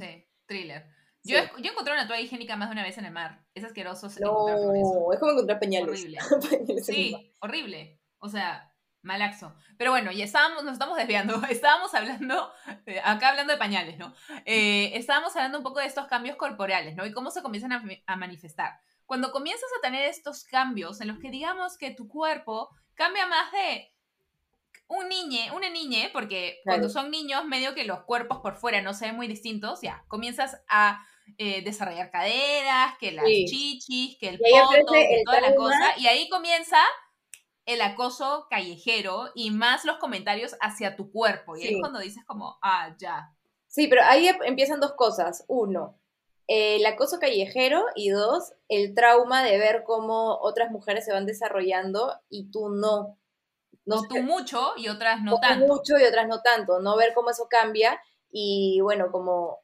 Sí, 0.00 0.26
thriller. 0.46 1.03
Yo, 1.24 1.38
yo 1.58 1.70
encontré 1.70 1.94
una 1.94 2.06
toalla 2.06 2.22
higiénica 2.22 2.54
más 2.56 2.68
de 2.68 2.74
una 2.74 2.82
vez 2.82 2.98
en 2.98 3.06
el 3.06 3.12
mar. 3.12 3.42
Es 3.54 3.64
asqueroso. 3.64 4.08
No, 4.20 5.12
es 5.12 5.18
como 5.18 5.32
encontrar 5.32 5.58
pañales. 5.58 5.88
Horrible. 5.88 6.18
sí, 6.82 7.32
horrible. 7.40 7.98
O 8.18 8.28
sea, 8.28 8.70
malaxo. 9.00 9.54
Pero 9.78 9.90
bueno, 9.90 10.12
ya 10.12 10.24
estábamos, 10.24 10.64
nos 10.64 10.74
estamos 10.74 10.98
desviando. 10.98 11.42
Estábamos 11.48 11.94
hablando, 11.94 12.52
eh, 12.86 13.00
acá 13.02 13.30
hablando 13.30 13.54
de 13.54 13.58
pañales, 13.58 13.98
¿no? 13.98 14.14
Eh, 14.44 14.92
estábamos 14.94 15.34
hablando 15.34 15.58
un 15.58 15.64
poco 15.64 15.80
de 15.80 15.86
estos 15.86 16.06
cambios 16.06 16.36
corporales, 16.36 16.94
¿no? 16.94 17.06
Y 17.06 17.12
cómo 17.12 17.30
se 17.30 17.42
comienzan 17.42 17.72
a, 17.72 17.82
a 18.06 18.16
manifestar. 18.16 18.78
Cuando 19.06 19.32
comienzas 19.32 19.70
a 19.78 19.80
tener 19.80 20.06
estos 20.08 20.44
cambios 20.44 21.00
en 21.00 21.08
los 21.08 21.18
que 21.18 21.30
digamos 21.30 21.78
que 21.78 21.90
tu 21.90 22.06
cuerpo 22.06 22.70
cambia 22.94 23.26
más 23.26 23.50
de 23.52 23.94
un 24.86 25.08
niñe, 25.08 25.50
una 25.52 25.70
niñe, 25.70 26.10
porque 26.12 26.60
cuando 26.64 26.88
son 26.88 27.10
niños, 27.10 27.44
medio 27.46 27.74
que 27.74 27.84
los 27.84 28.02
cuerpos 28.04 28.40
por 28.40 28.56
fuera 28.56 28.82
no 28.82 28.92
se 28.92 29.06
ven 29.06 29.16
muy 29.16 29.26
distintos, 29.26 29.80
ya, 29.80 30.04
comienzas 30.08 30.62
a 30.68 31.06
eh, 31.38 31.62
desarrollar 31.62 32.10
caderas, 32.10 32.96
que 32.98 33.12
las 33.12 33.24
chichis, 33.24 34.16
que 34.18 34.28
el 34.28 34.38
poto, 34.38 34.92
que 34.92 35.22
toda 35.24 35.40
la 35.40 35.54
cosa. 35.54 35.98
Y 35.98 36.06
ahí 36.06 36.28
comienza 36.28 36.78
el 37.66 37.80
acoso 37.80 38.46
callejero 38.50 39.30
y 39.34 39.50
más 39.50 39.84
los 39.84 39.96
comentarios 39.96 40.56
hacia 40.60 40.96
tu 40.96 41.10
cuerpo. 41.10 41.56
Y 41.56 41.62
ahí 41.62 41.74
es 41.74 41.80
cuando 41.80 41.98
dices 41.98 42.24
como, 42.26 42.58
ah, 42.62 42.94
ya. 42.98 43.32
Sí, 43.66 43.88
pero 43.88 44.02
ahí 44.04 44.28
em, 44.28 44.36
empiezan 44.44 44.80
dos 44.80 44.92
cosas. 44.92 45.44
Uno, 45.48 45.98
el 46.46 46.84
acoso 46.84 47.18
callejero 47.18 47.84
y 47.94 48.10
dos, 48.10 48.52
el 48.68 48.94
trauma 48.94 49.42
de 49.42 49.58
ver 49.58 49.82
cómo 49.84 50.38
otras 50.40 50.70
mujeres 50.70 51.04
se 51.04 51.12
van 51.12 51.26
desarrollando 51.26 52.14
y 52.28 52.50
tú 52.50 52.68
no. 52.68 53.18
No, 53.86 54.02
tú 54.08 54.22
mucho 54.22 54.72
y 54.76 54.88
otras 54.88 55.22
no 55.22 55.38
tanto. 55.40 55.66
mucho 55.66 55.98
y 55.98 56.04
otras 56.04 56.26
no 56.26 56.40
tanto. 56.40 56.80
No 56.80 56.96
ver 56.96 57.12
cómo 57.12 57.30
eso 57.30 57.48
cambia 57.50 58.00
y 58.30 58.80
bueno, 58.80 59.10
como 59.10 59.63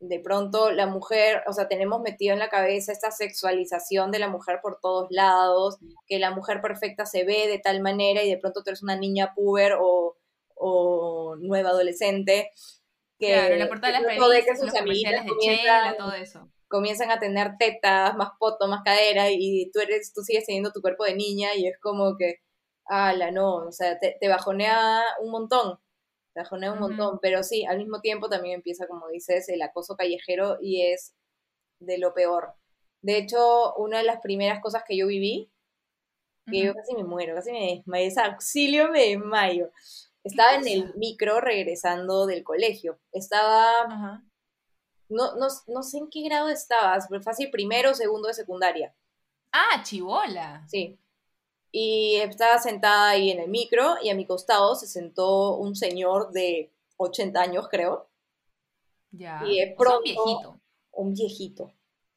de 0.00 0.20
pronto 0.20 0.70
la 0.70 0.86
mujer, 0.86 1.42
o 1.46 1.52
sea, 1.52 1.68
tenemos 1.68 2.00
metido 2.00 2.32
en 2.32 2.38
la 2.38 2.48
cabeza 2.48 2.92
esta 2.92 3.10
sexualización 3.10 4.10
de 4.10 4.20
la 4.20 4.28
mujer 4.28 4.60
por 4.62 4.78
todos 4.80 5.08
lados, 5.10 5.78
que 6.06 6.18
la 6.18 6.30
mujer 6.30 6.60
perfecta 6.60 7.04
se 7.04 7.24
ve 7.24 7.48
de 7.48 7.58
tal 7.58 7.80
manera 7.80 8.22
y 8.22 8.30
de 8.30 8.38
pronto 8.38 8.62
tú 8.62 8.70
eres 8.70 8.82
una 8.82 8.96
niña 8.96 9.34
puber 9.34 9.74
o, 9.80 10.16
o 10.54 11.36
nueva 11.40 11.70
adolescente. 11.70 12.50
Que 13.18 13.32
claro, 13.32 13.56
la 13.56 13.68
portada 13.68 13.98
de 13.98 14.04
las 14.04 14.16
revistas, 14.16 14.60
los 14.60 14.72
comerciales 14.72 15.24
de 15.24 15.30
Chela, 15.40 15.94
todo 15.98 16.12
eso. 16.12 16.48
Comienzan 16.68 17.10
a 17.10 17.18
tener 17.18 17.56
tetas, 17.58 18.14
más 18.16 18.30
poto, 18.38 18.68
más 18.68 18.82
cadera 18.84 19.30
y 19.30 19.70
tú 19.72 19.80
eres, 19.80 20.12
tú 20.12 20.22
sigues 20.22 20.44
teniendo 20.44 20.70
tu 20.70 20.80
cuerpo 20.80 21.04
de 21.04 21.16
niña 21.16 21.54
y 21.56 21.66
es 21.66 21.78
como 21.80 22.16
que, 22.16 22.36
ala, 22.84 23.30
no, 23.32 23.56
o 23.56 23.72
sea, 23.72 23.98
te, 23.98 24.16
te 24.20 24.28
bajonea 24.28 25.02
un 25.20 25.30
montón 25.30 25.78
te 26.44 26.70
un 26.70 26.78
montón, 26.78 27.18
pero 27.20 27.42
sí, 27.42 27.64
al 27.64 27.78
mismo 27.78 28.00
tiempo 28.00 28.28
también 28.28 28.56
empieza, 28.56 28.86
como 28.86 29.08
dices, 29.08 29.48
el 29.48 29.62
acoso 29.62 29.96
callejero 29.96 30.58
y 30.60 30.82
es 30.82 31.14
de 31.80 31.98
lo 31.98 32.14
peor. 32.14 32.54
De 33.02 33.16
hecho, 33.18 33.74
una 33.76 33.98
de 33.98 34.04
las 34.04 34.20
primeras 34.20 34.60
cosas 34.60 34.82
que 34.86 34.96
yo 34.96 35.06
viví, 35.06 35.50
que 36.50 36.64
yo 36.64 36.74
casi 36.74 36.94
me 36.94 37.04
muero, 37.04 37.34
casi 37.34 37.52
me 37.52 37.76
desmayo, 37.76 38.06
es 38.06 38.18
auxilio, 38.18 38.90
me 38.90 39.08
desmayo. 39.08 39.70
Estaba 40.24 40.54
en 40.54 40.66
el 40.66 40.94
micro 40.96 41.40
regresando 41.40 42.26
del 42.26 42.42
colegio. 42.42 42.98
Estaba, 43.12 44.22
no, 45.08 45.36
no, 45.36 45.46
no 45.66 45.82
sé 45.82 45.98
en 45.98 46.08
qué 46.10 46.22
grado 46.22 46.48
estabas, 46.48 47.06
pero 47.08 47.22
fácil 47.22 47.50
primero 47.50 47.90
o 47.90 47.94
segundo 47.94 48.28
de 48.28 48.34
secundaria. 48.34 48.94
Ah, 49.52 49.82
chivola. 49.82 50.66
Sí 50.68 50.98
y 51.70 52.16
estaba 52.16 52.58
sentada 52.58 53.10
ahí 53.10 53.30
en 53.30 53.40
el 53.40 53.48
micro 53.48 53.96
y 54.02 54.10
a 54.10 54.14
mi 54.14 54.26
costado 54.26 54.74
se 54.74 54.86
sentó 54.86 55.56
un 55.56 55.76
señor 55.76 56.30
de 56.30 56.72
80 56.96 57.40
años, 57.40 57.68
creo. 57.68 58.08
Ya. 59.10 59.42
Y 59.46 59.60
de 59.60 59.74
pronto, 59.76 59.98
un 59.98 60.02
viejito. 60.02 60.60
Un 60.92 61.14
viejito. 61.14 61.72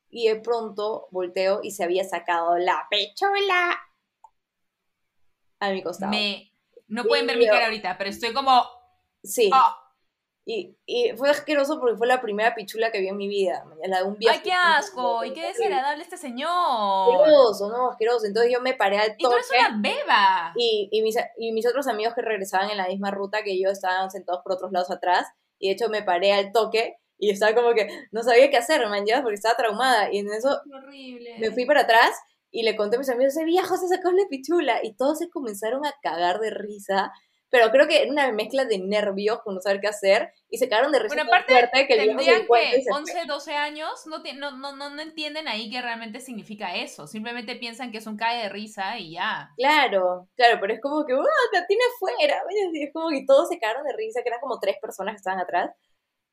Y 0.09 0.27
de 0.27 0.35
pronto 0.37 1.07
volteo 1.11 1.61
y 1.63 1.71
se 1.71 1.83
había 1.83 2.03
sacado 2.03 2.57
la 2.57 2.87
pechola 2.89 3.79
a 5.59 5.69
mi 5.71 5.81
costado. 5.81 6.11
Me... 6.11 6.51
No 6.87 7.05
pueden 7.05 7.27
ver 7.27 7.37
mi 7.37 7.45
cara 7.45 7.65
ahorita, 7.65 7.97
pero 7.97 8.09
estoy 8.09 8.33
como... 8.33 8.65
Sí. 9.23 9.49
Ah. 9.53 9.80
Y, 10.43 10.75
y, 10.87 11.11
fue 11.17 11.29
asqueroso 11.29 11.79
porque 11.79 11.97
fue 11.97 12.07
la 12.07 12.19
primera 12.19 12.55
pichula 12.55 12.91
que 12.91 12.99
vi 12.99 13.07
en 13.09 13.17
mi 13.17 13.27
vida. 13.27 13.63
La 13.85 13.99
de 13.99 14.03
un 14.03 14.17
¡Ay, 14.27 14.39
qué 14.43 14.51
asco! 14.51 15.23
¡Y 15.23 15.33
qué 15.33 15.47
desagradable 15.47 16.03
este 16.03 16.17
señor! 16.17 16.49
Asqueroso, 16.49 17.69
¿no? 17.69 17.91
Asqueroso. 17.91 18.25
Entonces 18.25 18.51
yo 18.51 18.59
me 18.59 18.73
paré 18.73 18.97
al 18.97 19.17
toque. 19.17 19.19
¡Y 19.19 19.23
tú 19.23 19.31
eres 19.33 19.49
una 19.51 19.81
beba! 19.81 20.53
Y, 20.55 20.89
y, 20.91 21.01
mis, 21.03 21.15
y 21.37 21.51
mis 21.51 21.67
otros 21.67 21.87
amigos 21.87 22.15
que 22.15 22.21
regresaban 22.21 22.71
en 22.71 22.77
la 22.77 22.87
misma 22.87 23.11
ruta 23.11 23.43
que 23.43 23.61
yo 23.61 23.69
estaban 23.69 24.09
sentados 24.09 24.41
por 24.43 24.53
otros 24.53 24.71
lados 24.71 24.89
atrás. 24.89 25.27
Y 25.59 25.67
de 25.67 25.73
hecho 25.75 25.89
me 25.89 26.01
paré 26.01 26.33
al 26.33 26.51
toque 26.51 26.97
y 27.19 27.29
estaba 27.29 27.53
como 27.53 27.75
que 27.75 27.87
no 28.11 28.23
sabía 28.23 28.49
qué 28.49 28.57
hacer, 28.57 28.85
man, 28.87 29.05
ya, 29.05 29.21
porque 29.21 29.35
estaba 29.35 29.55
traumada. 29.55 30.11
Y 30.11 30.17
en 30.17 30.33
eso 30.33 30.59
horrible. 30.73 31.37
me 31.39 31.51
fui 31.51 31.65
para 31.65 31.81
atrás 31.81 32.19
y 32.49 32.63
le 32.63 32.75
conté 32.75 32.95
a 32.95 32.99
mis 32.99 33.09
amigos, 33.09 33.35
ese 33.35 33.45
viejo 33.45 33.77
se 33.77 33.87
sacó 33.87 34.11
la 34.11 34.23
pichula. 34.27 34.83
Y 34.83 34.95
todos 34.95 35.19
se 35.19 35.29
comenzaron 35.29 35.85
a 35.85 35.93
cagar 36.01 36.39
de 36.39 36.49
risa 36.49 37.11
pero 37.51 37.69
creo 37.69 37.85
que 37.85 38.01
era 38.01 38.11
una 38.11 38.31
mezcla 38.31 38.63
de 38.63 38.79
nervios 38.79 39.41
con 39.43 39.55
no 39.55 39.61
saber 39.61 39.81
qué 39.81 39.87
hacer 39.87 40.33
y 40.49 40.57
se 40.57 40.69
quedaron 40.69 40.91
de 40.93 40.99
risa 40.99 41.15
bueno, 41.15 41.29
aparte, 41.29 41.51
fuerte 41.51 41.85
que 41.85 41.93
el 42.01 42.17
que 42.17 42.85
11, 42.89 43.25
12 43.27 43.53
años 43.53 43.91
no, 44.07 44.23
no, 44.35 44.73
no, 44.73 44.89
no, 44.89 45.01
entienden 45.01 45.49
ahí 45.49 45.69
qué 45.69 45.81
realmente 45.81 46.21
significa 46.21 46.75
eso, 46.75 47.07
simplemente 47.07 47.57
piensan 47.57 47.91
que 47.91 47.97
es 47.97 48.07
un 48.07 48.15
cae 48.15 48.43
de 48.43 48.49
risa 48.49 48.97
y 48.97 49.15
ya. 49.15 49.49
Claro, 49.57 50.29
claro, 50.35 50.59
pero 50.61 50.73
es 50.73 50.81
como 50.81 51.05
que, 51.05 51.13
¡uh, 51.13 51.23
la 51.51 51.67
tiene 51.67 51.83
afuera! 51.93 52.41
Es 52.73 52.93
como 52.93 53.09
que 53.09 53.25
todos 53.27 53.49
se 53.49 53.59
quedaron 53.59 53.83
de 53.83 53.93
risa, 53.97 54.23
que 54.23 54.29
eran 54.29 54.39
como 54.39 54.57
tres 54.59 54.77
personas 54.81 55.13
que 55.13 55.17
estaban 55.17 55.39
atrás 55.39 55.71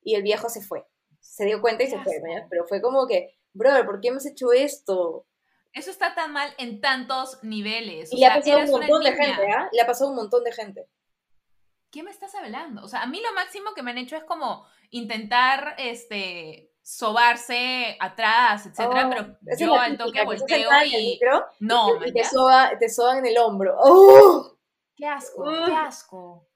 y 0.03 0.15
el 0.15 0.23
viejo 0.23 0.49
se 0.49 0.63
fue. 0.63 0.87
Se 1.21 1.45
dio 1.45 1.61
cuenta 1.61 1.83
y 1.83 1.89
se 1.89 1.99
fue, 1.99 2.23
pero 2.49 2.65
fue 2.69 2.81
como 2.81 3.09
que, 3.09 3.37
brother, 3.53 3.85
¿por 3.85 4.01
qué 4.01 4.09
hemos 4.09 4.25
hecho 4.25 4.53
esto? 4.53 5.27
Eso 5.73 5.91
está 5.91 6.15
tan 6.15 6.33
mal 6.33 6.55
en 6.59 6.81
tantos 6.81 7.43
niveles. 7.43 8.13
y 8.13 8.21
le 8.21 8.27
ha 8.27 8.35
pasado 8.37 8.61
un 8.61 8.71
montón 8.71 9.03
de 9.03 9.13
gente, 9.13 9.53
¿ah? 9.53 9.69
Le 9.73 9.81
ha 9.81 9.87
pasado 9.87 10.11
un 10.11 10.17
montón 10.17 10.45
de 10.45 10.53
gente. 10.53 10.87
¿Qué 11.91 12.03
me 12.03 12.11
estás 12.11 12.35
hablando? 12.35 12.85
O 12.85 12.89
sea, 12.89 13.03
a 13.03 13.07
mí 13.07 13.21
lo 13.21 13.33
máximo 13.35 13.75
que 13.75 13.83
me 13.83 13.91
han 13.91 13.99
hecho 13.99 14.17
es 14.17 14.25
como 14.25 14.67
intentar, 14.91 15.75
este, 15.79 16.73
sobarse 16.83 17.97
atrás, 18.01 18.67
etcétera, 18.67 19.07
oh, 19.07 19.11
pero 19.11 19.57
yo 19.59 19.75
al 19.75 19.99
toque 19.99 20.25
volteo 20.25 20.71
y... 20.87 21.21
no, 21.61 22.05
y 22.05 22.13
te, 22.13 22.25
soba, 22.25 22.71
te 22.79 22.89
soban 22.89 23.19
en 23.19 23.27
el 23.27 23.39
hombro. 23.39 23.77
¡Oh! 23.79 24.57
¡Qué 24.97 25.07
asco! 25.07 25.45
¡Qué 25.67 25.75
asco! 25.75 26.49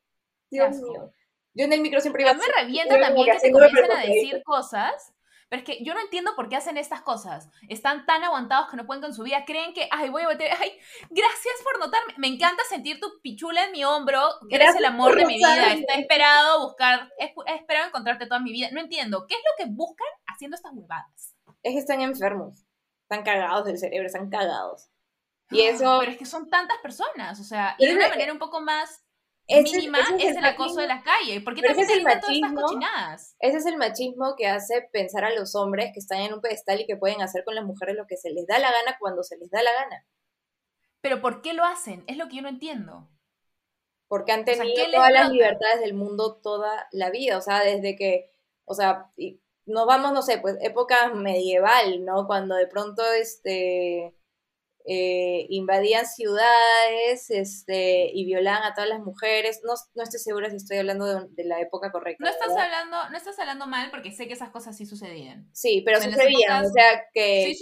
Dios 0.50 0.76
mío. 0.76 1.12
Yo 1.54 1.64
en 1.66 1.72
el 1.74 1.80
micro 1.82 2.00
siempre 2.00 2.22
iba 2.22 2.30
a... 2.30 2.34
mí 2.34 2.40
me 2.40 2.62
revienta 2.62 2.98
también 2.98 3.26
que, 3.26 3.32
que 3.32 3.38
te 3.40 3.52
comiencen 3.52 3.92
a 3.92 4.00
decir 4.00 4.42
cosas 4.42 5.12
pero 5.52 5.64
es 5.64 5.66
que 5.66 5.84
yo 5.84 5.92
no 5.92 6.00
entiendo 6.00 6.34
por 6.34 6.48
qué 6.48 6.56
hacen 6.56 6.78
estas 6.78 7.02
cosas. 7.02 7.50
Están 7.68 8.06
tan 8.06 8.24
aguantados 8.24 8.70
que 8.70 8.76
no 8.78 8.86
pueden 8.86 9.02
con 9.02 9.12
su 9.12 9.22
vida. 9.22 9.44
Creen 9.44 9.74
que, 9.74 9.86
ay, 9.90 10.08
voy 10.08 10.22
a 10.22 10.28
meter, 10.28 10.50
ay, 10.58 10.72
gracias 11.10 11.54
por 11.62 11.78
notarme. 11.78 12.14
Me 12.16 12.28
encanta 12.28 12.62
sentir 12.70 12.98
tu 12.98 13.20
pichula 13.20 13.66
en 13.66 13.72
mi 13.72 13.84
hombro. 13.84 14.30
Eres 14.48 14.74
el 14.76 14.84
amor 14.86 15.14
de 15.14 15.26
mi 15.26 15.36
vida. 15.36 15.74
Está 15.74 15.92
esperado 15.92 16.66
buscar, 16.66 17.12
he 17.18 17.34
esperado 17.54 17.88
encontrarte 17.88 18.24
toda 18.24 18.40
mi 18.40 18.50
vida. 18.50 18.70
No 18.72 18.80
entiendo. 18.80 19.26
¿Qué 19.28 19.34
es 19.34 19.42
lo 19.44 19.62
que 19.62 19.70
buscan 19.70 20.06
haciendo 20.26 20.54
estas 20.54 20.72
huevadas? 20.72 21.34
Es 21.62 21.74
que 21.74 21.80
están 21.80 22.00
enfermos. 22.00 22.64
Están 23.02 23.22
cagados 23.22 23.66
del 23.66 23.76
cerebro, 23.76 24.06
están 24.06 24.30
cagados. 24.30 24.88
Y 25.50 25.64
eso... 25.64 25.98
Pero 26.00 26.12
es 26.12 26.16
que 26.16 26.24
son 26.24 26.48
tantas 26.48 26.78
personas, 26.78 27.38
o 27.38 27.44
sea, 27.44 27.76
y 27.78 27.88
de 27.88 27.94
una 27.94 28.08
manera 28.08 28.32
un 28.32 28.38
poco 28.38 28.62
más 28.62 29.04
mínima 29.48 29.98
es, 30.18 30.36
el, 30.36 30.44
acoso 30.44 30.80
de 30.80 30.86
la 30.86 31.02
calle. 31.02 31.40
¿Por 31.40 31.54
qué 31.54 31.62
también 31.62 31.88
es 31.88 31.96
el 31.96 32.02
machismo, 32.04 32.60
Ese 33.40 33.56
es 33.56 33.66
el 33.66 33.76
machismo 33.76 34.34
que 34.36 34.46
hace 34.46 34.88
pensar 34.92 35.24
a 35.24 35.34
los 35.34 35.54
hombres 35.54 35.90
que 35.92 36.00
están 36.00 36.20
en 36.20 36.34
un 36.34 36.40
pedestal 36.40 36.80
y 36.80 36.86
que 36.86 36.96
pueden 36.96 37.22
hacer 37.22 37.44
con 37.44 37.54
las 37.54 37.64
mujeres 37.64 37.96
lo 37.96 38.06
que 38.06 38.16
se 38.16 38.30
les 38.30 38.46
da 38.46 38.58
la 38.58 38.70
gana 38.70 38.96
cuando 38.98 39.22
se 39.22 39.36
les 39.36 39.50
da 39.50 39.62
la 39.62 39.72
gana. 39.72 40.06
Pero 41.00 41.20
¿por 41.20 41.42
qué 41.42 41.52
lo 41.52 41.64
hacen? 41.64 42.04
Es 42.06 42.16
lo 42.16 42.28
que 42.28 42.36
yo 42.36 42.42
no 42.42 42.48
entiendo. 42.48 43.08
Porque 44.08 44.32
han 44.32 44.44
tenido 44.44 44.84
todas 44.92 45.12
las 45.12 45.30
libertades 45.30 45.80
del 45.80 45.94
mundo 45.94 46.36
toda 46.36 46.88
la 46.92 47.10
vida. 47.10 47.38
O 47.38 47.40
sea, 47.40 47.60
desde 47.60 47.96
que, 47.96 48.30
o 48.64 48.74
sea, 48.74 49.10
nos 49.66 49.86
vamos, 49.86 50.12
no 50.12 50.22
sé, 50.22 50.38
pues 50.38 50.56
época 50.60 51.08
medieval, 51.14 52.04
¿no? 52.04 52.26
Cuando 52.26 52.54
de 52.54 52.66
pronto, 52.66 53.02
este 53.12 54.14
eh, 54.84 55.46
invadían 55.48 56.06
ciudades 56.06 57.30
este, 57.30 58.10
y 58.12 58.24
violaban 58.24 58.64
a 58.64 58.74
todas 58.74 58.90
las 58.90 59.00
mujeres. 59.00 59.60
No, 59.64 59.74
no 59.94 60.02
estoy 60.02 60.18
segura 60.18 60.50
si 60.50 60.56
estoy 60.56 60.78
hablando 60.78 61.06
de, 61.28 61.44
la 61.44 61.60
época 61.60 61.92
correcta. 61.92 62.24
No 62.24 62.30
estás, 62.30 62.50
hablando, 62.50 63.10
no 63.10 63.16
estás 63.16 63.38
hablando 63.38 63.66
mal 63.66 63.90
porque 63.90 64.10
sé 64.12 64.26
que 64.26 64.34
esas 64.34 64.50
cosas 64.50 64.76
sí 64.76 64.86
sucedían. 64.86 65.48
Sí, 65.52 65.82
pero 65.84 66.00
sucedían. 66.00 66.64
o 66.64 66.68
sea, 66.68 67.04
que, 67.12 67.54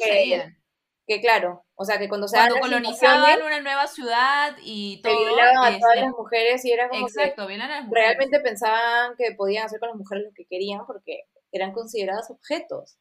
que, 1.06 1.20
claro, 1.20 1.64
o 1.74 1.84
sea, 1.84 1.98
que 1.98 2.08
cuando 2.08 2.26
se 2.26 2.36
Cuando 2.36 2.58
colonizaban 2.58 3.42
una 3.42 3.60
nueva 3.60 3.86
ciudad 3.86 4.56
y 4.62 5.02
todo. 5.02 5.18
violaban 5.18 5.74
a 5.74 5.78
todas 5.78 5.94
este, 5.96 6.00
las 6.00 6.10
mujeres 6.10 6.64
y 6.64 6.72
era 6.72 6.88
como. 6.88 7.06
Exacto, 7.06 7.46
que 7.46 7.58
Realmente 7.90 8.40
pensaban 8.40 9.14
que 9.18 9.32
podían 9.36 9.66
hacer 9.66 9.78
con 9.78 9.90
las 9.90 9.98
mujeres 9.98 10.24
lo 10.24 10.32
que 10.34 10.46
querían 10.46 10.86
porque 10.86 11.24
eran 11.52 11.72
consideradas 11.72 12.30
objetos. 12.30 12.98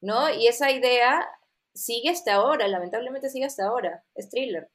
¿no? 0.00 0.30
Y 0.30 0.46
esa 0.46 0.70
idea 0.70 1.28
sigue 1.78 2.10
hasta 2.10 2.34
ahora, 2.34 2.68
lamentablemente 2.68 3.30
sigue 3.30 3.46
hasta 3.46 3.66
ahora, 3.66 4.04
es 4.14 4.28
thriller. 4.28 4.70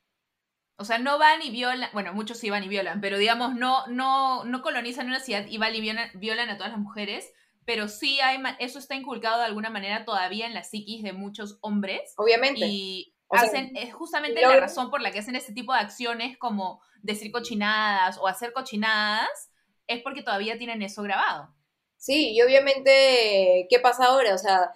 O 0.78 0.86
sea, 0.86 0.98
no 0.98 1.20
van 1.20 1.42
y 1.42 1.52
violan, 1.52 1.90
bueno, 1.94 2.14
muchos 2.14 2.40
sí 2.40 2.50
van 2.50 2.64
y 2.64 2.68
violan, 2.68 3.00
pero 3.00 3.18
digamos, 3.18 3.56
no, 3.56 3.86
no, 3.88 4.44
no 4.46 4.62
colonizan 4.62 5.08
una 5.08 5.20
ciudad 5.20 5.46
y 5.48 5.58
van 5.58 5.76
y 5.76 5.82
violan, 5.82 6.50
a 6.50 6.58
todas 6.58 6.72
las 6.72 6.82
mujeres, 6.82 7.32
pero 7.66 7.88
sí 7.88 8.20
hay, 8.22 8.42
eso 8.60 8.80
está 8.80 8.96
inculcado 8.96 9.40
de 9.40 9.46
alguna 9.46 9.70
manera 9.70 10.04
todavía 10.06 10.48
en 10.48 10.54
la 10.54 10.64
psiquis 10.64 11.04
de 11.04 11.14
muchos 11.14 11.60
hombres. 11.62 12.14
Obviamente. 12.18 12.66
Y 12.66 13.14
hacen, 13.30 13.76
es 13.78 13.94
justamente 13.94 14.42
la 14.42 14.60
razón 14.60 14.90
por 14.90 15.02
la 15.02 15.12
que 15.12 15.20
hacen 15.20 15.36
este 15.36 15.54
tipo 15.54 15.74
de 15.74 15.80
acciones 15.80 16.38
como 16.38 16.82
decir 17.02 17.32
cochinadas 17.32 18.18
o 18.18 18.28
hacer 18.28 18.52
cochinadas, 18.52 19.52
es 19.88 20.02
porque 20.02 20.24
todavía 20.24 20.58
tienen 20.58 20.82
eso 20.82 21.04
grabado. 21.04 21.54
Sí, 21.98 22.34
y 22.34 22.42
obviamente, 22.42 23.68
¿qué 23.70 23.80
pasa 23.80 24.08
ahora? 24.08 24.34
O 24.34 24.38
sea, 24.38 24.72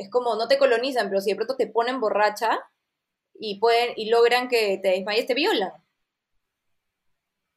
es 0.00 0.08
como 0.08 0.34
no 0.34 0.48
te 0.48 0.58
colonizan, 0.58 1.08
pero 1.08 1.20
si 1.20 1.30
de 1.30 1.36
pronto 1.36 1.56
te 1.56 1.66
ponen 1.66 2.00
borracha 2.00 2.58
y 3.34 3.60
pueden 3.60 3.92
y 3.96 4.08
logran 4.08 4.48
que 4.48 4.78
te 4.78 4.88
desmayes, 4.88 5.26
te 5.26 5.34
violan. 5.34 5.72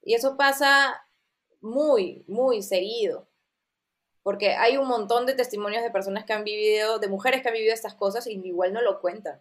Y 0.01 0.13
eso 0.13 0.35
pasa 0.35 1.07
muy, 1.61 2.25
muy 2.27 2.61
seguido. 2.61 3.29
Porque 4.23 4.55
hay 4.55 4.77
un 4.77 4.87
montón 4.87 5.25
de 5.25 5.35
testimonios 5.35 5.83
de 5.83 5.91
personas 5.91 6.25
que 6.25 6.33
han 6.33 6.43
vivido, 6.43 6.99
de 6.99 7.07
mujeres 7.07 7.41
que 7.41 7.47
han 7.47 7.53
vivido 7.53 7.73
estas 7.73 7.95
cosas 7.95 8.27
y 8.27 8.33
igual 8.33 8.73
no 8.73 8.81
lo 8.81 8.99
cuentan, 8.99 9.39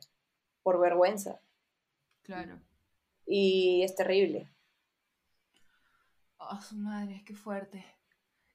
por 0.63 0.81
vergüenza. 0.81 1.41
Claro. 2.23 2.61
Y 3.27 3.83
es 3.83 3.97
terrible. 3.97 4.49
Oh, 6.39 6.61
su 6.61 6.77
madre, 6.77 7.23
qué 7.27 7.35
fuerte. 7.35 7.85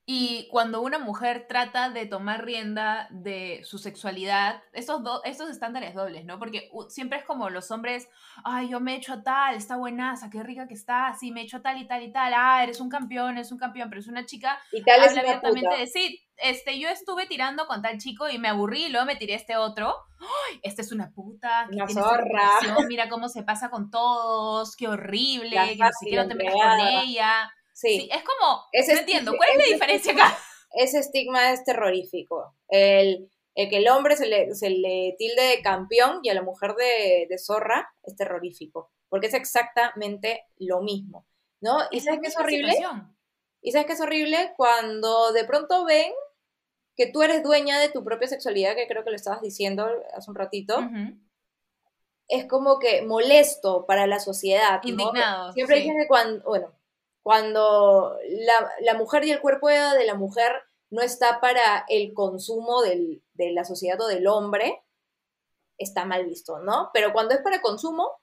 Y 0.09 0.47
cuando 0.51 0.79
una 0.79 0.99
mujer 0.99 1.47
trata 1.49 1.89
de 1.89 2.05
tomar 2.05 2.45
rienda 2.45 3.09
de 3.11 3.59
su 3.65 3.77
sexualidad, 3.77 4.63
estos, 4.71 5.01
estos 5.25 5.49
estándares 5.49 5.93
dobles, 5.93 6.23
¿no? 6.23 6.39
Porque 6.39 6.71
siempre 6.87 7.19
es 7.19 7.25
como 7.25 7.49
los 7.49 7.71
hombres, 7.71 8.07
ay, 8.45 8.69
yo 8.69 8.79
me 8.79 8.93
he 8.93 8.95
hecho 8.95 9.21
tal, 9.21 9.55
está 9.55 9.75
buenaza, 9.75 10.29
qué 10.29 10.43
rica 10.43 10.65
que 10.65 10.75
está, 10.75 11.13
sí, 11.19 11.33
me 11.33 11.41
he 11.41 11.43
hecho 11.43 11.61
tal 11.61 11.77
y 11.81 11.87
tal 11.87 12.03
y 12.03 12.13
tal, 12.13 12.31
ah, 12.33 12.63
eres 12.63 12.79
un 12.79 12.87
campeón, 12.87 13.31
eres 13.35 13.51
un 13.51 13.57
campeón, 13.57 13.89
pero 13.89 13.99
es 13.99 14.07
una 14.07 14.25
chica, 14.25 14.57
y 14.71 14.81
tal 14.81 15.01
habla 15.03 15.19
abiertamente 15.19 15.75
de 15.77 15.87
sí, 15.87 16.23
este, 16.37 16.79
yo 16.79 16.87
estuve 16.87 17.25
tirando 17.25 17.67
con 17.67 17.81
tal 17.81 17.97
chico 17.97 18.29
y 18.29 18.37
me 18.37 18.47
aburrí 18.47 18.85
y 18.85 18.89
luego 18.89 19.07
me 19.07 19.17
tiré 19.17 19.33
este 19.33 19.57
otro, 19.57 19.93
¡ay, 20.21 20.61
esta 20.63 20.83
es 20.83 20.93
una 20.93 21.11
puta, 21.11 21.67
una 21.69 21.85
zorra, 21.85 22.51
mira 22.87 23.09
cómo 23.09 23.27
se 23.27 23.43
pasa 23.43 23.69
con 23.69 23.91
todos, 23.91 24.77
qué 24.77 24.87
horrible, 24.87 25.57
que 25.57 25.83
ni 25.83 25.91
siquiera 25.99 26.25
te 26.29 26.35
metes 26.35 26.53
con 26.53 26.79
ella 26.79 27.51
Sí. 27.77 28.09
es 28.11 28.23
como, 28.23 28.63
no 28.73 28.99
entiendo, 28.99 29.33
¿cuál 29.37 29.49
es 29.51 29.57
la 29.59 29.73
diferencia 29.73 30.11
acá? 30.13 30.35
Ese 30.73 30.97
estigma 30.97 31.51
es 31.51 31.63
terrorífico. 31.63 32.55
El, 32.69 33.29
que 33.55 33.77
el 33.77 33.87
hombre 33.87 34.17
se 34.17 34.25
le, 34.25 34.55
se 34.55 34.71
le, 34.71 35.15
tilde 35.19 35.43
de 35.43 35.61
campeón 35.61 36.21
y 36.23 36.29
a 36.29 36.33
la 36.33 36.41
mujer 36.41 36.73
de, 36.73 37.27
zorra 37.37 37.93
es 38.01 38.15
terrorífico, 38.15 38.89
porque 39.09 39.27
es 39.27 39.35
exactamente 39.35 40.47
lo 40.57 40.81
mismo, 40.81 41.27
¿no? 41.61 41.77
¿Y 41.91 41.99
sabes 41.99 42.19
qué 42.21 42.27
es 42.29 42.37
horrible? 42.37 42.73
¿Y 43.61 43.71
sabes 43.71 43.85
qué 43.85 43.93
es 43.93 44.01
horrible? 44.01 44.53
Cuando 44.57 45.31
de 45.31 45.43
pronto 45.43 45.85
ven 45.85 46.11
que 46.95 47.05
tú 47.05 47.21
eres 47.21 47.43
dueña 47.43 47.79
de 47.79 47.89
tu 47.89 48.03
propia 48.03 48.27
sexualidad, 48.27 48.75
que 48.75 48.87
creo 48.87 49.03
que 49.03 49.11
lo 49.11 49.15
estabas 49.15 49.41
diciendo 49.41 49.87
hace 50.15 50.31
un 50.31 50.35
ratito, 50.35 50.79
es 52.27 52.45
como 52.45 52.79
que 52.79 53.03
molesto 53.03 53.85
para 53.85 54.07
la 54.07 54.19
sociedad. 54.19 54.81
Indignado. 54.83 55.53
Siempre 55.53 55.77
dicen 55.77 55.95
que 55.99 56.07
cuando, 56.07 56.43
bueno, 56.43 56.76
cuando 57.27 58.17
la, 58.79 58.93
mujer 58.93 59.25
y 59.25 59.31
el 59.31 59.41
cuerpo 59.41 59.67
de 59.67 60.05
la 60.05 60.15
mujer 60.15 60.49
no 60.89 61.01
está 61.01 61.41
para 61.41 61.83
el 61.89 62.13
consumo 62.13 62.81
de 62.83 63.51
la 63.51 63.65
sociedad 63.65 63.99
o 63.99 64.07
del 64.07 64.27
hombre, 64.27 64.81
está 65.77 66.05
mal 66.05 66.25
visto, 66.25 66.59
¿no? 66.59 66.89
Pero 66.93 67.11
cuando 67.11 67.35
es 67.35 67.41
para 67.41 67.59
consumo, 67.59 68.13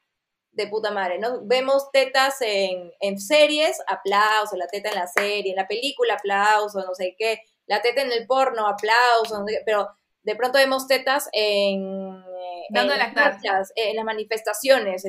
de 0.52 0.68
puta 0.68 0.90
madre, 0.90 1.18
¿no? 1.18 1.42
Vemos 1.42 1.90
tetas 1.92 2.36
en, 2.40 3.18
series, 3.18 3.76
aplauso, 3.88 4.56
la 4.56 4.68
teta 4.68 4.88
en 4.88 4.94
la 4.94 5.06
serie, 5.06 5.50
en 5.50 5.56
la 5.56 5.68
película, 5.68 6.14
aplauso, 6.14 6.80
no 6.80 6.94
sé 6.94 7.14
qué, 7.18 7.42
la 7.66 7.82
teta 7.82 8.00
en 8.00 8.10
el 8.10 8.26
porno, 8.26 8.66
aplauso, 8.66 9.38
no 9.38 9.46
sé 9.46 9.56
qué, 9.56 9.62
pero 9.66 9.86
de 10.22 10.34
pronto 10.34 10.56
vemos 10.56 10.86
tetas 10.86 11.28
en, 11.32 12.24
Dando 12.70 12.96
las 12.96 13.12
marchas, 13.12 13.70
en 13.76 13.96
las 13.96 14.04
manifestaciones, 14.06 15.04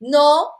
no, 0.00 0.50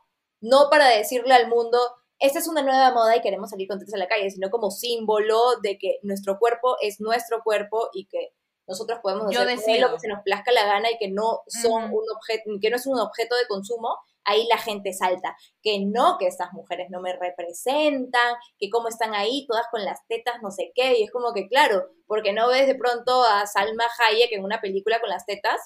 no 0.43 0.69
para 0.69 0.89
decirle 0.89 1.33
al 1.33 1.49
mundo, 1.49 1.79
esta 2.23 2.39
es 2.39 2.47
una 2.47 2.63
nueva 2.63 2.93
moda 2.93 3.17
y 3.17 3.21
queremos 3.21 3.51
salir 3.51 3.67
contentos 3.67 3.95
a 3.95 3.99
la 3.99 4.07
calle, 4.07 4.31
sino 4.31 4.49
como 4.49 4.71
símbolo 4.71 5.57
de 5.61 5.77
que 5.77 5.99
nuestro 6.03 6.39
cuerpo 6.39 6.77
es 6.81 7.01
nuestro 7.01 7.43
cuerpo 7.43 7.91
y 7.93 8.07
que 8.07 8.33
nosotros 8.69 9.01
podemos 9.03 9.27
hacer 9.27 9.81
lo 9.81 9.93
que 9.93 9.99
se 9.99 10.07
nos 10.07 10.23
plazca 10.23 10.53
la 10.53 10.65
gana 10.65 10.89
y 10.89 10.99
que 10.99 11.11
no 11.11 11.41
son 11.49 11.85
un 11.87 12.05
objeto, 12.15 12.45
que 12.61 12.71
no 12.71 12.77
es 12.77 12.87
un 12.87 12.99
objeto 13.01 13.35
de 13.35 13.49
consumo, 13.49 13.99
ahí 14.23 14.47
la 14.49 14.57
gente 14.57 14.93
salta, 14.93 15.37
que 15.63 15.81
no, 15.85 16.17
que 16.17 16.29
estas 16.29 16.53
mujeres 16.53 16.89
no 16.89 17.01
me 17.01 17.13
representan, 17.13 18.37
que 18.57 18.71
cómo 18.71 18.87
están 18.87 19.15
ahí 19.15 19.45
todas 19.49 19.67
con 19.73 19.85
las 19.85 20.07
tetas, 20.07 20.37
no 20.43 20.53
sé 20.53 20.71
qué, 20.77 21.01
y 21.01 21.03
es 21.03 21.11
como 21.11 21.33
que 21.33 21.49
claro, 21.49 21.89
porque 22.07 22.33
no 22.33 22.49
ves 22.49 22.69
de 22.69 22.77
pronto 22.77 23.25
a 23.25 23.49
Salma 23.49 23.85
Hayek 23.99 24.31
en 24.31 24.45
una 24.45 24.61
película 24.61 25.01
con 25.01 25.11
las 25.11 25.27
tetas, 25.27 25.61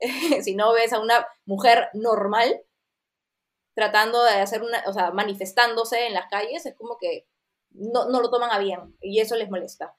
si 0.44 0.54
no 0.54 0.72
ves 0.72 0.92
a 0.92 1.00
una 1.00 1.26
mujer 1.46 1.88
normal, 1.94 2.62
tratando 3.76 4.24
de 4.24 4.40
hacer 4.40 4.62
una, 4.62 4.82
o 4.86 4.92
sea, 4.94 5.10
manifestándose 5.10 6.06
en 6.06 6.14
las 6.14 6.28
calles, 6.28 6.64
es 6.64 6.74
como 6.74 6.96
que 6.96 7.28
no, 7.70 8.08
lo 8.08 8.30
toman 8.30 8.50
a 8.50 8.58
bien 8.58 8.96
y 9.02 9.20
eso 9.20 9.36
les 9.36 9.50
molesta. 9.50 9.94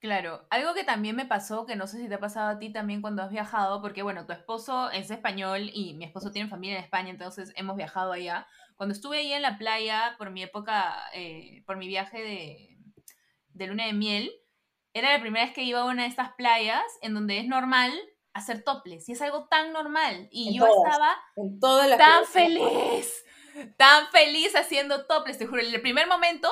Claro, 0.00 0.46
algo 0.50 0.74
que 0.74 0.82
también 0.82 1.14
me 1.14 1.26
pasó, 1.26 1.64
que 1.64 1.76
no 1.76 1.86
sé 1.86 1.98
si 1.98 2.08
te 2.08 2.16
ha 2.16 2.20
pasado 2.20 2.50
a 2.50 2.58
ti 2.58 2.72
también 2.72 3.02
cuando 3.02 3.22
has 3.22 3.30
viajado, 3.30 3.80
porque 3.80 4.02
bueno, 4.02 4.26
tu 4.26 4.32
esposo 4.32 4.90
es 4.90 5.10
español 5.12 5.70
y 5.72 5.94
mi 5.94 6.04
esposo 6.04 6.32
tiene 6.32 6.50
familia 6.50 6.78
en 6.78 6.84
España, 6.84 7.10
entonces 7.10 7.52
hemos 7.54 7.76
viajado 7.76 8.12
allá. 8.12 8.48
Cuando 8.74 8.94
estuve 8.94 9.18
ahí 9.18 9.32
en 9.32 9.42
la 9.42 9.58
playa 9.58 10.16
por 10.18 10.30
mi 10.30 10.42
época, 10.42 10.92
eh, 11.14 11.62
por 11.66 11.76
mi 11.76 11.86
viaje 11.86 12.20
de, 12.20 12.78
de 13.50 13.66
luna 13.68 13.86
de 13.86 13.92
miel, 13.92 14.32
era 14.92 15.12
la 15.12 15.20
primera 15.20 15.44
vez 15.44 15.54
que 15.54 15.62
iba 15.62 15.80
a 15.80 15.84
una 15.84 16.02
de 16.02 16.08
estas 16.08 16.32
playas 16.32 16.84
en 17.00 17.14
donde 17.14 17.38
es 17.38 17.46
normal 17.46 17.92
hacer 18.36 18.62
toples 18.62 19.08
y 19.08 19.12
es 19.12 19.22
algo 19.22 19.46
tan 19.48 19.72
normal 19.72 20.28
y 20.30 20.56
yo 20.56 20.66
estaba 20.66 21.16
tan 21.96 22.24
feliz, 22.26 23.24
tan 23.76 24.08
feliz 24.08 24.54
haciendo 24.54 25.06
toples, 25.06 25.38
te 25.38 25.46
juro, 25.46 25.62
en 25.62 25.74
el 25.74 25.80
primer 25.80 26.06
momento 26.06 26.48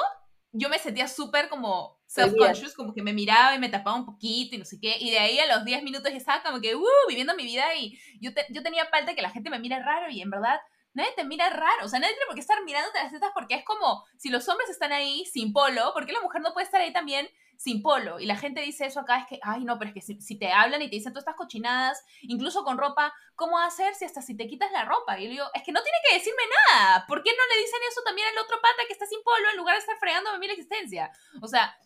yo 0.53 0.68
me 0.68 0.78
sentía 0.78 1.09
súper 1.09 1.49
como 1.49 1.99
self-conscious, 2.07 2.74
como 2.74 2.95
que 2.95 3.03
me 3.03 3.12
miraba 3.12 3.55
y 3.55 3.59
me 3.59 3.68
tapaba 3.68 3.97
un 3.97 4.07
poquito 4.07 4.55
y 4.55 4.59
no 4.59 4.64
sé 4.64 4.78
qué, 4.80 4.97
y 4.99 5.11
de 5.11 5.18
ahí 5.18 5.39
a 5.39 5.55
los 5.55 5.64
10 5.64 5.82
minutos 5.82 6.11
ya 6.11 6.16
estaba 6.16 6.43
como 6.43 6.61
que, 6.61 6.76
uh, 6.76 7.09
viviendo 7.09 7.35
mi 7.35 7.45
vida 7.45 7.74
y 7.74 7.99
yo, 8.20 8.30
yo 8.51 8.62
tenía 8.62 8.87
falta 8.87 9.14
que 9.14 9.22
la 9.22 9.30
gente 9.30 9.51
me 9.51 9.59
mire 9.59 9.82
raro 9.82 10.11
y 10.11 10.22
en 10.22 10.30
verdad 10.30 10.61
nadie 10.95 11.12
te 11.14 11.24
mira 11.24 11.51
raro, 11.51 11.84
o 11.84 11.88
sea, 11.88 11.99
nadie 11.99 12.14
tiene 12.14 12.26
por 12.26 12.34
qué 12.34 12.40
estar 12.40 12.62
mirándote 12.64 12.99
las 13.03 13.12
tetas 13.12 13.30
porque 13.34 13.55
es 13.55 13.64
como, 13.64 14.05
si 14.16 14.30
los 14.30 14.49
hombres 14.49 14.70
están 14.70 14.92
ahí 14.92 15.24
sin 15.26 15.53
polo, 15.53 15.92
¿por 15.92 16.07
qué 16.07 16.12
la 16.12 16.20
mujer 16.20 16.40
no 16.40 16.53
puede 16.53 16.64
estar 16.64 16.80
ahí 16.80 16.92
también 16.92 17.28
sin 17.57 17.82
polo. 17.82 18.20
Y 18.20 18.26
la 18.26 18.36
gente 18.36 18.61
dice 18.61 18.86
eso 18.86 19.01
acá, 19.01 19.18
es 19.18 19.26
que, 19.26 19.38
ay, 19.42 19.64
no, 19.64 19.78
pero 19.78 19.90
es 19.90 19.95
que 19.95 20.20
si, 20.20 20.38
te 20.38 20.53
hablan 20.53 20.82
y 20.82 20.88
te 20.88 20.97
dicen 20.97 21.12
todas 21.12 21.22
estas 21.22 21.36
cochinadas, 21.36 22.05
incluso 22.22 22.64
con 22.64 22.78
ropa, 22.78 23.12
¿cómo 23.34 23.59
hacer 23.59 23.95
si 23.95 24.05
hasta 24.05 24.22
si 24.22 24.36
te 24.36 24.47
quitas 24.47 24.70
la 24.72 24.84
ropa? 24.84 25.18
Y 25.18 25.24
yo 25.24 25.30
digo, 25.30 25.47
es 25.55 25.62
que 25.62 25.72
no 25.72 25.82
tiene 25.82 25.99
que 26.07 26.18
decirme 26.18 26.42
nada. 26.72 27.07
¿Por 27.07 27.22
qué 27.22 27.30
no 27.30 27.55
le 27.55 27.62
dicen 27.62 27.80
eso 27.88 28.03
también 28.05 28.28
al 28.28 28.45
otro 28.45 28.61
pata 28.61 28.82
que 28.86 28.92
está 28.92 29.07
sin 29.07 29.22
polo 29.22 29.51
en 29.51 29.57
lugar 29.57 29.76
de 29.76 29.80
estar 29.80 29.97
fregándome 29.99 30.38
mi 30.38 30.47
existencia? 30.47 31.11
O 31.40 31.49
sea, 31.49 31.76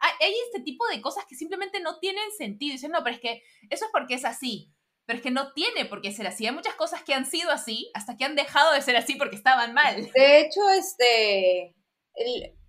hay, 0.00 0.34
este 0.46 0.60
tipo 0.60 0.86
de 0.88 1.00
cosas 1.00 1.24
que 1.26 1.34
simplemente 1.34 1.80
no 1.80 1.98
tienen 1.98 2.30
sentido. 2.32 2.72
Dicen, 2.72 2.90
no, 2.90 3.02
pero 3.02 3.14
es 3.14 3.20
que 3.20 3.42
eso 3.70 3.84
es 3.84 3.90
porque 3.92 4.14
es 4.14 4.24
así. 4.24 4.72
Pero 5.08 5.16
es 5.16 5.22
que 5.22 5.30
no 5.30 5.54
tiene 5.54 5.86
por 5.86 6.02
qué 6.02 6.12
ser 6.12 6.26
así. 6.26 6.46
Hay 6.46 6.52
muchas 6.52 6.74
cosas 6.74 7.02
que 7.02 7.14
han 7.14 7.24
sido 7.24 7.50
así 7.50 7.90
hasta 7.94 8.18
que 8.18 8.26
han 8.26 8.36
dejado 8.36 8.74
de 8.74 8.82
ser 8.82 8.94
así 8.94 9.14
porque 9.14 9.36
estaban 9.36 9.72
mal. 9.72 9.96
De 10.14 10.40
hecho, 10.40 10.68
este, 10.68 11.74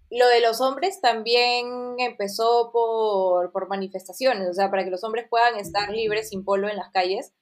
lo 0.10 0.26
de 0.26 0.40
los 0.40 0.62
hombres 0.62 1.02
también 1.02 1.96
empezó 1.98 2.72
por, 2.72 3.52
por, 3.52 3.68
manifestaciones, 3.68 4.48
o 4.48 4.54
sea, 4.54 4.72
para 4.72 4.86
que 4.86 4.90
los 4.90 5.04
hombres 5.04 5.28
puedan 5.30 5.58
estar 5.58 5.90
libres 5.90 6.30
sin 6.30 6.46
polo 6.46 6.70
en 6.70 6.78
las 6.78 6.90
calles. 6.92 7.34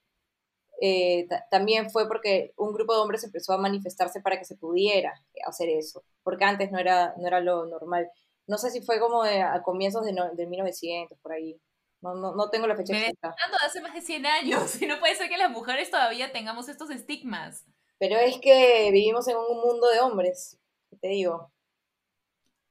Eh, 0.82 1.28
también 1.52 1.92
fue 1.92 2.08
porque 2.08 2.56
un 2.58 2.74
grupo 2.74 2.96
de 2.96 3.02
hombres 3.02 3.24
empezó 3.24 3.54
a 3.54 3.60
manifestarse 3.60 4.20
para 4.22 4.40
que 4.40 4.46
se 4.46 4.56
pudiera 4.56 5.14
hacer 5.46 5.70
eso, 5.70 6.04
porque 6.24 6.46
antes 6.46 6.72
no 6.72 6.80
era, 6.80 7.14
no 7.20 7.28
era 7.28 7.40
lo 7.40 7.68
normal. 7.68 8.10
No 8.48 8.58
sé 8.58 8.72
si 8.72 8.82
fue 8.82 9.00
como 9.00 9.22
a 9.22 9.62
comienzos 9.62 10.04
de, 10.04 10.16
de 10.34 10.48
1900, 10.48 11.20
por 11.20 11.34
ahí. 11.34 11.62
No, 12.02 12.16
no, 12.16 12.36
no 12.36 12.50
tengo 12.50 12.68
la 12.68 12.76
fecha 12.76 12.94
Me 12.94 13.08
exacta. 13.08 13.36
de 13.50 13.66
hace 13.66 13.82
más 13.82 13.94
de 13.94 14.02
100 14.02 14.26
años 14.26 14.82
y 14.82 14.86
no 14.86 15.00
puede 15.00 15.16
ser 15.16 15.30
que 15.30 15.38
las 15.38 15.50
mujeres 15.50 15.90
todavía 15.90 16.32
tengamos 16.32 16.70
estos 16.70 16.90
estigmas. 16.90 17.66
Pero 18.00 18.18
es 18.18 18.38
que 18.40 18.90
vivimos 18.92 19.28
en 19.28 19.38
un 19.38 19.60
mundo 19.62 19.88
de 19.90 20.00
hombres, 20.00 20.60
te 21.02 21.08
digo. 21.08 21.52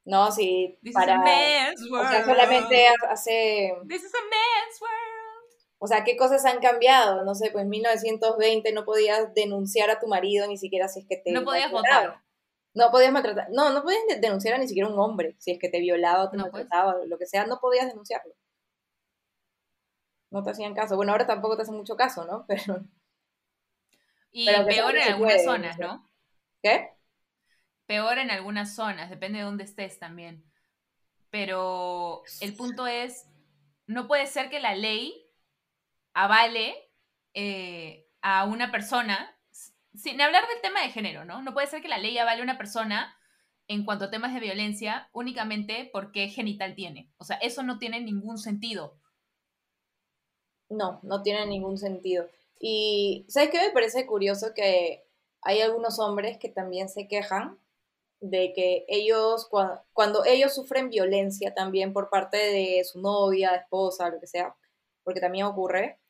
No, 0.04 0.30
sí, 0.30 0.78
para... 0.94 1.20
O 1.20 2.08
sea, 2.08 2.24
solamente 2.24 2.86
hace... 3.10 3.74
This 3.88 4.04
is 4.04 4.14
a 4.14 4.22
man's 4.22 4.80
world. 4.80 5.26
O 5.78 5.88
sea, 5.88 6.04
¿qué 6.04 6.16
cosas 6.16 6.44
han 6.44 6.60
cambiado? 6.60 7.24
No 7.24 7.34
sé, 7.34 7.50
pues 7.50 7.64
en 7.64 7.70
1920 7.70 8.72
no 8.72 8.84
podías 8.84 9.34
denunciar 9.34 9.90
a 9.90 9.98
tu 9.98 10.06
marido 10.06 10.46
ni 10.46 10.56
siquiera 10.56 10.86
si 10.86 11.00
es 11.00 11.06
que 11.08 11.16
te... 11.16 11.32
No 11.32 11.44
podías 11.44 11.72
votar. 11.72 12.22
No 12.72 12.90
podías 12.92 13.10
maltratar. 13.12 13.48
No, 13.50 13.70
no 13.70 13.82
podías 13.82 14.02
denunciar 14.20 14.54
a 14.54 14.58
ni 14.58 14.68
siquiera 14.68 14.88
un 14.88 14.98
hombre 14.98 15.34
si 15.38 15.50
es 15.50 15.58
que 15.58 15.68
te 15.68 15.80
violaba 15.80 16.24
o 16.24 16.30
te 16.30 16.38
pues. 16.38 16.52
maltrataba, 16.52 16.94
lo 17.04 17.18
que 17.18 17.26
sea, 17.26 17.46
no 17.46 17.58
podías 17.58 17.88
denunciarlo. 17.88 18.32
No 20.30 20.42
te 20.42 20.50
hacían 20.50 20.74
caso. 20.74 20.96
Bueno, 20.96 21.12
ahora 21.12 21.26
tampoco 21.26 21.56
te 21.56 21.62
hacen 21.62 21.76
mucho 21.76 21.96
caso, 21.96 22.24
¿no? 22.24 22.44
Pero... 22.48 22.84
Y 24.32 24.46
peor 24.46 24.96
en 24.96 25.12
algunas 25.12 25.44
zonas, 25.44 25.78
¿no? 25.78 26.06
¿Qué? 26.62 26.96
peor 27.86 28.18
en 28.18 28.30
algunas 28.30 28.74
zonas, 28.74 29.08
depende 29.08 29.38
de 29.38 29.44
dónde 29.44 29.64
estés 29.64 29.98
también. 29.98 30.44
Pero 31.30 32.22
el 32.40 32.54
punto 32.54 32.86
es, 32.86 33.26
no 33.86 34.06
puede 34.06 34.26
ser 34.26 34.50
que 34.50 34.60
la 34.60 34.74
ley 34.74 35.14
avale 36.12 36.74
eh, 37.34 38.06
a 38.22 38.44
una 38.44 38.70
persona, 38.70 39.34
sin 39.94 40.20
hablar 40.20 40.46
del 40.48 40.60
tema 40.60 40.82
de 40.82 40.90
género, 40.90 41.24
¿no? 41.24 41.42
No 41.42 41.54
puede 41.54 41.66
ser 41.66 41.80
que 41.80 41.88
la 41.88 41.98
ley 41.98 42.18
avale 42.18 42.40
a 42.40 42.44
una 42.44 42.58
persona 42.58 43.16
en 43.68 43.84
cuanto 43.84 44.06
a 44.06 44.10
temas 44.10 44.32
de 44.32 44.40
violencia 44.40 45.08
únicamente 45.12 45.90
porque 45.92 46.28
genital 46.28 46.74
tiene. 46.74 47.10
O 47.18 47.24
sea, 47.24 47.36
eso 47.38 47.62
no 47.62 47.78
tiene 47.78 48.00
ningún 48.00 48.38
sentido. 48.38 48.98
No, 50.68 51.00
no 51.02 51.22
tiene 51.22 51.46
ningún 51.46 51.78
sentido. 51.78 52.26
Y, 52.58 53.24
¿sabes 53.28 53.50
qué 53.50 53.58
me 53.58 53.70
parece 53.70 54.06
curioso? 54.06 54.52
Que 54.54 55.04
hay 55.42 55.60
algunos 55.60 55.98
hombres 55.98 56.38
que 56.38 56.48
también 56.48 56.88
se 56.88 57.08
quejan 57.08 57.58
de 58.20 58.52
que 58.54 58.84
ellos, 58.88 59.48
cuando, 59.92 60.24
ellos 60.24 60.54
sufren 60.54 60.88
violencia 60.88 61.54
también 61.54 61.92
por 61.92 62.08
parte 62.08 62.38
de 62.38 62.82
su 62.84 63.00
novia, 63.00 63.54
esposa, 63.54 64.08
lo 64.08 64.18
que 64.18 64.26
sea, 64.26 64.56
porque 65.04 65.20
también 65.20 65.46
ocurre, 65.46 66.00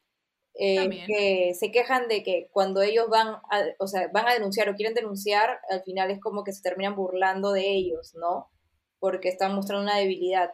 eh, 0.54 1.04
que 1.06 1.54
se 1.54 1.70
quejan 1.70 2.08
de 2.08 2.22
que 2.22 2.48
cuando 2.52 2.80
ellos 2.80 3.08
van 3.10 3.28
a, 3.28 3.64
o 3.78 3.86
sea, 3.86 4.08
van 4.12 4.28
a 4.28 4.32
denunciar 4.32 4.68
o 4.70 4.74
quieren 4.74 4.94
denunciar, 4.94 5.60
al 5.68 5.82
final 5.82 6.10
es 6.10 6.20
como 6.20 6.44
que 6.44 6.52
se 6.52 6.62
terminan 6.62 6.96
burlando 6.96 7.52
de 7.52 7.68
ellos, 7.68 8.14
¿no? 8.14 8.50
porque 8.98 9.28
están 9.28 9.54
mostrando 9.54 9.84
una 9.84 9.98
debilidad. 9.98 10.50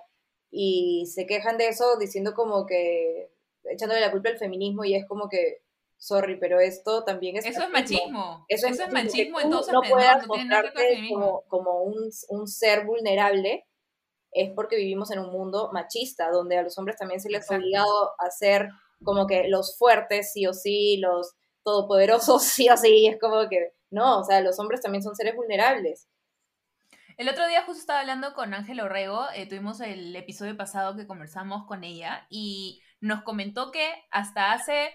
Y 0.50 1.06
se 1.06 1.26
quejan 1.26 1.56
de 1.58 1.68
eso 1.68 1.96
diciendo 1.98 2.34
como 2.34 2.66
que, 2.66 3.31
echándole 3.64 4.00
la 4.00 4.10
culpa 4.10 4.30
al 4.30 4.38
feminismo 4.38 4.84
y 4.84 4.94
es 4.94 5.06
como 5.06 5.28
que, 5.28 5.62
sorry, 5.96 6.38
pero 6.38 6.60
esto 6.60 7.04
también 7.04 7.36
es... 7.36 7.46
Eso 7.46 7.62
es 7.62 7.70
machismo. 7.70 8.44
Eso, 8.48 8.66
es 8.66 8.92
machismo, 8.92 9.40
entonces 9.40 9.72
no 9.72 9.82
puedes 9.82 10.26
mostrarte 10.26 11.08
como, 11.10 11.42
como 11.48 11.82
un, 11.82 12.10
un, 12.28 12.48
ser 12.48 12.84
vulnerable 12.84 13.66
es 14.32 14.50
porque 14.54 14.76
vivimos 14.76 15.10
en 15.10 15.18
un 15.18 15.30
mundo 15.30 15.70
machista, 15.72 16.30
donde 16.30 16.56
a 16.56 16.62
los 16.62 16.76
hombres 16.78 16.96
también 16.96 17.20
se 17.20 17.28
les 17.28 17.50
ha 17.50 17.56
obligado 17.56 18.12
a 18.18 18.30
ser 18.30 18.68
como 19.04 19.26
que 19.26 19.48
los 19.48 19.76
fuertes 19.76 20.32
sí 20.32 20.46
o 20.46 20.54
sí, 20.54 20.96
los 20.96 21.34
todopoderosos 21.62 22.42
sí 22.42 22.68
o 22.70 22.76
sí, 22.76 23.06
es 23.06 23.20
como 23.20 23.48
que 23.48 23.74
no, 23.90 24.20
o 24.20 24.24
sea, 24.24 24.40
los 24.40 24.58
hombres 24.58 24.80
también 24.80 25.02
son 25.02 25.14
seres 25.14 25.36
vulnerables. 25.36 26.08
El 27.18 27.28
otro 27.28 27.46
día 27.46 27.62
justo 27.64 27.78
estaba 27.78 28.00
hablando 28.00 28.32
con 28.32 28.54
Ángel 28.54 28.80
Orrego, 28.80 29.26
eh, 29.34 29.46
tuvimos 29.46 29.80
el 29.80 30.16
episodio 30.16 30.56
pasado 30.56 30.96
que 30.96 31.06
conversamos 31.06 31.66
con 31.66 31.84
ella 31.84 32.26
y 32.30 32.80
nos 33.02 33.22
comentó 33.24 33.72
que 33.72 33.92
hasta 34.10 34.52
hace, 34.52 34.90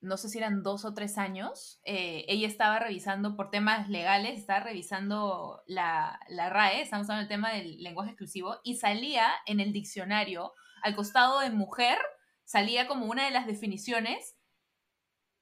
no 0.00 0.16
sé 0.16 0.28
si 0.28 0.38
eran 0.38 0.64
dos 0.64 0.84
o 0.84 0.94
tres 0.94 1.16
años, 1.16 1.80
eh, 1.84 2.24
ella 2.28 2.48
estaba 2.48 2.80
revisando 2.80 3.36
por 3.36 3.50
temas 3.50 3.88
legales, 3.88 4.38
estaba 4.38 4.60
revisando 4.60 5.62
la, 5.66 6.18
la 6.28 6.50
RAE, 6.50 6.82
estamos 6.82 7.08
hablando 7.08 7.28
del 7.28 7.36
tema 7.36 7.52
del 7.52 7.82
lenguaje 7.82 8.10
exclusivo, 8.10 8.56
y 8.64 8.74
salía 8.74 9.28
en 9.46 9.60
el 9.60 9.72
diccionario, 9.72 10.52
al 10.82 10.96
costado 10.96 11.38
de 11.38 11.50
mujer, 11.50 11.98
salía 12.44 12.88
como 12.88 13.06
una 13.06 13.24
de 13.24 13.30
las 13.30 13.46
definiciones 13.46 14.36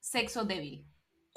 sexo 0.01 0.45
débil. 0.45 0.87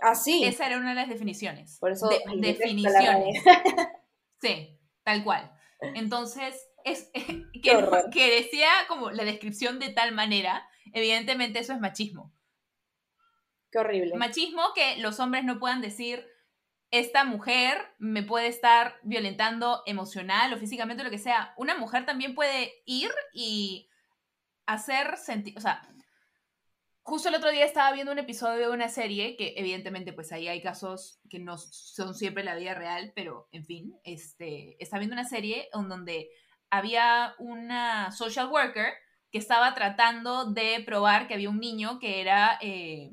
Ah, 0.01 0.15
sí. 0.15 0.43
Esa 0.43 0.67
era 0.67 0.77
una 0.77 0.89
de 0.89 0.95
las 0.95 1.09
definiciones. 1.09 1.77
Por 1.79 1.91
eso. 1.91 2.09
definiciones. 2.35 3.41
sí, 4.41 4.77
tal 5.03 5.23
cual. 5.23 5.51
Entonces, 5.95 6.55
es 6.91 7.11
que, 8.13 8.31
decía 8.31 8.69
como 8.88 9.11
la 9.11 9.23
descripción 9.23 9.79
de 9.79 9.89
tal 9.89 10.13
manera, 10.13 10.67
evidentemente 10.93 11.59
eso 11.59 11.73
es 11.73 11.79
machismo. 11.79 12.33
Qué 13.71 13.79
horrible. 13.79 14.15
Machismo 14.15 14.61
que 14.73 14.97
los 14.97 15.19
hombres 15.19 15.43
no 15.43 15.59
puedan 15.59 15.81
decir, 15.81 16.25
esta 16.91 17.25
mujer 17.25 17.77
me 17.99 18.23
puede 18.23 18.47
estar 18.47 18.95
violentando 19.03 19.83
emocional 19.85 20.53
o 20.53 20.57
físicamente, 20.57 21.03
lo 21.03 21.09
que 21.09 21.17
sea. 21.17 21.53
Una 21.57 21.77
mujer 21.77 22.05
también 22.05 22.33
puede 22.33 22.81
ir 22.85 23.11
y 23.33 23.89
hacer 24.65 25.17
sentir, 25.17 25.57
o 25.57 25.61
sea, 25.61 25.81
justo 27.07 27.29
el 27.29 27.35
otro 27.35 27.51
día 27.51 27.63
estaba 27.63 27.93
viendo 27.93 28.11
un 28.11 28.19
episodio 28.19 28.67
de 28.67 28.73
una 28.73 28.89
serie 28.89 29.38
que 29.38 29.53
evidentemente 29.55 30.11
pues 30.11 30.33
ahí 30.33 30.49
hay 30.49 30.61
casos 30.61 31.21
que 31.29 31.39
no 31.39 31.57
son 31.57 32.13
siempre 32.13 32.43
la 32.43 32.55
vida 32.55 32.73
real, 32.73 33.13
pero 33.15 33.47
en 33.53 33.63
fin, 33.63 33.97
este, 34.03 34.75
estaba 34.83 34.99
viendo 34.99 35.13
una 35.13 35.23
serie 35.23 35.69
en 35.73 35.88
donde 35.88 36.29
había 36.70 37.36
una 37.39 38.11
social 38.11 38.49
worker 38.49 38.93
que 39.32 39.38
estaba 39.38 39.74
tratando 39.74 40.51
de 40.51 40.82
probar 40.86 41.28
que 41.28 41.34
había 41.34 41.49
un 41.49 41.59
niño 41.59 41.99
que 41.99 42.22
era 42.22 42.57
eh, 42.61 43.11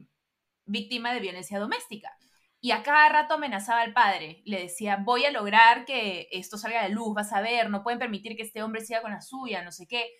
víctima 0.64 1.12
de 1.12 1.20
violencia 1.20 1.58
doméstica. 1.58 2.16
Y 2.60 2.70
a 2.70 2.82
cada 2.82 3.08
rato 3.10 3.34
amenazaba 3.34 3.82
al 3.82 3.92
padre, 3.92 4.42
le 4.46 4.62
decía, 4.62 4.96
voy 4.96 5.26
a 5.26 5.30
lograr 5.30 5.84
que 5.84 6.28
esto 6.30 6.56
salga 6.56 6.82
de 6.82 6.88
luz, 6.88 7.14
vas 7.14 7.32
a 7.32 7.42
ver, 7.42 7.68
no 7.68 7.82
pueden 7.82 7.98
permitir 7.98 8.36
que 8.36 8.42
este 8.42 8.62
hombre 8.62 8.80
siga 8.80 9.02
con 9.02 9.10
la 9.10 9.20
suya, 9.20 9.62
no 9.62 9.70
sé 9.70 9.86
qué. 9.86 10.12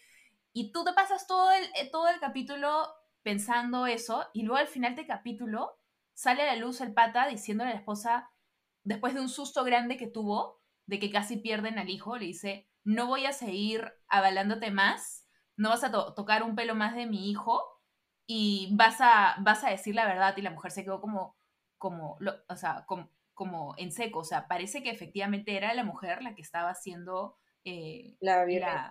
Y 0.53 0.71
tú 0.71 0.85
te 0.85 0.93
pasas 0.93 1.27
todo 1.27 1.51
el, 1.53 1.65
eh, 1.75 1.89
todo 1.91 2.09
el 2.09 2.21
capítulo 2.21 2.87
pensando 3.23 3.87
eso 3.87 4.27
y 4.35 4.43
luego 4.43 4.59
al 4.59 4.69
final 4.69 4.95
del 4.95 5.07
capítulo 5.07 5.79
sale 6.13 6.43
a 6.43 6.47
la 6.47 6.57
luz 6.57 6.81
el 6.83 6.93
pata 6.93 7.27
diciéndole 7.27 7.71
a 7.71 7.75
la 7.75 7.81
esposa, 7.81 8.31
después 8.83 9.15
de 9.15 9.21
un 9.21 9.31
susto 9.31 9.65
grande 9.65 9.97
que 9.97 10.07
tuvo, 10.07 10.61
de 10.87 10.99
que 10.99 11.11
casi 11.11 11.39
pierden 11.39 11.79
al 11.79 11.89
hijo, 11.89 12.19
le 12.19 12.27
dice, 12.27 12.69
no 12.85 13.07
voy 13.07 13.27
a 13.27 13.33
seguir 13.33 13.93
avalándote 14.09 14.71
más, 14.71 15.27
no 15.57 15.71
vas 15.71 15.85
a 15.85 15.91
tocar 15.91 16.43
un 16.43 16.55
pelo 16.55 16.75
más 16.75 16.95
de 16.95 17.07
mi 17.07 17.31
hijo 17.31 17.63
y 18.27 18.71
vas 18.73 19.01
a, 19.01 19.37
vas 19.41 19.65
a 19.65 19.71
decir 19.71 19.95
la 19.95 20.07
verdad 20.07 20.37
y 20.37 20.43
la 20.43 20.51
mujer 20.51 20.71
se 20.71 20.85
quedó 20.85 21.01
como, 21.01 21.37
como, 21.79 22.19
o 22.49 22.57
sea, 22.57 22.85
como, 22.87 23.11
como 23.33 23.75
en 23.79 23.93
seco, 23.93 24.21
o 24.21 24.25
sea, 24.25 24.47
parece 24.49 24.83
que 24.83 24.91
efectivamente 24.91 25.57
era 25.57 25.75
la 25.75 25.85
mujer 25.85 26.23
la 26.23 26.35
que 26.35 26.43
estaba 26.43 26.71
haciendo 26.71 27.39
eh, 27.65 28.17
la, 28.21 28.45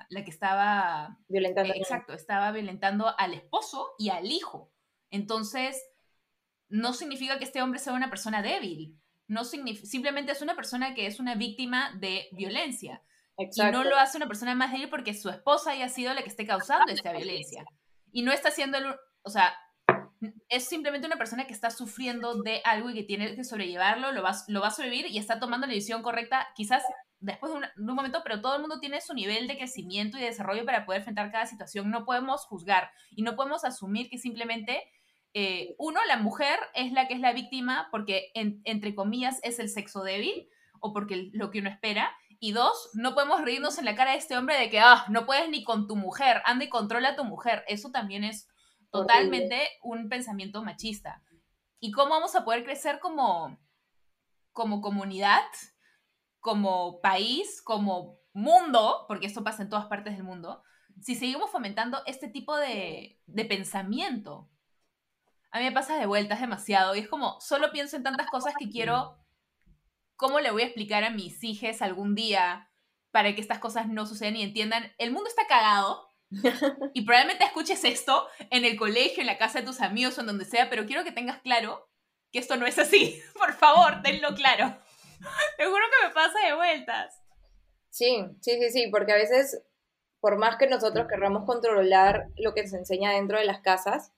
la, 0.10 0.24
que 0.24 0.32
estaba 0.32 1.20
violentando. 1.28 1.74
exacto, 1.76 2.14
estaba 2.14 2.52
violentando 2.52 3.14
al 3.18 3.36
esposo 3.36 3.94
y 4.00 4.10
al 4.10 4.32
hijo. 4.32 4.72
Entonces, 5.12 5.80
no 6.70 6.94
significa 6.94 7.38
que 7.38 7.44
este 7.44 7.62
hombre 7.62 7.80
sea 7.80 7.94
una 7.94 8.10
persona 8.10 8.42
débil. 8.42 9.00
No 9.28 9.46
simplemente 9.46 10.32
es 10.32 10.42
una 10.42 10.56
persona 10.56 10.96
que 10.96 11.06
es 11.06 11.20
una 11.20 11.36
víctima 11.36 11.92
de 12.00 12.28
violencia. 12.32 13.04
Y 13.38 13.62
no 13.72 13.84
lo 13.84 13.98
hace 13.98 14.18
una 14.18 14.28
persona 14.28 14.56
más 14.56 14.72
débil 14.72 14.90
porque 14.90 15.14
su 15.14 15.30
esposa 15.30 15.72
haya 15.72 15.90
sido 15.90 16.14
la 16.14 16.22
que 16.22 16.30
esté 16.30 16.46
causando 16.46 16.92
esta 16.92 17.12
violencia. 17.12 17.66
Y 18.12 18.22
no 18.22 18.32
está 18.32 18.50
haciendo, 18.50 18.78
o 19.24 19.30
sea, 19.30 19.54
es 20.50 20.68
simplemente 20.68 21.08
una 21.08 21.18
persona 21.18 21.46
que 21.48 21.54
está 21.54 21.70
sufriendo 21.72 22.42
de 22.44 22.62
algo 22.64 22.90
y 22.90 22.94
que 22.94 23.04
tiene 23.04 23.36
que 23.36 23.44
sobrellevarlo, 23.44 24.12
lo 24.12 24.22
va, 24.22 24.34
lo 24.48 24.62
va 24.62 24.68
a 24.68 24.72
sobrevivir 24.72 25.08
y 25.08 25.18
está 25.18 25.40
tomando 25.40 25.68
la 25.68 25.74
decisión 25.74 26.04
correcta, 26.04 26.48
quizás 26.56 26.84
después 27.24 27.52
de 27.54 27.60
un, 27.78 27.96
momento, 27.96 28.22
pero 28.24 28.42
todo 28.42 28.56
el 28.56 28.62
mundo 28.62 28.80
tiene 28.80 29.02
su 29.02 29.14
nivel 29.14 29.48
de 29.48 29.58
crecimiento 29.58 30.18
y 30.18 30.22
desarrollo 30.22 30.66
para 30.66 30.86
poder 30.86 31.00
enfrentar 31.00 31.32
cada 31.32 31.46
situación. 31.46 31.90
No 31.90 32.06
podemos 32.06 32.46
juzgar 32.46 32.92
y 33.12 33.24
no 33.24 33.36
podemos 33.36 33.64
asumir 33.64 34.10
que 34.10 34.18
simplemente, 34.18 34.84
eh, 35.34 35.74
uno, 35.78 36.00
la 36.08 36.18
mujer 36.18 36.60
es 36.76 36.92
la 36.92 37.08
que 37.08 37.14
es 37.14 37.22
la 37.22 37.34
víctima 37.34 37.88
porque, 37.92 38.32
entre 38.36 38.94
comillas, 38.94 39.40
es 39.44 39.60
el 39.60 39.70
sexo 39.70 40.04
débil 40.04 40.50
o 40.82 40.94
porque 40.94 41.30
lo 41.34 41.50
que 41.50 41.60
uno 41.60 41.70
espera. 41.70 42.12
Y 42.44 42.52
dos, 42.52 42.90
no 42.94 43.14
podemos 43.14 43.40
reírnos 43.42 43.78
en 43.78 43.86
la 43.86 43.96
cara 43.96 44.12
de 44.12 44.18
este 44.18 44.38
hombre 44.38 44.58
de 44.58 44.70
que, 44.70 44.82
ah, 44.82 45.06
no 45.08 45.26
puedes 45.26 45.48
ni 45.50 45.64
con 45.64 45.88
tu 45.88 45.96
mujer, 45.96 46.42
anda 46.44 46.66
y 46.66 46.70
controla 46.70 47.10
a 47.10 47.16
tu 47.16 47.24
mujer. 47.24 47.64
Eso 47.68 47.90
también 47.92 48.26
es 48.26 48.50
totalmente 48.92 49.70
un 49.82 50.10
pensamiento 50.10 50.62
machista. 50.62 51.24
¿Y 51.80 51.92
cómo 51.92 52.10
vamos 52.10 52.36
a 52.36 52.44
poder 52.44 52.66
crecer 52.66 53.00
como, 53.00 53.58
como 54.52 54.82
comunidad 54.82 55.46
como 56.44 57.00
país, 57.00 57.62
como 57.62 58.20
mundo, 58.34 59.06
porque 59.08 59.28
esto 59.28 59.46
pasa 59.46 59.64
en 59.64 59.70
todas 59.70 59.86
partes 59.86 60.18
del 60.18 60.26
mundo, 60.26 60.62
si 61.00 61.16
seguimos 61.16 61.50
fomentando 61.50 62.02
este 62.06 62.28
tipo 62.28 62.58
de, 62.58 63.22
pensamiento. 63.48 64.50
A 65.52 65.60
mí 65.60 65.64
me 65.64 65.72
pasa 65.72 65.96
de 65.96 66.06
vueltas 66.06 66.42
demasiado 66.42 66.96
y 66.96 67.00
es 67.00 67.08
como, 67.08 67.40
solo 67.40 67.72
pienso 67.72 67.96
en 67.96 68.04
tantas 68.04 68.30
cosas 68.30 68.56
que 68.60 68.70
quiero, 68.70 69.23
¿cómo 70.24 70.40
le 70.40 70.52
voy 70.52 70.62
a 70.62 70.66
explicar 70.68 71.04
a 71.04 71.10
mis 71.10 71.44
hijos 71.44 71.82
algún 71.82 72.16
día 72.16 72.72
para 73.12 73.36
que 73.36 73.42
estas 73.42 73.60
cosas 73.60 73.90
no 73.90 74.06
sucedan 74.06 74.38
y 74.38 74.44
entiendan? 74.44 74.90
El 74.98 75.12
mundo 75.12 75.28
está 75.28 75.48
cagado 75.48 76.08
y 76.94 77.02
probablemente 77.02 77.44
escuches 77.44 77.84
esto 77.84 78.26
en 78.50 78.64
el 78.64 78.78
colegio, 78.78 79.20
en 79.20 79.28
la 79.28 79.38
casa 79.38 79.60
de 79.60 79.66
tus 79.66 79.82
amigos 79.82 80.18
o 80.18 80.22
en 80.22 80.28
donde 80.28 80.46
sea, 80.46 80.70
pero 80.70 80.86
quiero 80.86 81.04
que 81.04 81.12
tengas 81.12 81.42
claro 81.42 81.90
que 82.32 82.40
esto 82.40 82.56
no 82.56 82.66
es 82.66 82.80
así. 82.80 83.22
Por 83.38 83.52
favor, 83.52 84.02
tenlo 84.02 84.34
claro. 84.34 84.78
Te 85.58 85.66
juro 85.66 85.84
que 85.92 86.08
me 86.08 86.14
pasa 86.14 86.40
de 86.48 86.56
vueltas. 86.56 87.22
Sí, 87.90 88.26
sí, 88.40 88.58
sí, 88.62 88.72
sí, 88.72 88.88
porque 88.92 89.12
a 89.12 89.18
veces, 89.18 89.62
por 90.22 90.38
más 90.38 90.56
que 90.56 90.68
nosotros 90.68 91.06
querramos 91.10 91.44
controlar 91.46 92.30
lo 92.38 92.54
que 92.54 92.66
se 92.66 92.78
enseña 92.78 93.12
dentro 93.12 93.40
de 93.40 93.46
las 93.46 93.60
casas, 93.60 94.14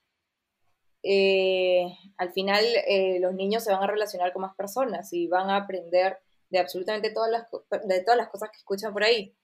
eh, 1.08 1.96
al 2.16 2.32
final 2.32 2.64
eh, 2.88 3.18
los 3.20 3.34
niños 3.34 3.62
se 3.62 3.72
van 3.72 3.82
a 3.82 3.86
relacionar 3.86 4.32
con 4.32 4.42
más 4.42 4.54
personas 4.56 5.12
y 5.12 5.28
van 5.28 5.50
a 5.50 5.56
aprender 5.56 6.18
de 6.50 6.58
absolutamente 6.58 7.10
todas 7.10 7.30
las, 7.30 7.46
de 7.86 8.02
todas 8.02 8.18
las 8.18 8.28
cosas 8.28 8.50
que 8.50 8.58
escuchan 8.58 8.92
por 8.92 9.04
ahí. 9.04 9.36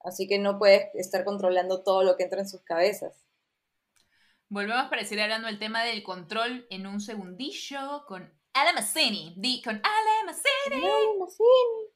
Así 0.00 0.26
que 0.26 0.38
no 0.38 0.58
puedes 0.58 0.94
estar 0.94 1.24
controlando 1.24 1.82
todo 1.82 2.02
lo 2.02 2.16
que 2.16 2.24
entra 2.24 2.40
en 2.40 2.48
sus 2.48 2.62
cabezas. 2.62 3.24
Volvemos 4.48 4.88
para 4.88 5.04
seguir 5.04 5.22
hablando 5.22 5.46
del 5.48 5.58
tema 5.58 5.84
del 5.84 6.02
control 6.02 6.66
en 6.68 6.86
un 6.86 7.00
segundillo 7.00 8.04
con 8.06 8.22
Ale 8.52 8.72
Massini. 8.74 9.34
Di 9.36 9.62
con 9.62 9.76
Ale 9.76 10.26
Massini. 10.26 11.93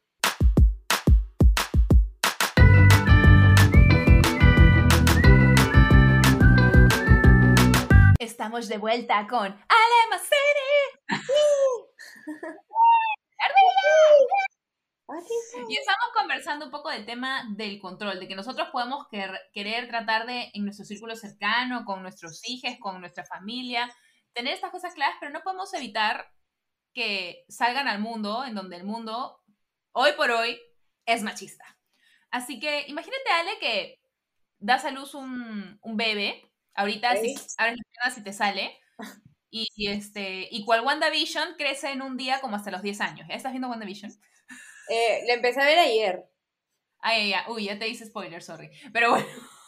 Estamos 8.20 8.66
de 8.66 8.78
vuelta 8.78 9.28
con 9.28 9.46
Ale 9.46 10.08
Massini. 10.10 11.08
Y 15.68 15.76
estamos 15.76 16.10
conversando 16.14 16.66
un 16.66 16.70
poco 16.70 16.90
del 16.90 17.06
tema 17.06 17.44
del 17.56 17.80
control, 17.80 18.20
de 18.20 18.28
que 18.28 18.36
nosotros 18.36 18.68
podemos 18.70 19.06
querer 19.08 19.88
tratar 19.88 20.26
de, 20.26 20.50
en 20.52 20.64
nuestro 20.64 20.84
círculo 20.84 21.16
cercano, 21.16 21.84
con 21.84 22.02
nuestros 22.02 22.46
hijos, 22.48 22.76
con 22.78 23.00
nuestra 23.00 23.24
familia, 23.24 23.90
tener 24.32 24.54
estas 24.54 24.70
cosas 24.70 24.94
claras, 24.94 25.16
pero 25.18 25.32
no 25.32 25.40
podemos 25.40 25.72
evitar 25.74 26.30
que 26.92 27.44
salgan 27.48 27.88
al 27.88 28.00
mundo, 28.00 28.44
en 28.44 28.54
donde 28.54 28.76
el 28.76 28.84
mundo, 28.84 29.40
hoy 29.92 30.12
por 30.12 30.30
hoy, 30.30 30.60
es 31.06 31.22
machista. 31.22 31.64
Así 32.30 32.60
que 32.60 32.84
imagínate, 32.88 33.30
Ale, 33.30 33.58
que 33.60 34.00
das 34.58 34.84
a 34.84 34.90
luz 34.90 35.14
un, 35.14 35.78
un 35.80 35.96
bebé, 35.96 36.47
ahorita 36.78 37.16
si 37.16 37.36
si 37.36 38.22
te 38.24 38.32
sale, 38.32 38.78
y, 39.50 39.88
este, 39.88 40.48
y 40.50 40.64
cual 40.64 40.82
WandaVision 40.84 41.54
crece 41.56 41.90
en 41.92 42.02
un 42.02 42.16
día 42.16 42.40
como 42.40 42.56
hasta 42.56 42.70
los 42.70 42.82
10 42.82 43.00
años. 43.00 43.26
¿Ya 43.28 43.34
estás 43.34 43.52
viendo 43.52 43.68
WandaVision? 43.68 44.12
Eh, 44.90 45.24
la 45.26 45.34
empecé 45.34 45.60
a 45.60 45.66
ver 45.66 45.78
ayer. 45.78 46.24
Ay, 47.00 47.30
ya, 47.30 47.46
uy, 47.48 47.66
ya 47.66 47.78
te 47.78 47.88
hice 47.88 48.06
spoiler, 48.06 48.42
sorry. 48.42 48.70
Pero 48.92 49.10
bueno. 49.10 49.26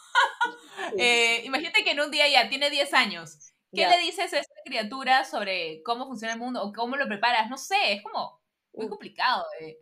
Eh, 0.97 1.43
imagínate 1.45 1.83
que 1.83 1.91
en 1.91 2.01
un 2.01 2.11
día 2.11 2.27
ya 2.27 2.49
tiene 2.49 2.69
10 2.69 2.93
años. 2.93 3.37
¿Qué 3.73 3.87
le 3.87 3.97
dices 3.99 4.33
a 4.33 4.39
esta 4.39 4.55
criatura 4.65 5.23
sobre 5.23 5.81
cómo 5.83 6.05
funciona 6.07 6.33
el 6.33 6.39
mundo 6.39 6.61
o 6.63 6.73
cómo 6.73 6.97
lo 6.97 7.07
preparas? 7.07 7.49
No 7.49 7.57
sé, 7.57 7.75
es 7.93 8.03
como 8.03 8.41
muy 8.73 8.89
complicado. 8.89 9.45
Eh. 9.61 9.77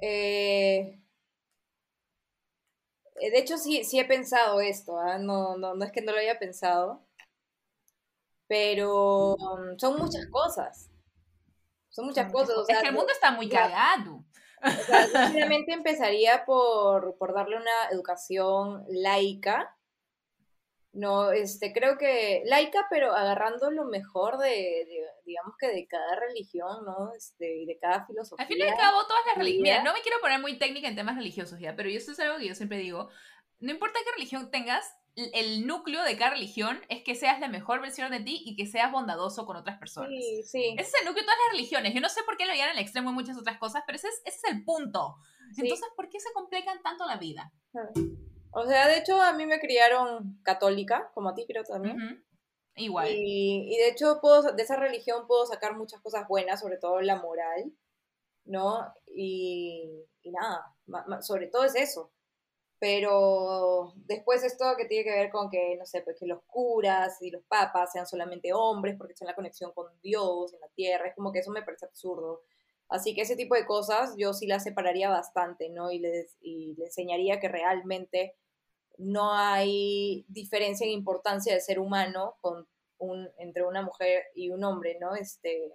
Eh, 0.00 1.01
de 3.14 3.38
hecho, 3.38 3.58
sí, 3.58 3.84
sí 3.84 3.98
he 3.98 4.04
pensado 4.04 4.60
esto, 4.60 4.98
¿ah? 4.98 5.18
no, 5.18 5.56
no, 5.56 5.74
no 5.74 5.84
es 5.84 5.92
que 5.92 6.02
no 6.02 6.12
lo 6.12 6.18
haya 6.18 6.38
pensado, 6.38 7.04
pero 8.46 9.34
um, 9.34 9.78
son 9.78 9.98
muchas 9.98 10.26
cosas. 10.26 10.90
Son 11.90 12.06
muchas 12.06 12.32
cosas. 12.32 12.56
es 12.68 12.78
que 12.78 12.88
el 12.88 12.94
mundo 12.94 13.12
está 13.12 13.30
muy 13.30 13.48
cagado. 13.48 14.24
O 14.62 14.70
sea, 14.70 15.06
empezaría 15.68 16.44
por, 16.44 17.16
por 17.18 17.34
darle 17.34 17.56
una 17.56 17.88
educación 17.90 18.84
laica, 18.88 19.76
no, 20.92 21.32
este, 21.32 21.72
creo 21.72 21.96
que 21.96 22.42
laica, 22.44 22.86
pero 22.90 23.14
agarrando 23.14 23.70
lo 23.70 23.86
mejor 23.86 24.38
de, 24.38 24.86
digamos 25.24 25.54
que 25.58 25.68
de 25.68 25.86
cada 25.86 26.16
religión, 26.16 26.84
¿no? 26.84 27.12
Este, 27.16 27.62
y 27.62 27.66
de 27.66 27.78
cada 27.78 28.06
filosofía. 28.06 28.44
Al 28.44 28.48
fin 28.48 28.58
y 28.58 28.62
al 28.62 28.76
cabo, 28.76 29.06
todas 29.06 29.22
las 29.26 29.36
religiones. 29.36 29.72
Mira, 29.72 29.82
no 29.82 29.94
me 29.94 30.02
quiero 30.02 30.20
poner 30.20 30.40
muy 30.40 30.58
técnica 30.58 30.88
en 30.88 30.96
temas 30.96 31.16
religiosos 31.16 31.58
ya, 31.58 31.74
pero 31.74 31.88
esto 31.88 32.12
es 32.12 32.20
algo 32.20 32.38
que 32.38 32.48
yo 32.48 32.54
siempre 32.54 32.78
digo. 32.78 33.08
No 33.60 33.70
importa 33.70 34.00
qué 34.04 34.12
religión 34.12 34.50
tengas, 34.50 34.94
el 35.14 35.66
núcleo 35.66 36.02
de 36.02 36.16
cada 36.16 36.32
religión 36.32 36.80
es 36.88 37.02
que 37.02 37.14
seas 37.14 37.38
la 37.40 37.48
mejor 37.48 37.80
versión 37.80 38.10
de 38.10 38.20
ti 38.20 38.42
y 38.44 38.56
que 38.56 38.66
seas 38.66 38.90
bondadoso 38.90 39.46
con 39.46 39.56
otras 39.56 39.78
personas. 39.78 40.10
Sí, 40.10 40.42
sí. 40.42 40.74
Ese 40.78 40.88
es 40.88 40.94
el 41.00 41.06
núcleo 41.06 41.22
de 41.22 41.26
todas 41.26 41.38
las 41.46 41.52
religiones. 41.52 41.94
Yo 41.94 42.00
no 42.00 42.08
sé 42.08 42.22
por 42.24 42.36
qué 42.36 42.46
lo 42.46 42.52
llevan 42.52 42.70
al 42.70 42.78
extremo 42.78 43.10
en 43.10 43.14
muchas 43.14 43.38
otras 43.38 43.58
cosas, 43.58 43.82
pero 43.86 43.96
ese 43.96 44.08
es, 44.08 44.22
ese 44.24 44.38
es 44.44 44.52
el 44.52 44.64
punto. 44.64 45.16
Entonces, 45.56 45.86
¿por 45.96 46.08
qué 46.08 46.18
se 46.18 46.32
complican 46.32 46.82
tanto 46.82 47.06
la 47.06 47.16
vida? 47.16 47.52
O 48.52 48.66
sea, 48.66 48.86
de 48.86 48.98
hecho, 48.98 49.20
a 49.20 49.32
mí 49.32 49.46
me 49.46 49.60
criaron 49.60 50.38
católica, 50.42 51.10
como 51.14 51.30
a 51.30 51.34
ti 51.34 51.46
creo 51.46 51.64
también. 51.64 52.22
Igual. 52.76 53.08
Y, 53.10 53.76
de 53.78 53.88
hecho, 53.88 54.20
puedo, 54.20 54.42
de 54.52 54.62
esa 54.62 54.76
religión 54.76 55.26
puedo 55.26 55.46
sacar 55.46 55.76
muchas 55.76 56.00
cosas 56.00 56.28
buenas, 56.28 56.60
sobre 56.60 56.76
todo 56.76 57.00
la 57.00 57.16
moral, 57.16 57.72
¿no? 58.44 58.92
Y, 59.14 60.04
nada, 60.24 60.74
sobre 61.22 61.46
todo 61.46 61.64
es 61.64 61.74
eso. 61.74 62.12
Pero 62.78 63.92
después 63.96 64.42
esto 64.42 64.64
que 64.76 64.86
tiene 64.86 65.04
que 65.04 65.16
ver 65.16 65.30
con 65.30 65.48
que, 65.48 65.76
no 65.78 65.86
sé, 65.86 66.02
pues 66.02 66.16
que 66.18 66.26
los 66.26 66.42
curas 66.46 67.22
y 67.22 67.30
los 67.30 67.42
papas 67.44 67.92
sean 67.92 68.06
solamente 68.06 68.52
hombres 68.52 68.96
porque 68.98 69.14
son 69.14 69.28
la 69.28 69.36
conexión 69.36 69.72
con 69.72 69.86
Dios 70.02 70.52
en 70.52 70.60
la 70.60 70.68
tierra, 70.68 71.08
es 71.08 71.14
como 71.14 71.32
que 71.32 71.38
eso 71.38 71.52
me 71.52 71.62
parece 71.62 71.86
absurdo. 71.86 72.42
Así 72.88 73.14
que 73.14 73.22
ese 73.22 73.36
tipo 73.36 73.54
de 73.54 73.66
cosas 73.66 74.14
yo 74.18 74.34
sí 74.34 74.46
las 74.46 74.64
separaría 74.64 75.08
bastante, 75.08 75.70
¿no? 75.70 75.92
Y 75.92 76.00
les, 76.00 76.36
y 76.40 76.74
les 76.74 76.88
enseñaría 76.88 77.40
que 77.40 77.48
realmente 77.48 78.34
no 79.02 79.32
hay 79.34 80.24
diferencia 80.28 80.86
en 80.86 80.92
importancia 80.92 81.54
de 81.54 81.60
ser 81.60 81.78
humano 81.78 82.36
con 82.40 82.66
un, 82.98 83.28
entre 83.38 83.64
una 83.64 83.82
mujer 83.82 84.24
y 84.34 84.50
un 84.50 84.62
hombre, 84.64 84.96
¿no? 85.00 85.14
Este, 85.16 85.74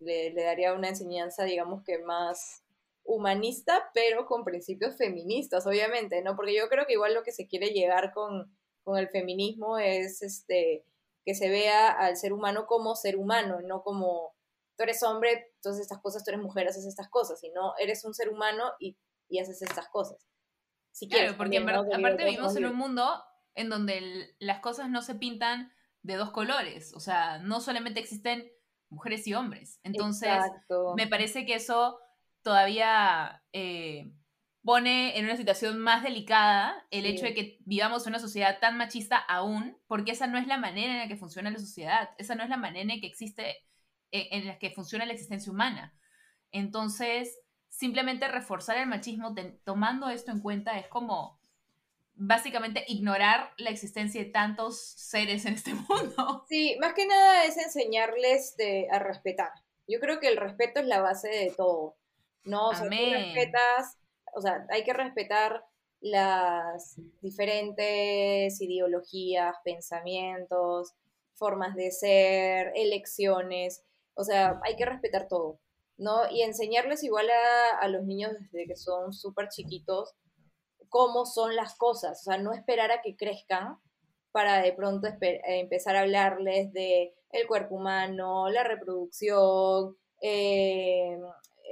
le, 0.00 0.32
daría 0.34 0.74
una 0.74 0.88
enseñanza, 0.88 1.44
digamos 1.44 1.84
que 1.84 1.98
más 1.98 2.64
humanista, 3.04 3.90
pero 3.94 4.26
con 4.26 4.44
principios 4.44 4.96
feministas, 4.96 5.66
obviamente, 5.66 6.20
¿no? 6.22 6.34
Porque 6.34 6.56
yo 6.56 6.68
creo 6.68 6.86
que 6.86 6.94
igual 6.94 7.14
lo 7.14 7.22
que 7.22 7.32
se 7.32 7.46
quiere 7.46 7.68
llegar 7.68 8.12
con, 8.12 8.52
con 8.82 8.98
el 8.98 9.08
feminismo 9.08 9.78
es 9.78 10.22
este 10.22 10.84
que 11.24 11.34
se 11.34 11.48
vea 11.48 11.90
al 11.90 12.16
ser 12.16 12.32
humano 12.32 12.66
como 12.66 12.94
ser 12.94 13.16
humano, 13.16 13.60
no 13.60 13.82
como 13.82 14.34
tú 14.76 14.84
eres 14.84 15.02
hombre, 15.02 15.50
entonces 15.56 15.82
estas 15.82 16.00
cosas, 16.00 16.24
tú 16.24 16.30
eres 16.30 16.40
mujer, 16.40 16.68
haces 16.68 16.86
estas 16.86 17.08
cosas, 17.08 17.40
sino 17.40 17.74
eres 17.78 18.04
un 18.04 18.14
ser 18.14 18.28
humano 18.28 18.72
y, 18.78 18.96
y 19.28 19.40
haces 19.40 19.60
estas 19.62 19.88
cosas 19.88 20.24
claro, 21.08 21.36
porque 21.36 21.58
aparte 21.58 22.24
vivimos 22.24 22.56
en 22.56 22.66
un 22.66 22.76
mundo 22.76 23.22
en 23.54 23.68
donde 23.68 24.34
las 24.38 24.60
cosas 24.60 24.88
no 24.88 25.02
se 25.02 25.14
pintan 25.14 25.72
de 26.02 26.14
dos 26.14 26.30
colores, 26.30 26.92
o 26.94 27.00
sea, 27.00 27.38
no 27.38 27.60
solamente 27.60 28.00
existen 28.00 28.50
mujeres 28.88 29.26
y 29.26 29.34
hombres. 29.34 29.80
Entonces, 29.82 30.32
me 30.96 31.06
parece 31.06 31.44
que 31.44 31.54
eso 31.54 31.98
todavía 32.42 33.42
eh, 33.52 34.12
pone 34.62 35.18
en 35.18 35.24
una 35.24 35.36
situación 35.36 35.78
más 35.78 36.02
delicada 36.02 36.86
el 36.90 37.06
hecho 37.06 37.24
de 37.24 37.34
que 37.34 37.58
vivamos 37.64 38.04
en 38.04 38.12
una 38.12 38.18
sociedad 38.18 38.58
tan 38.60 38.76
machista 38.76 39.16
aún, 39.16 39.76
porque 39.86 40.12
esa 40.12 40.26
no 40.26 40.38
es 40.38 40.46
la 40.46 40.58
manera 40.58 40.92
en 40.92 40.98
la 40.98 41.08
que 41.08 41.16
funciona 41.16 41.50
la 41.50 41.58
sociedad, 41.58 42.10
esa 42.18 42.34
no 42.34 42.44
es 42.44 42.50
la 42.50 42.56
manera 42.56 42.92
en 42.92 43.00
que 43.00 43.06
existe, 43.06 43.50
eh, 44.12 44.28
en 44.30 44.46
la 44.46 44.58
que 44.58 44.70
funciona 44.70 45.06
la 45.06 45.12
existencia 45.12 45.52
humana. 45.52 45.94
Entonces, 46.52 47.38
simplemente 47.76 48.26
reforzar 48.28 48.78
el 48.78 48.86
machismo 48.86 49.34
tomando 49.64 50.08
esto 50.08 50.32
en 50.32 50.40
cuenta 50.40 50.78
es 50.78 50.88
como 50.88 51.38
básicamente 52.14 52.82
ignorar 52.88 53.52
la 53.58 53.68
existencia 53.68 54.24
de 54.24 54.30
tantos 54.30 54.80
seres 54.80 55.44
en 55.44 55.54
este 55.54 55.74
mundo. 55.88 56.44
Sí, 56.48 56.76
más 56.80 56.94
que 56.94 57.06
nada 57.06 57.44
es 57.44 57.58
enseñarles 57.58 58.56
a 58.90 58.98
respetar. 58.98 59.50
Yo 59.86 60.00
creo 60.00 60.18
que 60.20 60.28
el 60.28 60.38
respeto 60.38 60.80
es 60.80 60.86
la 60.86 61.02
base 61.02 61.28
de 61.28 61.52
todo. 61.54 61.96
No, 62.44 62.68
o 62.68 62.74
sea, 62.74 62.88
respetas, 62.88 63.98
o 64.32 64.40
sea, 64.40 64.66
hay 64.70 64.82
que 64.82 64.94
respetar 64.94 65.64
las 66.00 66.96
diferentes 67.20 68.60
ideologías, 68.60 69.56
pensamientos, 69.64 70.94
formas 71.34 71.74
de 71.74 71.90
ser, 71.90 72.72
elecciones, 72.74 73.84
o 74.14 74.24
sea, 74.24 74.60
hay 74.64 74.76
que 74.76 74.86
respetar 74.86 75.28
todo. 75.28 75.58
¿No? 75.98 76.30
Y 76.30 76.42
enseñarles 76.42 77.02
igual 77.04 77.28
a, 77.80 77.88
los 77.88 78.04
niños 78.04 78.32
desde 78.38 78.66
que 78.66 78.76
son 78.76 79.12
súper 79.12 79.48
chiquitos 79.48 80.14
cómo 80.88 81.26
son 81.26 81.56
las 81.56 81.76
cosas, 81.76 82.20
o 82.20 82.24
sea, 82.30 82.38
no 82.38 82.52
esperar 82.52 82.90
a 82.92 83.02
que 83.02 83.16
crezcan 83.16 83.78
para 84.32 84.62
de 84.62 84.72
pronto 84.72 85.08
eh, 85.08 85.40
empezar 85.46 85.96
a 85.96 86.00
hablarles 86.00 86.72
de 86.72 87.14
el 87.32 87.46
cuerpo 87.46 87.76
humano, 87.76 88.48
la 88.48 88.64
reproducción, 88.64 89.96
eh, 90.22 91.18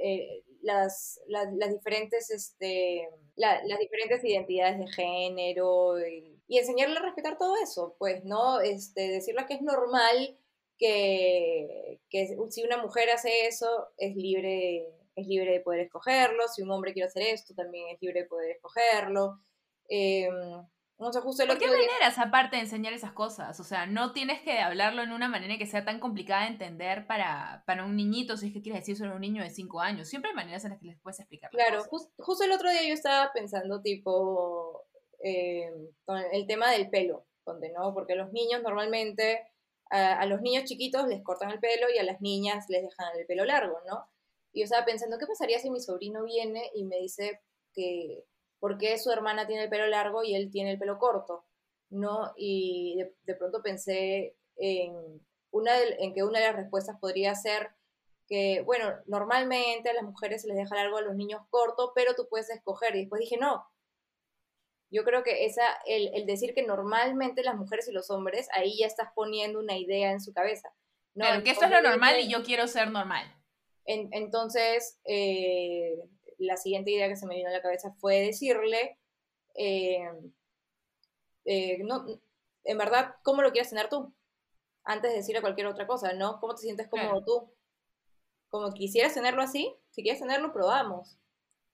eh, 0.03 0.43
las, 0.61 1.19
las, 1.27 1.47
diferentes, 1.71 2.29
este, 2.29 3.07
las 3.35 3.79
diferentes 3.79 4.23
identidades 4.23 4.79
de 4.79 4.87
género 4.87 5.99
y, 5.99 6.41
y, 6.47 6.57
enseñarles 6.57 6.97
a 6.97 7.03
respetar 7.03 7.37
todo 7.37 7.55
eso, 7.63 7.95
pues, 7.97 8.23
¿no? 8.25 8.59
Este, 8.61 9.09
decirles 9.09 9.45
que 9.45 9.55
es 9.55 9.61
normal 9.61 10.37
que, 10.77 11.99
si 12.49 12.63
una 12.63 12.77
mujer 12.77 13.09
hace 13.09 13.47
eso, 13.47 13.89
es 13.97 14.15
libre, 14.15 14.87
es 15.15 15.27
libre 15.27 15.51
de 15.51 15.59
poder 15.61 15.81
escogerlo, 15.81 16.47
si 16.47 16.61
un 16.61 16.71
hombre 16.71 16.93
quiere 16.93 17.07
hacer 17.07 17.23
esto, 17.23 17.53
también 17.53 17.89
es 17.89 18.01
libre 18.01 18.21
de 18.21 18.27
poder 18.27 18.51
escogerlo. 18.51 19.39
Eh, 19.89 20.29
no 20.97 21.11
justo 21.11 21.45
¿Por 21.45 21.57
qué 21.57 21.67
maneras, 21.67 22.17
aparte 22.17 22.55
de 22.55 22.61
enseñar 22.61 22.93
esas 22.93 23.11
cosas? 23.11 23.59
O 23.59 23.65
sea, 23.65 23.85
no 23.85 24.13
tienes 24.13 24.41
que 24.41 24.59
hablarlo 24.59 25.03
en 25.03 25.11
una 25.11 25.27
manera 25.27 25.57
que 25.57 25.65
sea 25.65 25.83
tan 25.83 25.99
complicada 25.99 26.43
de 26.43 26.51
entender 26.51 27.05
para, 27.05 27.63
para 27.67 27.83
un 27.83 27.97
niñito, 27.97 28.37
si 28.37 28.47
es 28.47 28.53
que 28.53 28.61
quieres 28.61 28.81
decir 28.81 28.95
sobre 28.95 29.11
un 29.13 29.19
niño 29.19 29.43
de 29.43 29.49
5 29.49 29.81
años. 29.81 30.07
Siempre 30.07 30.29
hay 30.29 30.35
maneras 30.37 30.63
en 30.63 30.71
las 30.71 30.79
que 30.79 30.87
les 30.87 30.99
puedes 30.99 31.19
explicar. 31.19 31.49
Claro, 31.51 31.83
justo 31.83 32.43
el 32.45 32.51
otro 32.53 32.69
día 32.69 32.87
yo 32.87 32.93
estaba 32.93 33.31
pensando, 33.33 33.81
tipo, 33.81 34.85
eh, 35.21 35.69
con 36.05 36.17
el 36.31 36.47
tema 36.47 36.71
del 36.71 36.89
pelo, 36.89 37.25
donde 37.45 37.73
no, 37.73 37.93
porque 37.93 38.15
los 38.15 38.31
niños 38.31 38.63
normalmente 38.63 39.41
a, 39.89 40.25
los 40.25 40.41
niños 40.41 40.65
chiquitos 40.65 41.07
les 41.07 41.23
cortan 41.23 41.51
el 41.51 41.59
pelo 41.59 41.87
y 41.93 41.97
a 41.97 42.03
las 42.03 42.21
niñas 42.21 42.65
les 42.69 42.83
dejan 42.83 43.17
el 43.17 43.25
pelo 43.25 43.45
largo, 43.45 43.79
¿no? 43.87 44.07
Y 44.51 44.59
yo 44.59 44.63
estaba 44.65 44.85
pensando, 44.85 45.17
¿qué 45.17 45.27
pasaría 45.27 45.59
si 45.59 45.69
mi 45.69 45.79
sobrino 45.79 46.23
viene 46.23 46.71
y 46.73 46.85
me 46.85 46.97
dice 46.97 47.41
que 47.73 48.23
por 48.59 48.77
qué 48.77 48.97
su 48.97 49.11
hermana 49.11 49.47
tiene 49.47 49.63
el 49.63 49.69
pelo 49.69 49.87
largo 49.87 50.23
y 50.23 50.35
él 50.35 50.49
tiene 50.49 50.71
el 50.71 50.79
pelo 50.79 50.97
corto? 50.97 51.45
¿No? 51.89 52.33
Y 52.37 53.03
de, 53.23 53.35
pronto 53.35 53.61
pensé 53.61 54.35
en, 54.55 55.21
una 55.51 55.71
en 55.81 56.13
que 56.13 56.23
una 56.23 56.39
de 56.39 56.47
las 56.47 56.55
respuestas 56.55 56.97
podría 56.99 57.35
ser 57.35 57.69
que, 58.27 58.61
bueno, 58.61 58.91
normalmente 59.05 59.89
a 59.89 59.93
las 59.93 60.03
mujeres 60.03 60.41
se 60.41 60.47
les 60.47 60.57
deja 60.57 60.75
largo 60.75 60.97
a 60.97 61.01
los 61.01 61.15
niños 61.15 61.41
corto, 61.49 61.91
pero 61.93 62.15
tú 62.15 62.27
puedes 62.27 62.49
escoger. 62.49 62.95
Y 62.95 63.01
después 63.01 63.19
dije, 63.19 63.37
no, 63.37 63.65
yo 64.91 65.03
creo 65.03 65.23
que 65.23 65.45
esa, 65.45 65.63
el, 65.85 66.25
decir 66.25 66.53
que 66.53 66.63
normalmente 66.63 67.43
las 67.43 67.55
mujeres 67.55 67.87
y 67.87 67.91
los 67.91 68.09
hombres, 68.11 68.47
ahí 68.53 68.77
ya 68.79 68.87
estás 68.87 69.09
poniendo 69.15 69.59
una 69.59 69.77
idea 69.77 70.11
en 70.11 70.21
su 70.21 70.33
cabeza. 70.33 70.69
¿no? 71.13 71.25
que 71.43 71.51
esto 71.51 71.65
es 71.65 71.71
lo 71.71 71.81
normal 71.81 72.19
y 72.19 72.27
yo 72.27 72.43
quiero 72.43 72.67
ser 72.67 72.91
normal. 72.91 73.25
entonces, 73.85 74.99
eh, 75.05 75.97
la 76.37 76.57
siguiente 76.57 76.91
idea 76.91 77.07
que 77.07 77.15
se 77.15 77.25
me 77.25 77.35
vino 77.35 77.49
a 77.49 77.53
la 77.53 77.61
cabeza 77.61 77.93
fue 77.99 78.19
decirle, 78.19 78.99
eh, 79.55 80.09
eh, 81.45 81.77
no, 81.83 82.05
en 82.63 82.77
verdad, 82.77 83.15
¿cómo 83.23 83.41
lo 83.41 83.51
quieres 83.51 83.69
tener 83.69 83.89
tú? 83.89 84.13
Antes 84.83 85.11
de 85.11 85.17
decirle 85.17 85.41
cualquier 85.41 85.67
otra 85.67 85.87
cosa, 85.87 86.13
¿no? 86.13 86.39
¿Cómo 86.39 86.53
te 86.53 86.61
sientes 86.61 86.87
cómodo 86.87 87.23
tú? 87.23 87.53
Como 88.49 88.73
quisieras 88.73 89.13
tenerlo 89.13 89.41
así, 89.41 89.73
si 89.89 90.03
quieres 90.03 90.21
tenerlo, 90.21 90.51
probamos 90.51 91.17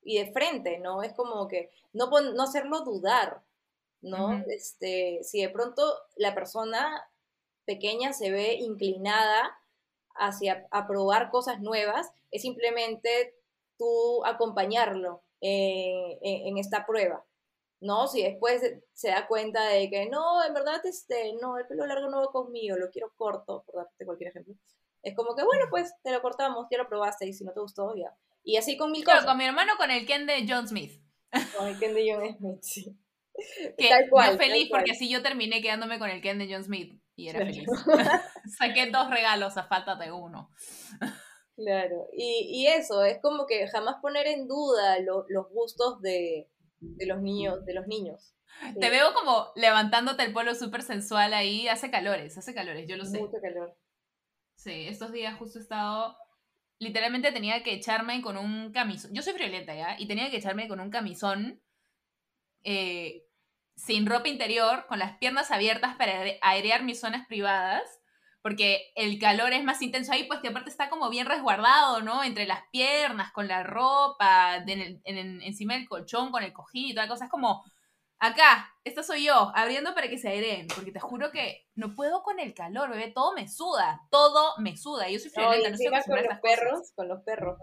y 0.04 0.18
de 0.18 0.32
frente, 0.32 0.80
¿no? 0.80 1.04
Es 1.04 1.14
como 1.14 1.48
que 1.48 1.70
no, 1.94 2.10
no 2.10 2.44
hacerlo 2.44 2.82
dudar, 2.82 3.42
¿no? 4.02 4.44
este, 4.48 5.20
si 5.24 5.42
de 5.42 5.50
pronto 5.50 5.84
la 6.16 6.34
persona 6.34 7.08
pequeña 7.66 8.14
se 8.14 8.32
ve 8.32 8.56
inclinada 8.56 9.58
hacia 10.16 10.68
a 10.72 10.88
probar 10.88 11.30
cosas 11.30 11.62
nuevas, 11.62 12.12
es 12.32 12.42
simplemente 12.42 13.36
tú 13.78 14.26
acompañarlo 14.26 15.24
en, 15.40 16.58
esta 16.58 16.86
prueba. 16.86 17.24
¿no? 17.80 18.08
Si 18.08 18.22
después 18.22 18.62
se 18.94 19.10
da 19.10 19.28
cuenta 19.28 19.68
de 19.70 19.90
que 19.90 20.08
no, 20.08 20.44
en 20.44 20.54
verdad, 20.54 20.86
este, 20.86 21.34
no, 21.42 21.58
el 21.58 21.66
pelo 21.66 21.86
largo 21.88 22.10
no 22.10 22.22
va 22.22 22.32
conmigo, 22.32 22.78
lo 22.78 22.92
quiero 22.92 23.12
corto, 23.16 23.64
por 23.66 23.76
darte 23.76 24.06
cualquier 24.06 24.30
ejemplo. 24.30 24.54
Es 25.02 25.16
como 25.16 25.36
que, 25.36 25.44
bueno, 25.44 25.66
pues 25.72 25.92
te 26.04 26.12
lo 26.12 26.22
cortamos, 26.22 26.68
ya 26.70 26.78
lo 26.78 26.88
probaste 26.88 27.26
y 27.26 27.34
si 27.34 27.44
no 27.44 27.54
te 27.54 27.60
gustó, 27.60 27.96
ya. 27.96 28.16
Y 28.44 28.58
así 28.58 28.78
con 28.78 28.92
mil 28.92 29.04
cosas. 29.04 29.26
con 29.26 29.38
mi 29.38 29.46
hermano 29.46 29.74
con 29.78 29.92
el 29.92 30.06
Ken 30.06 30.26
de 30.26 30.46
John 30.48 30.68
Smith. 30.68 31.02
Con 31.58 31.68
el 31.68 31.80
Ken 31.80 31.94
de 31.94 32.12
John 32.12 32.38
Smith, 32.38 32.62
sí. 32.62 32.98
Que 33.78 33.90
tal 33.90 34.10
cual, 34.10 34.34
yo 34.34 34.38
feliz 34.38 34.70
porque 34.70 34.92
así 34.92 35.10
yo 35.10 35.22
terminé 35.22 35.62
quedándome 35.62 36.00
con 36.00 36.10
el 36.10 36.22
Ken 36.22 36.38
de 36.38 36.52
John 36.52 36.64
Smith 36.64 37.02
y 37.16 37.30
era 37.30 37.40
feliz. 37.40 37.66
Saqué 38.58 38.90
dos 38.92 39.10
regalos 39.10 39.58
a 39.58 39.68
falta 39.68 39.96
de 39.96 40.12
uno. 40.12 40.50
Claro, 41.58 42.08
y, 42.14 42.48
y, 42.50 42.68
eso, 42.68 43.04
es 43.04 43.20
como 43.22 43.46
que 43.46 43.68
jamás 43.68 43.98
poner 44.02 44.26
en 44.26 44.48
duda 44.48 44.98
los 45.00 45.48
gustos 45.52 46.02
de, 46.02 46.50
de, 46.80 47.06
los 47.06 47.22
niños, 47.22 47.64
de 47.66 47.74
los 47.76 47.86
niños. 47.86 48.34
Te 48.80 48.90
veo 48.90 49.14
como 49.14 49.52
levantándote 49.56 50.24
el 50.24 50.34
polo 50.34 50.56
súper 50.56 50.82
sensual 50.82 51.34
ahí, 51.36 51.68
hace 51.68 51.92
calores, 51.92 52.36
hace 52.38 52.56
calores, 52.56 52.88
yo 52.88 52.98
lo 52.98 53.06
sé. 53.06 53.20
Mucho 53.20 53.38
calor. 53.42 53.78
Sí, 54.56 54.88
estos 54.88 55.12
días 55.12 55.38
justo 55.38 55.60
he 55.60 55.62
estado, 55.62 56.16
literalmente 56.82 57.32
tenía 57.32 57.64
que 57.64 57.74
echarme 57.74 58.22
con 58.22 58.38
un 58.38 58.72
camisón, 58.72 59.14
yo 59.14 59.22
soy 59.22 59.34
friolenta 59.34 59.76
ya, 59.76 59.96
y 60.00 60.08
tenía 60.08 60.30
que 60.30 60.38
echarme 60.38 60.68
con 60.68 60.80
un 60.80 60.90
camisón 60.90 61.62
eh, 62.64 63.24
sin 63.76 64.06
ropa 64.06 64.28
interior, 64.28 64.86
con 64.88 65.00
las 65.00 65.18
piernas 65.18 65.52
abiertas 65.52 65.96
para 65.96 66.24
airear 66.42 66.84
mis 66.84 67.00
zonas 67.00 67.28
privadas 67.28 68.02
porque 68.42 68.92
el 68.96 69.20
calor 69.20 69.54
es 69.54 69.64
más 69.64 69.82
intenso 69.82 70.12
ahí, 70.12 70.24
pues 70.24 70.40
que 70.40 70.48
aparte 70.48 70.70
está 70.70 70.90
como 70.90 71.10
bien 71.10 71.28
resguardado, 71.28 72.02
¿no? 72.02 72.24
Entre 72.24 72.48
las 72.48 72.64
piernas, 72.72 73.32
con 73.32 73.48
la 73.48 73.64
ropa, 73.64 74.56
en 74.66 75.42
encima 75.44 75.76
del 75.76 75.88
colchón, 75.88 76.32
con 76.32 76.44
el 76.44 76.52
cojín 76.52 76.88
y 76.88 76.94
toda 76.96 77.08
cosa. 77.08 77.26
Es 77.26 77.32
como, 77.32 77.64
acá, 78.22 78.74
esta 78.84 79.04
soy 79.04 79.26
yo, 79.26 79.52
abriendo 79.56 79.94
para 79.94 80.08
que 80.08 80.18
se 80.18 80.30
aireen, 80.30 80.68
porque 80.74 80.92
te 80.92 81.00
juro 81.00 81.32
que 81.32 81.68
no 81.76 81.96
puedo 81.96 82.24
con 82.24 82.40
el 82.40 82.54
calor, 82.54 82.90
bebé, 82.90 83.12
todo 83.12 83.34
me 83.34 83.48
suda, 83.50 84.02
todo 84.10 84.54
me 84.60 84.78
suda. 84.78 85.10
Yo 85.10 85.20
soy 85.20 85.32
friolenta, 85.32 85.72
no, 85.72 85.78
sé 85.78 85.90
con 85.90 86.24
los 86.24 86.40
perros, 86.40 86.92
con 86.96 87.08
los 87.10 87.24
perros, 87.24 87.58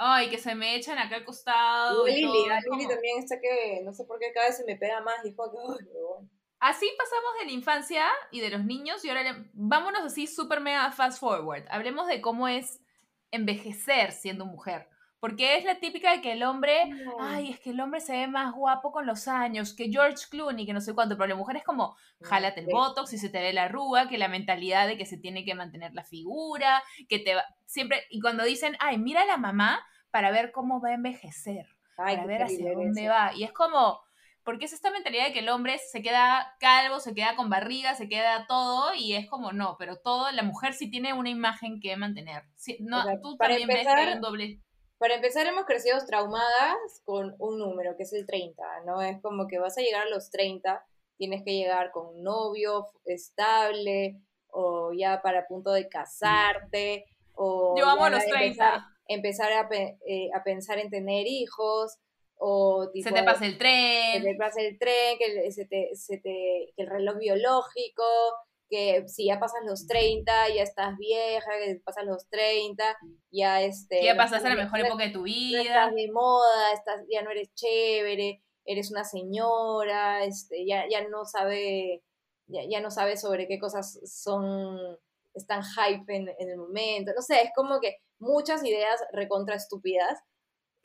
Ay, 0.00 0.30
que 0.30 0.38
se 0.38 0.54
me 0.54 0.76
echan 0.76 0.96
acá 0.96 1.16
al 1.16 1.24
costado. 1.24 2.06
Lili, 2.06 2.22
Lili 2.22 2.86
también 2.86 3.18
está 3.18 3.40
que, 3.40 3.80
no 3.82 3.92
sé 3.92 4.04
por 4.04 4.20
qué 4.20 4.30
cada 4.32 4.46
vez 4.46 4.56
se 4.56 4.64
me 4.64 4.76
pega 4.76 5.00
más, 5.00 5.24
dijo 5.24 5.50
que. 5.50 5.58
Así 6.60 6.88
pasamos 6.96 7.34
de 7.40 7.46
la 7.46 7.52
infancia 7.52 8.04
y 8.30 8.40
de 8.40 8.50
los 8.50 8.64
niños 8.64 9.04
y 9.04 9.08
ahora 9.08 9.44
vámonos 9.54 10.02
así 10.02 10.26
súper 10.26 10.60
mega 10.60 10.90
fast 10.92 11.18
forward. 11.18 11.64
Hablemos 11.68 12.06
de 12.06 12.20
cómo 12.20 12.46
es 12.46 12.80
envejecer 13.30 14.12
siendo 14.12 14.44
mujer. 14.44 14.88
Porque 15.20 15.56
es 15.56 15.64
la 15.64 15.80
típica 15.80 16.12
de 16.12 16.20
que 16.20 16.32
el 16.32 16.44
hombre, 16.44 16.90
ay, 17.18 17.50
es 17.50 17.58
que 17.58 17.70
el 17.70 17.80
hombre 17.80 18.00
se 18.00 18.12
ve 18.12 18.28
más 18.28 18.54
guapo 18.54 18.92
con 18.92 19.04
los 19.04 19.26
años, 19.26 19.74
que 19.74 19.90
George 19.90 20.26
Clooney, 20.30 20.64
que 20.64 20.72
no 20.72 20.80
sé 20.80 20.94
cuánto, 20.94 21.16
pero 21.16 21.28
la 21.28 21.34
mujer 21.34 21.56
es 21.56 21.64
como, 21.64 21.96
jálate 22.20 22.60
el 22.60 22.66
botox 22.66 23.12
y 23.12 23.18
se 23.18 23.28
te 23.28 23.40
ve 23.40 23.52
la 23.52 23.64
arruga, 23.64 24.08
que 24.08 24.16
la 24.16 24.28
mentalidad 24.28 24.86
de 24.86 24.96
que 24.96 25.06
se 25.06 25.18
tiene 25.18 25.44
que 25.44 25.56
mantener 25.56 25.92
la 25.92 26.04
figura, 26.04 26.82
que 27.08 27.18
te 27.18 27.34
va, 27.34 27.44
siempre, 27.66 28.04
y 28.10 28.20
cuando 28.20 28.44
dicen, 28.44 28.76
ay, 28.78 28.98
mira 28.98 29.22
a 29.22 29.26
la 29.26 29.38
mamá 29.38 29.84
para 30.12 30.30
ver 30.30 30.52
cómo 30.52 30.80
va 30.80 30.90
a 30.90 30.94
envejecer, 30.94 31.66
para 31.96 32.24
ver 32.24 32.44
hacia 32.44 32.72
dónde 32.72 33.08
va, 33.08 33.34
y 33.34 33.42
es 33.42 33.52
como, 33.52 34.00
porque 34.44 34.64
es 34.64 34.72
esta 34.72 34.90
mentalidad 34.90 35.26
de 35.26 35.32
que 35.34 35.40
el 35.40 35.48
hombre 35.50 35.78
se 35.78 36.00
queda 36.00 36.56
calvo, 36.58 37.00
se 37.00 37.12
queda 37.12 37.36
con 37.36 37.50
barriga, 37.50 37.94
se 37.96 38.08
queda 38.08 38.46
todo 38.46 38.94
y 38.94 39.14
es 39.14 39.28
como 39.28 39.52
no, 39.52 39.76
pero 39.78 39.96
todo, 39.96 40.30
la 40.30 40.42
mujer 40.42 40.72
sí 40.72 40.88
tiene 40.88 41.12
una 41.12 41.28
imagen 41.28 41.80
que 41.80 41.94
mantener. 41.96 42.44
no, 42.80 43.04
tú 43.20 43.36
también 43.36 43.68
ves 43.68 43.82
que 43.82 43.88
hay 43.90 44.14
un 44.14 44.22
doble. 44.22 44.62
Para 44.98 45.14
empezar, 45.14 45.46
hemos 45.46 45.64
crecido 45.64 45.96
traumadas 46.04 47.02
con 47.04 47.34
un 47.38 47.58
número, 47.58 47.96
que 47.96 48.02
es 48.02 48.12
el 48.12 48.26
30, 48.26 48.62
¿no? 48.84 49.00
Es 49.00 49.20
como 49.22 49.46
que 49.46 49.58
vas 49.58 49.78
a 49.78 49.80
llegar 49.80 50.06
a 50.06 50.10
los 50.10 50.30
30, 50.30 50.84
tienes 51.16 51.44
que 51.44 51.54
llegar 51.54 51.92
con 51.92 52.06
un 52.06 52.22
novio 52.24 52.86
estable 53.04 54.20
o 54.48 54.92
ya 54.92 55.22
para 55.22 55.46
punto 55.46 55.72
de 55.72 55.88
casarte 55.88 57.04
o... 57.34 57.76
Yo 57.78 57.86
amo 57.86 58.08
los 58.08 58.24
30. 58.24 58.94
Empezar, 59.06 59.52
a, 59.52 59.68
eh, 59.72 60.30
a 60.34 60.42
pensar 60.42 60.78
en 60.78 60.90
tener 60.90 61.26
hijos 61.26 61.98
o 62.38 62.90
se 62.94 63.10
te 63.10 63.22
pasa 63.22 63.46
el 63.46 63.58
tren. 63.58 64.22
Se 64.22 64.28
te 64.28 64.34
pasa 64.36 64.60
el 64.60 64.78
tren, 64.78 65.18
que, 65.18 65.50
se 65.52 65.64
te, 65.64 65.94
se 65.94 66.18
te, 66.18 66.72
que 66.76 66.82
el 66.82 66.86
reloj 66.86 67.18
biológico, 67.18 68.04
que 68.68 69.06
si 69.08 69.26
ya 69.26 69.40
pasas 69.40 69.60
los 69.64 69.86
30, 69.86 70.32
ya 70.54 70.62
estás 70.62 70.96
vieja, 70.98 71.50
que 71.64 71.80
pasas 71.84 72.04
los 72.04 72.28
30, 72.28 72.84
ya 73.30 73.62
este... 73.62 74.04
Ya 74.04 74.16
pasaste 74.16 74.48
la 74.48 74.56
mejor 74.56 74.80
época 74.80 75.04
de 75.04 75.10
tu 75.10 75.22
vida. 75.22 75.62
estás 75.62 75.94
de 75.94 76.10
moda, 76.12 76.72
estás, 76.72 77.04
ya 77.10 77.22
no 77.22 77.30
eres 77.30 77.52
chévere, 77.54 78.42
eres 78.64 78.90
una 78.90 79.04
señora, 79.04 80.24
este, 80.24 80.66
ya, 80.66 80.84
ya 80.88 81.06
no 81.08 81.24
sabe, 81.24 82.02
ya, 82.46 82.62
ya 82.68 82.80
no 82.80 82.90
sabe 82.90 83.16
sobre 83.16 83.48
qué 83.48 83.58
cosas 83.58 84.00
son, 84.04 84.78
están 85.34 85.62
hype 85.62 86.14
en, 86.14 86.28
en 86.38 86.50
el 86.50 86.56
momento, 86.58 87.12
no 87.14 87.22
sé, 87.22 87.42
es 87.42 87.50
como 87.54 87.80
que 87.80 87.96
muchas 88.18 88.64
ideas 88.64 89.00
recontra 89.12 89.54
estúpidas 89.54 90.18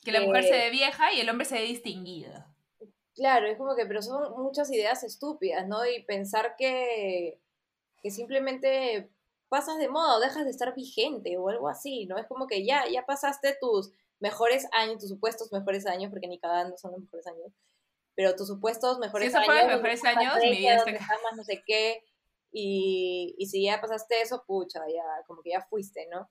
que 0.04 0.12
la 0.12 0.22
mujer 0.22 0.44
se 0.44 0.52
ve 0.52 0.70
vieja 0.70 1.14
y 1.14 1.22
el 1.22 1.30
hombre 1.30 1.46
se 1.46 1.56
ve 1.56 1.64
distinguido. 1.64 2.32
Claro, 3.16 3.48
es 3.48 3.58
como 3.58 3.76
que, 3.76 3.86
pero 3.86 4.02
son 4.02 4.34
muchas 4.42 4.72
ideas 4.72 5.04
estúpidas, 5.04 5.68
¿no? 5.68 5.86
Y 5.86 6.04
pensar 6.04 6.56
que, 6.58 7.40
que 8.04 8.12
simplemente 8.12 9.10
pasas 9.48 9.78
de 9.78 9.88
moda 9.88 10.18
o 10.18 10.20
dejas 10.20 10.44
de 10.44 10.52
estar 10.52 10.76
vigente 10.76 11.38
o 11.38 11.48
algo 11.50 11.70
así, 11.70 12.06
¿no? 12.06 12.18
Es 12.18 12.28
como 12.28 12.48
que 12.48 12.66
ya, 12.66 12.84
ya 12.92 13.06
pasaste 13.06 13.58
tus 13.60 13.92
mejores 14.20 14.68
años, 14.74 15.00
tus 15.00 15.10
supuestos 15.10 15.52
mejores 15.52 15.86
años, 15.86 16.12
porque 16.12 16.28
ni 16.28 16.38
cagando 16.38 16.78
son 16.78 16.92
los 16.92 17.02
mejores 17.02 17.28
años, 17.28 17.54
pero 18.16 18.36
tus 18.36 18.48
supuestos 18.48 19.00
mejores 19.00 19.32
si 19.32 19.38
años. 19.38 19.48
Si 19.48 19.62
los 19.62 19.68
mejores 19.68 20.04
años, 20.04 20.34
mi 20.42 20.58
vida 20.58 20.76
está 20.76 21.14
más 21.24 21.38
no 21.38 21.44
sé 21.44 21.64
qué, 21.66 22.04
y, 22.52 23.36
y 23.38 23.48
si 23.48 23.64
ya 23.64 23.82
pasaste 23.82 24.22
eso, 24.22 24.44
pucha, 24.46 24.80
ya, 24.88 25.26
como 25.26 25.42
que 25.42 25.52
ya 25.52 25.62
fuiste, 25.62 26.08
¿no? 26.12 26.30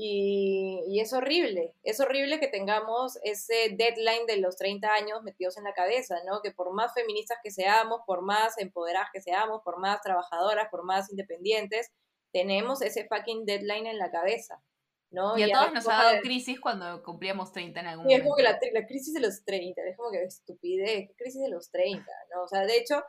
Y, 0.00 1.00
es 1.00 1.12
horrible, 1.12 1.74
es 1.82 1.98
horrible 1.98 2.38
que 2.38 2.46
tengamos 2.46 3.18
ese 3.24 3.70
deadline 3.76 4.26
de 4.28 4.36
los 4.36 4.56
30 4.56 4.88
años 4.94 5.24
metidos 5.24 5.58
en 5.58 5.64
la 5.64 5.74
cabeza, 5.74 6.20
¿no? 6.24 6.40
Que 6.40 6.52
por 6.52 6.72
más 6.72 6.94
feministas 6.94 7.38
que 7.42 7.50
seamos, 7.50 8.02
por 8.06 8.22
más 8.22 8.56
empoderadas 8.58 9.08
que 9.12 9.20
seamos, 9.20 9.60
por 9.64 9.80
más 9.80 10.00
trabajadoras, 10.00 10.68
por 10.70 10.84
más 10.84 11.10
independientes, 11.10 11.90
tenemos 12.32 12.80
ese 12.80 13.08
fucking 13.08 13.44
deadline 13.44 13.88
en 13.88 13.98
la 13.98 14.12
cabeza, 14.12 14.62
¿no? 15.10 15.36
Y 15.36 15.42
a 15.42 15.52
todos 15.52 15.72
nos 15.72 15.88
ha 15.88 16.04
dado 16.04 16.20
crisis 16.20 16.60
cuando 16.60 17.02
cumplíamos 17.02 17.50
30 17.50 17.80
en 17.80 17.86
algún 17.86 18.04
momento. 18.04 18.12
Y 18.12 18.20
es 18.20 18.22
como 18.22 18.36
que 18.36 18.70
la, 18.72 18.86
crisis 18.86 19.14
de 19.14 19.20
los 19.20 19.44
30, 19.44 19.82
es 19.82 19.96
como 19.96 20.12
que 20.12 20.22
estupidez, 20.22 21.10
crisis 21.16 21.42
de 21.42 21.48
los 21.48 21.72
30, 21.72 22.04
¿no? 22.32 22.44
O 22.44 22.48
sea, 22.48 22.60
de 22.60 22.76
hecho, 22.76 23.02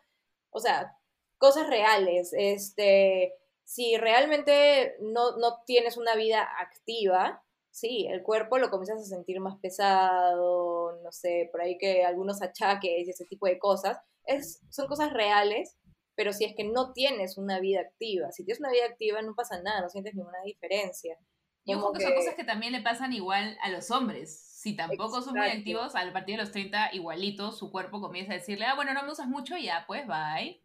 o 0.50 0.60
sea, 0.60 0.98
cosas 1.38 1.68
reales, 1.68 2.32
este 2.34 3.36
si 3.70 3.98
realmente 3.98 4.96
no, 5.00 5.38
no 5.38 5.62
tienes 5.64 5.96
una 5.96 6.16
vida 6.16 6.42
activa, 6.60 7.44
sí, 7.70 8.08
el 8.10 8.24
cuerpo 8.24 8.58
lo 8.58 8.72
comienzas 8.72 9.00
a 9.00 9.16
sentir 9.16 9.40
más 9.40 9.60
pesado, 9.60 11.00
no 11.04 11.12
sé, 11.12 11.50
por 11.52 11.62
ahí 11.62 11.78
que 11.78 12.04
algunos 12.04 12.42
achaques 12.42 13.08
y 13.08 13.12
ese 13.12 13.26
tipo 13.26 13.46
de 13.46 13.60
cosas, 13.60 14.00
es, 14.26 14.60
son 14.72 14.88
cosas 14.88 15.14
reales, 15.14 15.78
pero 16.16 16.34
si 16.34 16.46
es 16.46 16.56
que 16.56 16.64
no 16.64 16.94
tienes 16.94 17.38
una 17.38 17.60
vida 17.60 17.82
activa, 17.82 18.32
si 18.32 18.44
tienes 18.44 18.60
una 18.60 18.72
vida 18.72 18.86
activa 18.90 19.22
no 19.22 19.36
pasa 19.36 19.62
nada, 19.62 19.82
no 19.82 19.90
sientes 19.90 20.16
ninguna 20.16 20.42
diferencia. 20.44 21.16
Y 21.64 21.76
ojo 21.76 21.94
que, 21.94 22.02
son 22.02 22.16
cosas 22.16 22.34
que 22.34 22.44
también 22.44 22.72
le 22.72 22.82
pasan 22.82 23.14
igual 23.14 23.56
a 23.62 23.70
los 23.70 23.92
hombres. 23.92 24.48
Si 24.52 24.76
tampoco 24.76 25.22
son 25.22 25.36
muy 25.36 25.48
activos, 25.48 25.96
a 25.96 26.12
partir 26.12 26.38
de 26.38 26.42
los 26.42 26.52
30, 26.52 26.96
igualitos, 26.96 27.60
su 27.60 27.72
cuerpo 27.72 28.02
comienza 28.02 28.32
a 28.32 28.38
decirle, 28.38 28.66
ah, 28.66 28.74
bueno, 28.74 28.96
no 28.96 29.04
me 29.04 29.12
usas 29.12 29.28
mucho, 29.28 29.58
ya, 29.58 29.84
pues, 29.86 30.08
bye. 30.08 30.60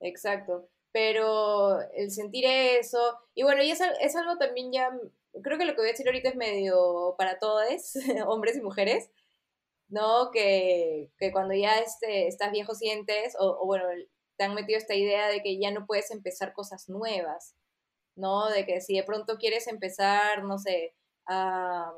Exacto 0.00 0.71
pero 0.92 1.80
el 1.94 2.10
sentir 2.10 2.44
eso, 2.46 3.18
y 3.34 3.42
bueno, 3.42 3.62
y 3.62 3.70
es, 3.70 3.80
es 4.00 4.16
algo 4.16 4.36
también 4.38 4.72
ya, 4.72 4.90
creo 5.42 5.58
que 5.58 5.64
lo 5.64 5.72
que 5.72 5.80
voy 5.80 5.88
a 5.88 5.92
decir 5.92 6.06
ahorita 6.06 6.30
es 6.30 6.36
medio 6.36 7.14
para 7.18 7.38
todos, 7.38 7.64
hombres 8.26 8.56
y 8.56 8.60
mujeres, 8.60 9.10
¿no? 9.88 10.30
Que, 10.32 11.10
que 11.18 11.32
cuando 11.32 11.54
ya 11.54 11.78
este, 11.78 12.28
estás 12.28 12.52
viejo 12.52 12.74
sientes, 12.74 13.34
o, 13.38 13.58
o, 13.60 13.66
bueno, 13.66 13.84
te 14.36 14.44
han 14.44 14.54
metido 14.54 14.78
esta 14.78 14.94
idea 14.94 15.28
de 15.28 15.42
que 15.42 15.58
ya 15.58 15.70
no 15.70 15.86
puedes 15.86 16.10
empezar 16.10 16.52
cosas 16.52 16.88
nuevas, 16.88 17.54
¿no? 18.16 18.48
De 18.50 18.66
que 18.66 18.80
si 18.80 18.96
de 18.96 19.04
pronto 19.04 19.38
quieres 19.38 19.68
empezar, 19.68 20.44
no 20.44 20.58
sé, 20.58 20.94
a 21.26 21.92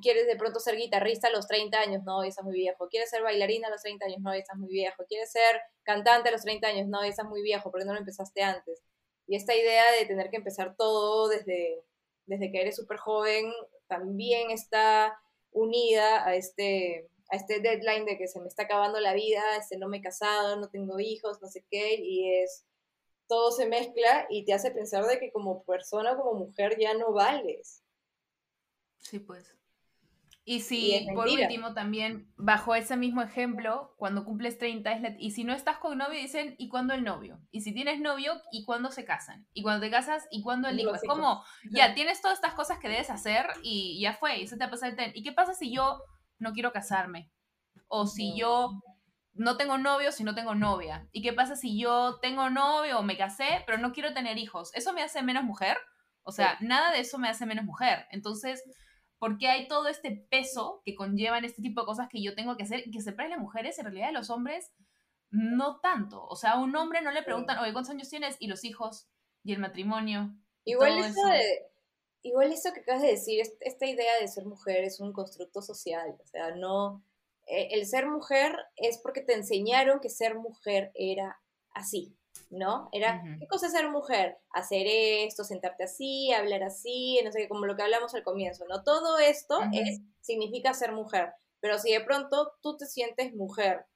quieres 0.00 0.26
de 0.26 0.36
pronto 0.36 0.60
ser 0.60 0.76
guitarrista 0.76 1.28
a 1.28 1.30
los 1.30 1.46
30 1.46 1.78
años, 1.78 2.02
no, 2.04 2.22
estás 2.22 2.44
muy 2.44 2.54
viejo. 2.54 2.88
Quieres 2.88 3.10
ser 3.10 3.22
bailarina 3.22 3.68
a 3.68 3.70
los 3.70 3.82
30 3.82 4.06
años, 4.06 4.20
no, 4.20 4.32
estás 4.32 4.56
muy 4.56 4.70
viejo. 4.70 5.04
Quieres 5.08 5.30
ser 5.30 5.60
cantante 5.82 6.28
a 6.28 6.32
los 6.32 6.42
30 6.42 6.66
años, 6.66 6.88
no, 6.88 7.02
estás 7.02 7.26
muy 7.26 7.42
viejo, 7.42 7.70
porque 7.70 7.84
no 7.84 7.92
lo 7.92 7.98
empezaste 7.98 8.42
antes. 8.42 8.82
Y 9.26 9.36
esta 9.36 9.54
idea 9.54 9.84
de 9.98 10.06
tener 10.06 10.30
que 10.30 10.36
empezar 10.36 10.74
todo 10.76 11.28
desde, 11.28 11.82
desde 12.26 12.50
que 12.50 12.60
eres 12.60 12.76
súper 12.76 12.98
joven 12.98 13.52
también 13.86 14.50
está 14.50 15.18
unida 15.52 16.26
a 16.26 16.34
este, 16.34 17.08
a 17.30 17.36
este 17.36 17.60
deadline 17.60 18.04
de 18.04 18.16
que 18.16 18.26
se 18.26 18.40
me 18.40 18.48
está 18.48 18.64
acabando 18.64 19.00
la 19.00 19.14
vida, 19.14 19.42
este, 19.58 19.76
no 19.76 19.88
me 19.88 19.98
he 19.98 20.02
casado, 20.02 20.56
no 20.56 20.68
tengo 20.68 20.98
hijos, 20.98 21.40
no 21.42 21.48
sé 21.48 21.64
qué, 21.70 21.96
y 22.00 22.42
es 22.42 22.64
todo 23.28 23.50
se 23.50 23.66
mezcla 23.66 24.26
y 24.28 24.44
te 24.44 24.52
hace 24.52 24.70
pensar 24.70 25.06
de 25.06 25.18
que 25.18 25.32
como 25.32 25.64
persona, 25.64 26.16
como 26.16 26.34
mujer 26.34 26.76
ya 26.78 26.94
no 26.94 27.12
vales. 27.12 27.82
Sí, 28.98 29.18
pues. 29.18 29.56
Y 30.44 30.60
si, 30.60 31.06
por 31.14 31.28
último, 31.28 31.72
también, 31.72 32.32
bajo 32.36 32.74
ese 32.74 32.96
mismo 32.96 33.22
ejemplo, 33.22 33.94
cuando 33.96 34.24
cumples 34.24 34.58
30, 34.58 34.90
es 34.90 35.14
y 35.18 35.30
si 35.30 35.44
no 35.44 35.52
estás 35.52 35.78
con 35.78 35.96
novio, 35.98 36.18
dicen, 36.18 36.56
¿y 36.58 36.68
cuándo 36.68 36.94
el 36.94 37.04
novio? 37.04 37.40
Y 37.52 37.60
si 37.60 37.72
tienes 37.72 38.00
novio, 38.00 38.40
¿y 38.50 38.64
cuándo 38.64 38.90
se 38.90 39.04
casan? 39.04 39.46
Y 39.52 39.62
cuando 39.62 39.80
te 39.80 39.90
casas, 39.90 40.26
¿y 40.32 40.42
cuándo 40.42 40.68
el 40.68 40.80
hijo? 40.80 40.94
Es 40.94 41.02
como, 41.06 41.44
ya, 41.70 41.94
tienes 41.94 42.20
todas 42.20 42.38
estas 42.38 42.54
cosas 42.54 42.78
que 42.80 42.88
debes 42.88 43.08
hacer 43.08 43.46
y 43.62 44.00
ya 44.00 44.14
fue, 44.14 44.40
y 44.40 44.48
se 44.48 44.56
te 44.56 44.66
pasa 44.66 44.88
el 44.88 44.96
tren. 44.96 45.12
¿Y 45.14 45.22
qué 45.22 45.30
pasa 45.30 45.54
si 45.54 45.72
yo 45.72 46.02
no 46.38 46.52
quiero 46.52 46.72
casarme? 46.72 47.30
O 47.86 48.08
si 48.08 48.36
yo 48.36 48.82
no 49.34 49.56
tengo 49.56 49.78
novio, 49.78 50.10
si 50.10 50.24
no 50.24 50.34
tengo 50.34 50.56
novia. 50.56 51.06
¿Y 51.12 51.22
qué 51.22 51.32
pasa 51.32 51.54
si 51.54 51.78
yo 51.78 52.18
tengo 52.20 52.50
novio 52.50 52.98
o 52.98 53.02
me 53.04 53.16
casé, 53.16 53.62
pero 53.64 53.78
no 53.78 53.92
quiero 53.92 54.12
tener 54.12 54.38
hijos? 54.38 54.74
¿Eso 54.74 54.92
me 54.92 55.02
hace 55.02 55.22
menos 55.22 55.44
mujer? 55.44 55.78
O 56.24 56.32
sea, 56.32 56.56
nada 56.60 56.90
de 56.90 57.00
eso 57.00 57.18
me 57.18 57.28
hace 57.28 57.46
menos 57.46 57.64
mujer. 57.64 58.06
Entonces 58.10 58.62
porque 59.22 59.46
hay 59.46 59.68
todo 59.68 59.86
este 59.86 60.10
peso 60.10 60.82
que 60.84 60.96
conllevan 60.96 61.44
este 61.44 61.62
tipo 61.62 61.82
de 61.82 61.86
cosas 61.86 62.08
que 62.10 62.20
yo 62.20 62.34
tengo 62.34 62.56
que 62.56 62.64
hacer 62.64 62.82
y 62.84 62.90
que 62.90 63.00
se 63.00 63.12
las 63.12 63.38
mujeres, 63.38 63.78
en 63.78 63.84
realidad 63.84 64.10
los 64.12 64.30
hombres 64.30 64.72
no 65.30 65.78
tanto. 65.78 66.26
O 66.26 66.34
sea, 66.34 66.54
a 66.54 66.60
un 66.60 66.74
hombre 66.74 67.02
no 67.02 67.12
le 67.12 67.22
preguntan, 67.22 67.60
oye, 67.60 67.72
¿cuántos 67.72 67.92
años 67.92 68.08
tienes? 68.08 68.34
Y 68.40 68.48
los 68.48 68.64
hijos, 68.64 69.06
y 69.44 69.52
el 69.52 69.60
matrimonio. 69.60 70.34
Igual 70.64 70.98
eso, 70.98 71.20
igual 72.22 72.52
eso 72.52 72.72
que 72.74 72.80
acabas 72.80 73.02
de 73.02 73.12
decir, 73.12 73.40
esta 73.60 73.86
idea 73.86 74.18
de 74.20 74.26
ser 74.26 74.44
mujer 74.44 74.82
es 74.82 74.98
un 74.98 75.12
constructo 75.12 75.62
social. 75.62 76.16
O 76.20 76.26
sea, 76.26 76.56
no. 76.56 77.04
Eh, 77.46 77.68
el 77.74 77.86
ser 77.86 78.08
mujer 78.08 78.56
es 78.74 78.98
porque 78.98 79.20
te 79.20 79.34
enseñaron 79.34 80.00
que 80.00 80.10
ser 80.10 80.34
mujer 80.34 80.90
era 80.96 81.40
así. 81.70 82.18
¿No? 82.50 82.88
Era, 82.92 83.22
¿qué 83.38 83.46
cosa 83.46 83.66
es 83.66 83.72
ser 83.72 83.88
mujer? 83.88 84.38
Hacer 84.50 84.86
esto, 84.86 85.44
sentarte 85.44 85.84
así, 85.84 86.32
hablar 86.32 86.62
así, 86.62 87.20
no 87.24 87.32
sé, 87.32 87.48
como 87.48 87.66
lo 87.66 87.76
que 87.76 87.82
hablamos 87.82 88.14
al 88.14 88.22
comienzo, 88.22 88.66
¿no? 88.66 88.82
Todo 88.82 89.18
esto 89.18 89.60
es, 89.72 90.00
significa 90.20 90.74
ser 90.74 90.92
mujer, 90.92 91.32
pero 91.60 91.78
si 91.78 91.92
de 91.92 92.00
pronto 92.00 92.52
tú 92.62 92.76
te 92.76 92.86
sientes 92.86 93.34
mujer, 93.34 93.86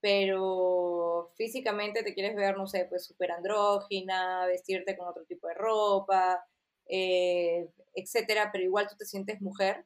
pero 0.00 1.32
físicamente 1.36 2.02
te 2.02 2.14
quieres 2.14 2.36
ver, 2.36 2.56
no 2.56 2.66
sé, 2.66 2.86
pues 2.86 3.04
súper 3.04 3.32
andrógina, 3.32 4.46
vestirte 4.46 4.96
con 4.96 5.08
otro 5.08 5.24
tipo 5.24 5.48
de 5.48 5.54
ropa, 5.54 6.44
eh, 6.88 7.68
etcétera, 7.94 8.50
pero 8.52 8.64
igual 8.64 8.88
tú 8.88 8.96
te 8.96 9.04
sientes 9.04 9.40
mujer, 9.40 9.84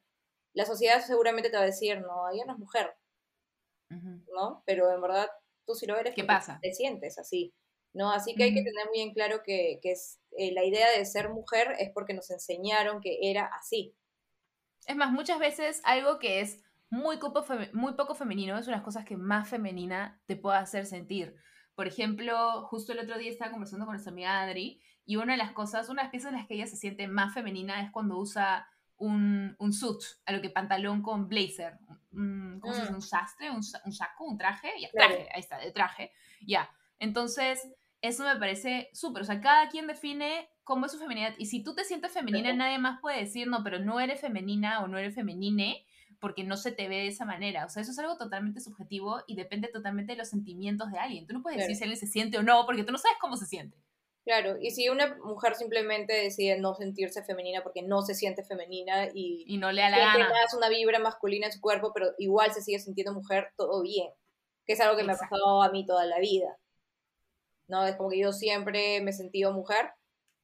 la 0.52 0.66
sociedad 0.66 1.00
seguramente 1.04 1.50
te 1.50 1.56
va 1.56 1.62
a 1.62 1.66
decir, 1.66 2.00
no, 2.00 2.28
ella 2.30 2.44
no 2.46 2.52
es 2.52 2.58
mujer, 2.58 2.94
¿no? 3.88 4.62
Pero 4.66 4.92
en 4.92 5.00
verdad 5.00 5.28
tú 5.66 5.74
sí 5.74 5.86
lo 5.86 5.96
eres. 5.96 6.14
¿Qué 6.14 6.24
pasa? 6.24 6.58
Te 6.60 6.72
sientes 6.72 7.18
así. 7.18 7.54
¿No? 7.92 8.10
Así 8.12 8.34
que 8.34 8.44
hay 8.44 8.54
que 8.54 8.62
tener 8.62 8.86
muy 8.88 9.00
en 9.00 9.12
claro 9.12 9.42
que, 9.44 9.80
es, 9.82 10.20
eh, 10.38 10.52
la 10.52 10.64
idea 10.64 10.86
de 10.96 11.04
ser 11.04 11.30
mujer 11.30 11.74
es 11.78 11.90
porque 11.90 12.14
nos 12.14 12.30
enseñaron 12.30 13.00
que 13.00 13.18
era 13.22 13.46
así. 13.46 13.94
Es 14.86 14.96
más, 14.96 15.12
muchas 15.12 15.38
veces 15.38 15.80
algo 15.84 16.18
que 16.18 16.40
es 16.40 16.62
muy 16.88 17.18
poco, 17.18 17.44
muy 17.72 17.94
poco 17.94 18.14
femenino 18.14 18.58
es 18.58 18.66
una 18.66 18.76
de 18.76 18.80
las 18.80 18.84
cosas 18.84 19.04
que 19.04 19.16
más 19.16 19.48
femenina 19.48 20.20
te 20.26 20.36
puede 20.36 20.58
hacer 20.58 20.86
sentir. 20.86 21.36
Por 21.74 21.86
ejemplo, 21.86 22.66
justo 22.66 22.92
el 22.92 22.98
otro 22.98 23.16
día 23.16 23.30
estaba 23.30 23.52
conversando 23.52 23.86
con 23.86 23.94
nuestra 23.94 24.12
amiga 24.12 24.42
Adri 24.42 24.82
y 25.04 25.16
una 25.16 25.32
de 25.32 25.38
las 25.38 25.52
cosas, 25.52 25.88
una 25.88 26.02
de 26.02 26.06
las 26.06 26.10
piezas 26.10 26.32
en 26.32 26.38
las 26.38 26.46
que 26.46 26.54
ella 26.54 26.66
se 26.66 26.76
siente 26.76 27.08
más 27.08 27.32
femenina 27.32 27.82
es 27.82 27.90
cuando 27.90 28.18
usa 28.18 28.68
un, 28.96 29.56
un 29.58 29.72
suit, 29.72 30.00
a 30.26 30.32
lo 30.32 30.42
que 30.42 30.50
pantalón 30.50 31.00
con 31.00 31.26
blazer, 31.26 31.78
un, 32.12 32.60
¿cómo 32.60 32.74
se 32.74 32.80
dice? 32.80 32.92
Mm. 32.92 32.96
Un 32.96 33.02
sastre, 33.02 33.50
un, 33.50 33.62
saco, 33.62 34.24
un 34.24 34.36
traje, 34.36 34.68
ya, 34.78 34.90
traje, 34.90 35.28
ahí 35.32 35.40
está, 35.40 35.58
de 35.58 35.72
traje, 35.72 36.12
ya. 36.46 36.70
Entonces, 36.98 37.66
eso 38.02 38.24
me 38.24 38.36
parece 38.36 38.90
súper. 38.92 39.22
O 39.22 39.26
sea, 39.26 39.40
cada 39.40 39.68
quien 39.68 39.86
define 39.86 40.48
cómo 40.64 40.86
es 40.86 40.92
su 40.92 40.98
feminidad. 40.98 41.34
Y 41.38 41.46
si 41.46 41.62
tú 41.62 41.74
te 41.74 41.84
sientes 41.84 42.12
femenina, 42.12 42.52
nadie 42.52 42.78
más 42.78 43.00
puede 43.00 43.20
decir, 43.20 43.48
no, 43.48 43.62
pero 43.62 43.78
no 43.78 44.00
eres 44.00 44.20
femenina 44.20 44.82
o 44.82 44.88
no 44.88 44.98
eres 44.98 45.14
femenine 45.14 45.84
porque 46.20 46.44
no 46.44 46.56
se 46.56 46.70
te 46.70 46.88
ve 46.88 46.96
de 46.96 47.06
esa 47.08 47.24
manera. 47.24 47.64
O 47.64 47.68
sea, 47.68 47.82
eso 47.82 47.92
es 47.92 47.98
algo 47.98 48.16
totalmente 48.16 48.60
subjetivo 48.60 49.22
y 49.26 49.34
depende 49.34 49.68
totalmente 49.68 50.12
de 50.12 50.18
los 50.18 50.28
sentimientos 50.28 50.90
de 50.92 50.98
alguien. 50.98 51.26
Tú 51.26 51.32
no 51.34 51.42
puedes 51.42 51.58
decir 51.58 51.76
si 51.76 51.84
alguien 51.84 51.98
se 51.98 52.06
siente 52.06 52.38
o 52.38 52.42
no, 52.42 52.66
porque 52.66 52.84
tú 52.84 52.92
no 52.92 52.98
sabes 52.98 53.16
cómo 53.20 53.36
se 53.36 53.46
siente. 53.46 53.76
Claro, 54.24 54.58
y 54.60 54.70
si 54.70 54.88
una 54.90 55.16
mujer 55.24 55.54
simplemente 55.54 56.12
decide 56.12 56.60
no 56.60 56.74
sentirse 56.74 57.24
femenina 57.24 57.62
porque 57.62 57.82
no 57.82 58.02
se 58.02 58.14
siente 58.14 58.44
femenina 58.44 59.08
y, 59.14 59.44
y 59.46 59.56
no 59.56 59.72
le 59.72 59.80
da 59.80 59.90
la 59.90 59.98
gana. 59.98 60.28
más 60.28 60.54
una 60.54 60.68
vibra 60.68 60.98
masculina 60.98 61.46
en 61.46 61.52
su 61.52 61.60
cuerpo, 61.60 61.92
pero 61.94 62.10
igual 62.18 62.52
se 62.52 62.60
sigue 62.60 62.78
sintiendo 62.78 63.14
mujer, 63.14 63.48
todo 63.56 63.82
bien. 63.82 64.10
Que 64.66 64.74
es 64.74 64.80
algo 64.80 64.96
que 64.96 65.04
me 65.04 65.14
ha 65.14 65.16
pasado 65.16 65.62
a 65.62 65.70
mí 65.70 65.86
toda 65.86 66.04
la 66.04 66.18
vida. 66.18 66.59
¿No? 67.70 67.86
Es 67.86 67.96
como 67.96 68.10
que 68.10 68.18
yo 68.18 68.32
siempre 68.32 69.00
me 69.00 69.10
he 69.10 69.14
sentido 69.14 69.52
mujer, 69.52 69.90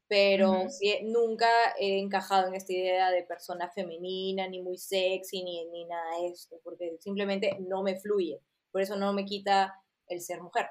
pero 0.09 0.67
nunca 1.05 1.49
he 1.79 1.99
encajado 1.99 2.49
en 2.49 2.55
esta 2.55 2.73
idea 2.73 3.11
de 3.11 3.25
persona 3.25 3.69
femenina, 3.71 4.49
ni 4.49 4.63
muy 4.63 4.79
sexy, 4.79 5.43
ni, 5.43 5.65
ni 5.67 5.85
nada 5.85 6.21
de 6.21 6.29
esto, 6.29 6.61
porque 6.63 6.97
simplemente 7.01 7.57
no 7.61 7.83
me 7.83 7.99
fluye. 7.99 8.41
Por 8.71 8.83
eso 8.83 8.97
no 8.97 9.13
me 9.13 9.25
quita 9.25 9.75
el 10.09 10.21
ser 10.21 10.41
mujer, 10.41 10.69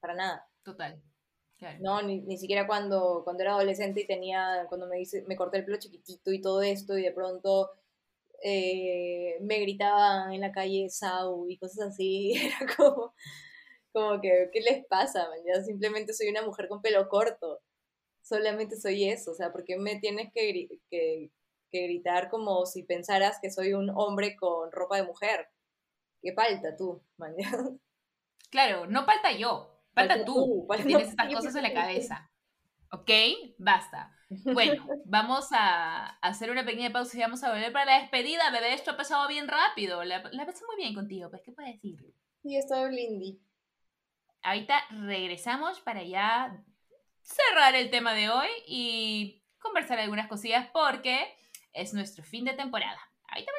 para 0.00 0.14
nada. 0.14 0.48
Total. 0.64 1.00
No, 1.80 2.02
ni, 2.02 2.20
ni, 2.20 2.38
siquiera 2.38 2.66
cuando, 2.66 3.22
cuando 3.24 3.42
era 3.42 3.52
adolescente 3.52 4.02
y 4.02 4.06
tenía, 4.06 4.66
cuando 4.68 4.86
me, 4.86 5.00
hice, 5.00 5.24
me 5.26 5.36
corté 5.36 5.58
el 5.58 5.64
pelo 5.64 5.78
chiquitito 5.78 6.32
y 6.32 6.40
todo 6.40 6.62
esto, 6.62 6.96
y 6.96 7.02
de 7.02 7.12
pronto 7.12 7.70
eh, 8.42 9.38
me 9.40 9.58
gritaban 9.58 10.32
en 10.32 10.40
la 10.40 10.52
calle 10.52 10.88
Sau 10.88 11.48
y 11.48 11.58
cosas 11.58 11.88
así, 11.88 12.32
era 12.34 12.74
como, 12.76 13.12
como 13.92 14.20
que, 14.20 14.50
¿qué 14.52 14.60
les 14.60 14.84
pasa? 14.86 15.26
Yo 15.46 15.62
simplemente 15.62 16.12
soy 16.12 16.28
una 16.28 16.42
mujer 16.42 16.68
con 16.68 16.82
pelo 16.82 17.08
corto. 17.08 17.60
Solamente 18.22 18.76
soy 18.76 19.08
eso. 19.08 19.32
O 19.32 19.34
sea, 19.34 19.52
¿por 19.52 19.64
qué 19.64 19.76
me 19.76 19.96
tienes 19.96 20.32
que, 20.32 20.68
que, 20.90 21.30
gritar 21.70 22.30
como 22.30 22.66
si 22.66 22.82
pensaras 22.82 23.38
que 23.40 23.50
soy 23.50 23.74
un 23.74 23.90
hombre 23.90 24.36
con 24.36 24.70
ropa 24.72 24.96
de 24.96 25.04
mujer? 25.04 25.48
¿Qué 26.22 26.32
falta 26.32 26.76
tú, 26.76 27.02
man? 27.16 27.34
Claro, 28.50 28.86
no 28.86 29.04
falta 29.04 29.30
yo. 29.32 29.78
Falta, 29.92 30.24
tú, 30.24 30.66
tienes 30.82 31.08
estas 31.10 31.34
cosas 31.34 31.54
en 31.54 31.64
la 31.64 31.74
cabeza. 31.74 32.30
¿Ok? 32.90 33.10
Basta. 33.58 34.16
Bueno, 34.54 34.86
vamos 35.04 35.48
a 35.52 36.18
hacer 36.20 36.50
una 36.50 36.64
pequeña 36.64 36.90
pausa 36.90 37.16
y 37.16 37.20
vamos 37.20 37.42
a 37.44 37.50
volver 37.50 37.72
para 37.72 37.84
la 37.84 38.00
despedida, 38.00 38.50
bebé. 38.50 38.72
Esto 38.72 38.92
ha 38.92 38.96
pasado 38.96 39.28
bien 39.28 39.48
rápido. 39.48 40.02
La, 40.04 40.22
la 40.32 40.46
pasé 40.46 40.64
muy 40.66 40.76
bien 40.76 40.94
contigo, 40.94 41.28
pues, 41.28 41.42
¿qué 41.42 41.52
puedes 41.52 41.74
decir? 41.74 41.98
Sí, 42.42 42.56
estoy 42.56 42.90
lindy. 42.94 43.40
Ahorita 44.42 44.82
regresamos 44.90 45.80
para 45.80 46.02
ya 46.02 46.56
cerrar 47.22 47.74
el 47.74 47.90
tema 47.90 48.14
de 48.14 48.30
hoy 48.30 48.48
y 48.66 49.42
conversar 49.58 49.98
algunas 49.98 50.28
cosillas 50.28 50.68
porque 50.72 51.34
es 51.72 51.92
nuestro 51.92 52.24
fin 52.24 52.44
de 52.44 52.54
temporada. 52.54 53.00
Ahorita 53.28 53.52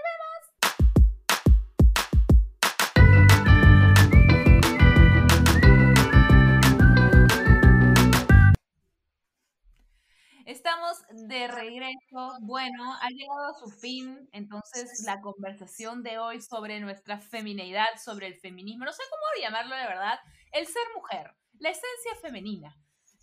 Estamos 10.50 10.98
de 11.12 11.48
regreso. 11.48 12.38
Bueno, 12.42 12.96
ha 13.00 13.10
llegado 13.10 13.52
a 13.52 13.54
su 13.54 13.70
fin 13.70 14.28
entonces 14.32 15.04
la 15.06 15.22
conversación 15.22 16.02
de 16.02 16.18
hoy 16.18 16.42
sobre 16.42 16.80
nuestra 16.80 17.20
feminidad, 17.20 17.86
sobre 18.04 18.26
el 18.26 18.34
feminismo. 18.34 18.84
No 18.84 18.92
sé 18.92 19.04
cómo 19.12 19.44
llamarlo 19.44 19.76
de 19.76 19.86
verdad. 19.86 20.20
El 20.52 20.66
ser 20.66 20.84
mujer, 20.96 21.36
la 21.60 21.70
esencia 21.70 22.16
femenina. 22.22 22.76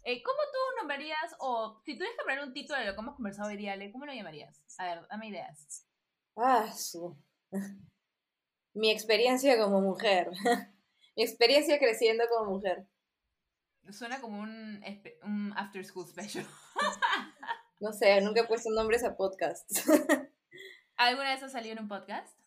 Eh, 0.05 0.23
¿Cómo 0.23 0.39
tú 0.53 0.59
nombrarías, 0.79 1.35
o 1.41 1.81
si 1.85 1.95
tuvieras 1.95 2.17
que 2.17 2.25
poner 2.25 2.41
un 2.45 2.53
título 2.53 2.79
de 2.79 2.87
lo 2.87 2.95
que 2.95 3.01
hemos 3.01 3.17
conversado 3.17 3.49
hoy 3.49 3.57
día, 3.57 3.77
¿cómo 3.91 4.07
lo 4.07 4.15
llamarías? 4.15 4.63
A 4.79 4.85
ver, 4.85 5.07
dame 5.09 5.29
ideas. 5.29 5.85
Ah, 6.37 6.73
su. 6.73 7.17
Mi 8.75 8.91
experiencia 8.91 9.59
como 9.59 9.81
mujer. 9.81 10.31
Mi 11.17 11.25
experiencia 11.25 11.79
creciendo 11.79 12.25
como 12.29 12.53
mujer. 12.53 12.87
Suena 13.91 14.21
como 14.21 14.39
un, 14.41 14.85
un 15.23 15.53
after 15.57 15.85
school 15.85 16.07
special. 16.07 16.47
no 17.81 17.93
sé, 17.93 18.21
nunca 18.21 18.43
he 18.43 18.47
puesto 18.47 18.71
nombres 18.71 19.03
a 19.03 19.17
podcasts. 19.17 19.85
¿Alguna 20.97 21.33
vez 21.33 21.43
has 21.43 21.53
salido 21.53 21.73
en 21.73 21.81
un 21.81 21.89
podcast? 21.89 22.39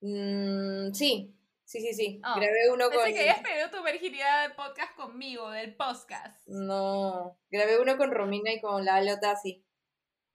Mm, 0.00 0.92
sí, 0.92 1.36
sí, 1.70 1.80
sí, 1.80 1.94
sí. 1.94 2.20
Oh, 2.24 2.34
grabé 2.34 2.68
uno 2.72 2.88
pensé 2.90 3.04
con. 3.04 3.12
que 3.12 3.20
habías 3.20 3.40
perdido 3.40 3.70
tu 3.70 3.84
virginidad 3.84 4.48
de 4.48 4.54
podcast 4.54 4.96
conmigo, 4.96 5.50
del 5.50 5.76
podcast. 5.76 6.48
No, 6.48 7.38
grabé 7.48 7.80
uno 7.80 7.96
con 7.96 8.10
Romina 8.10 8.52
y 8.52 8.60
con 8.60 8.84
la 8.84 9.20
Tasi. 9.20 9.64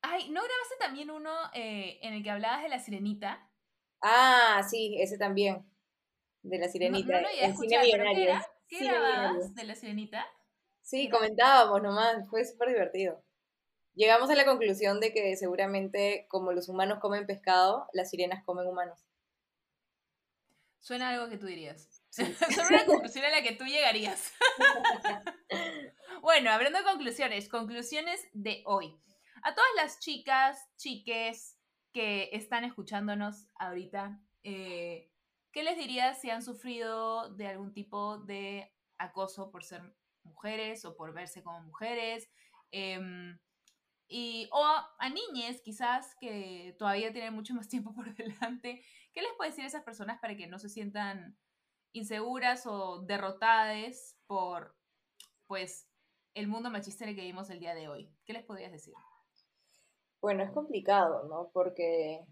Ay, 0.02 0.30
¿no 0.30 0.42
grabaste 0.42 0.76
también 0.80 1.12
uno 1.12 1.32
eh, 1.54 2.00
en 2.02 2.14
el 2.14 2.24
que 2.24 2.30
hablabas 2.30 2.64
de 2.64 2.70
la 2.70 2.80
sirenita? 2.80 3.50
Ah, 4.02 4.66
sí, 4.70 4.98
ese 5.02 5.18
también. 5.18 5.70
De 6.42 6.58
la 6.58 6.70
sirenita. 6.70 7.22
No, 7.22 7.22
no 7.22 7.28
lo 7.28 8.46
¿Qué 8.68 8.86
grababas 8.86 9.54
de 9.56 9.64
la 9.66 9.76
sirenita? 9.76 10.26
Sí, 10.82 11.10
comentábamos 11.10 11.82
nomás, 11.82 12.30
fue 12.30 12.46
súper 12.46 12.70
divertido. 12.70 13.22
Llegamos 13.94 14.30
a 14.30 14.36
la 14.36 14.46
conclusión 14.46 15.00
de 15.02 15.12
que 15.12 15.36
seguramente 15.36 16.28
como 16.30 16.54
los 16.54 16.70
humanos 16.70 17.00
comen 17.00 17.26
pescado, 17.26 17.88
las 17.92 18.10
sirenas 18.10 18.44
comen 18.46 18.68
humanos. 18.68 19.06
Suena 20.86 21.10
algo 21.10 21.28
que 21.30 21.40
tú 21.40 21.48
dirías. 21.48 21.90
Suena 22.12 22.36
una 22.70 22.86
conclusión 22.86 23.26
a 23.26 23.32
la 23.32 23.42
que 23.42 23.54
tú 23.54 23.66
llegarías. 23.66 24.32
bueno, 26.22 26.52
hablando 26.52 26.78
de 26.78 26.86
conclusiones, 26.86 27.50
conclusiones 27.50 28.30
de 28.34 28.62
hoy. 28.68 28.96
A 29.42 29.56
todas 29.56 29.70
las 29.78 30.00
chicas, 30.00 30.70
chiques, 30.78 31.58
que 31.92 32.30
están 32.34 32.66
escuchándonos 32.66 33.48
ahorita, 33.56 34.22
eh, 34.44 35.10
¿qué 35.52 35.64
les 35.64 35.76
dirías 35.76 36.22
si 36.22 36.30
han 36.30 36.44
sufrido 36.44 37.34
de 37.34 37.48
algún 37.48 37.74
tipo 37.74 38.20
de 38.20 38.72
acoso 39.00 39.50
por 39.50 39.64
ser 39.64 39.82
mujeres 40.22 40.86
o 40.86 40.96
por 40.96 41.16
verse 41.16 41.42
como 41.42 41.62
mujeres? 41.62 42.30
Em, 42.70 43.40
y, 44.08 44.50
o 44.52 44.64
a 44.64 45.10
niñas 45.10 45.62
quizás 45.62 46.16
que 46.20 46.76
todavía 46.78 47.12
tienen 47.12 47.34
mucho 47.34 47.54
más 47.54 47.68
tiempo 47.68 47.94
por 47.96 48.14
delante. 48.16 48.84
¿Qué 49.14 49.22
les 49.22 49.32
puede 49.38 49.52
decir 49.52 49.64
a 49.64 49.68
esas 49.68 49.84
personas 49.84 50.20
para 50.20 50.36
que 50.36 50.48
no 50.48 50.60
se 50.60 50.70
sientan 50.70 51.38
inseguras 51.94 52.66
o 52.68 53.02
derrotadas 53.04 54.18
por 54.28 54.76
pues 55.48 55.88
el 56.34 56.48
mundo 56.48 56.70
machista 56.70 57.06
en 57.06 57.12
el 57.12 57.16
que 57.16 57.22
vivimos 57.22 57.50
el 57.50 57.60
día 57.60 57.74
de 57.74 57.88
hoy? 57.88 58.12
¿Qué 58.26 58.34
les 58.34 58.44
podrías 58.44 58.72
decir? 58.72 58.94
Bueno, 60.22 60.44
es 60.44 60.52
complicado, 60.52 61.28
¿no? 61.28 61.50
Porque 61.54 62.26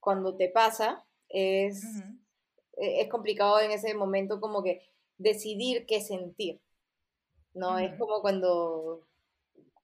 cuando 0.00 0.36
te 0.36 0.48
pasa 0.48 1.06
es, 1.28 1.84
e, 2.76 3.00
es 3.00 3.08
complicado 3.08 3.60
en 3.60 3.70
ese 3.70 3.94
momento 3.94 4.40
como 4.40 4.62
que 4.62 4.82
decidir 5.16 5.86
qué 5.86 6.00
sentir, 6.00 6.60
¿no? 7.54 7.78
Es 7.78 7.96
como 7.98 8.20
cuando 8.20 9.07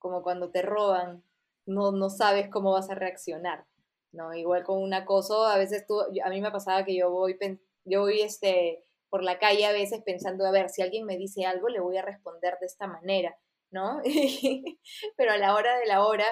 como 0.05 0.23
cuando 0.23 0.51
te 0.51 0.61
roban, 0.61 1.25
no, 1.65 1.91
no 1.91 2.11
sabes 2.11 2.51
cómo 2.51 2.73
vas 2.73 2.91
a 2.91 2.95
reaccionar, 2.95 3.65
¿no? 4.13 4.35
Igual 4.35 4.63
con 4.63 4.83
un 4.83 4.93
acoso, 4.93 5.47
a 5.47 5.57
veces 5.57 5.87
tú, 5.87 5.99
a 5.99 6.29
mí 6.29 6.43
me 6.43 6.51
pasaba 6.51 6.85
que 6.85 6.95
yo 6.95 7.11
voy, 7.11 7.39
yo 7.87 8.03
voy 8.03 8.21
este, 8.21 8.85
por 9.09 9.23
la 9.23 9.39
calle 9.39 9.65
a 9.65 9.73
veces 9.73 10.03
pensando, 10.05 10.45
a 10.45 10.51
ver, 10.51 10.69
si 10.69 10.83
alguien 10.83 11.07
me 11.07 11.17
dice 11.17 11.47
algo, 11.47 11.71
le 11.71 11.81
voy 11.81 11.97
a 11.97 12.03
responder 12.03 12.59
de 12.61 12.67
esta 12.67 12.87
manera, 12.87 13.35
¿no? 13.71 14.03
Pero 15.17 15.33
a 15.33 15.39
la 15.39 15.55
hora 15.55 15.79
de 15.79 15.87
la 15.87 16.05
hora, 16.05 16.27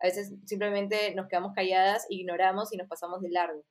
a 0.00 0.06
veces 0.06 0.32
simplemente 0.46 1.14
nos 1.14 1.28
quedamos 1.28 1.52
calladas, 1.54 2.06
ignoramos 2.08 2.72
y 2.72 2.78
nos 2.78 2.88
pasamos 2.88 3.20
de 3.20 3.28
largo 3.28 3.62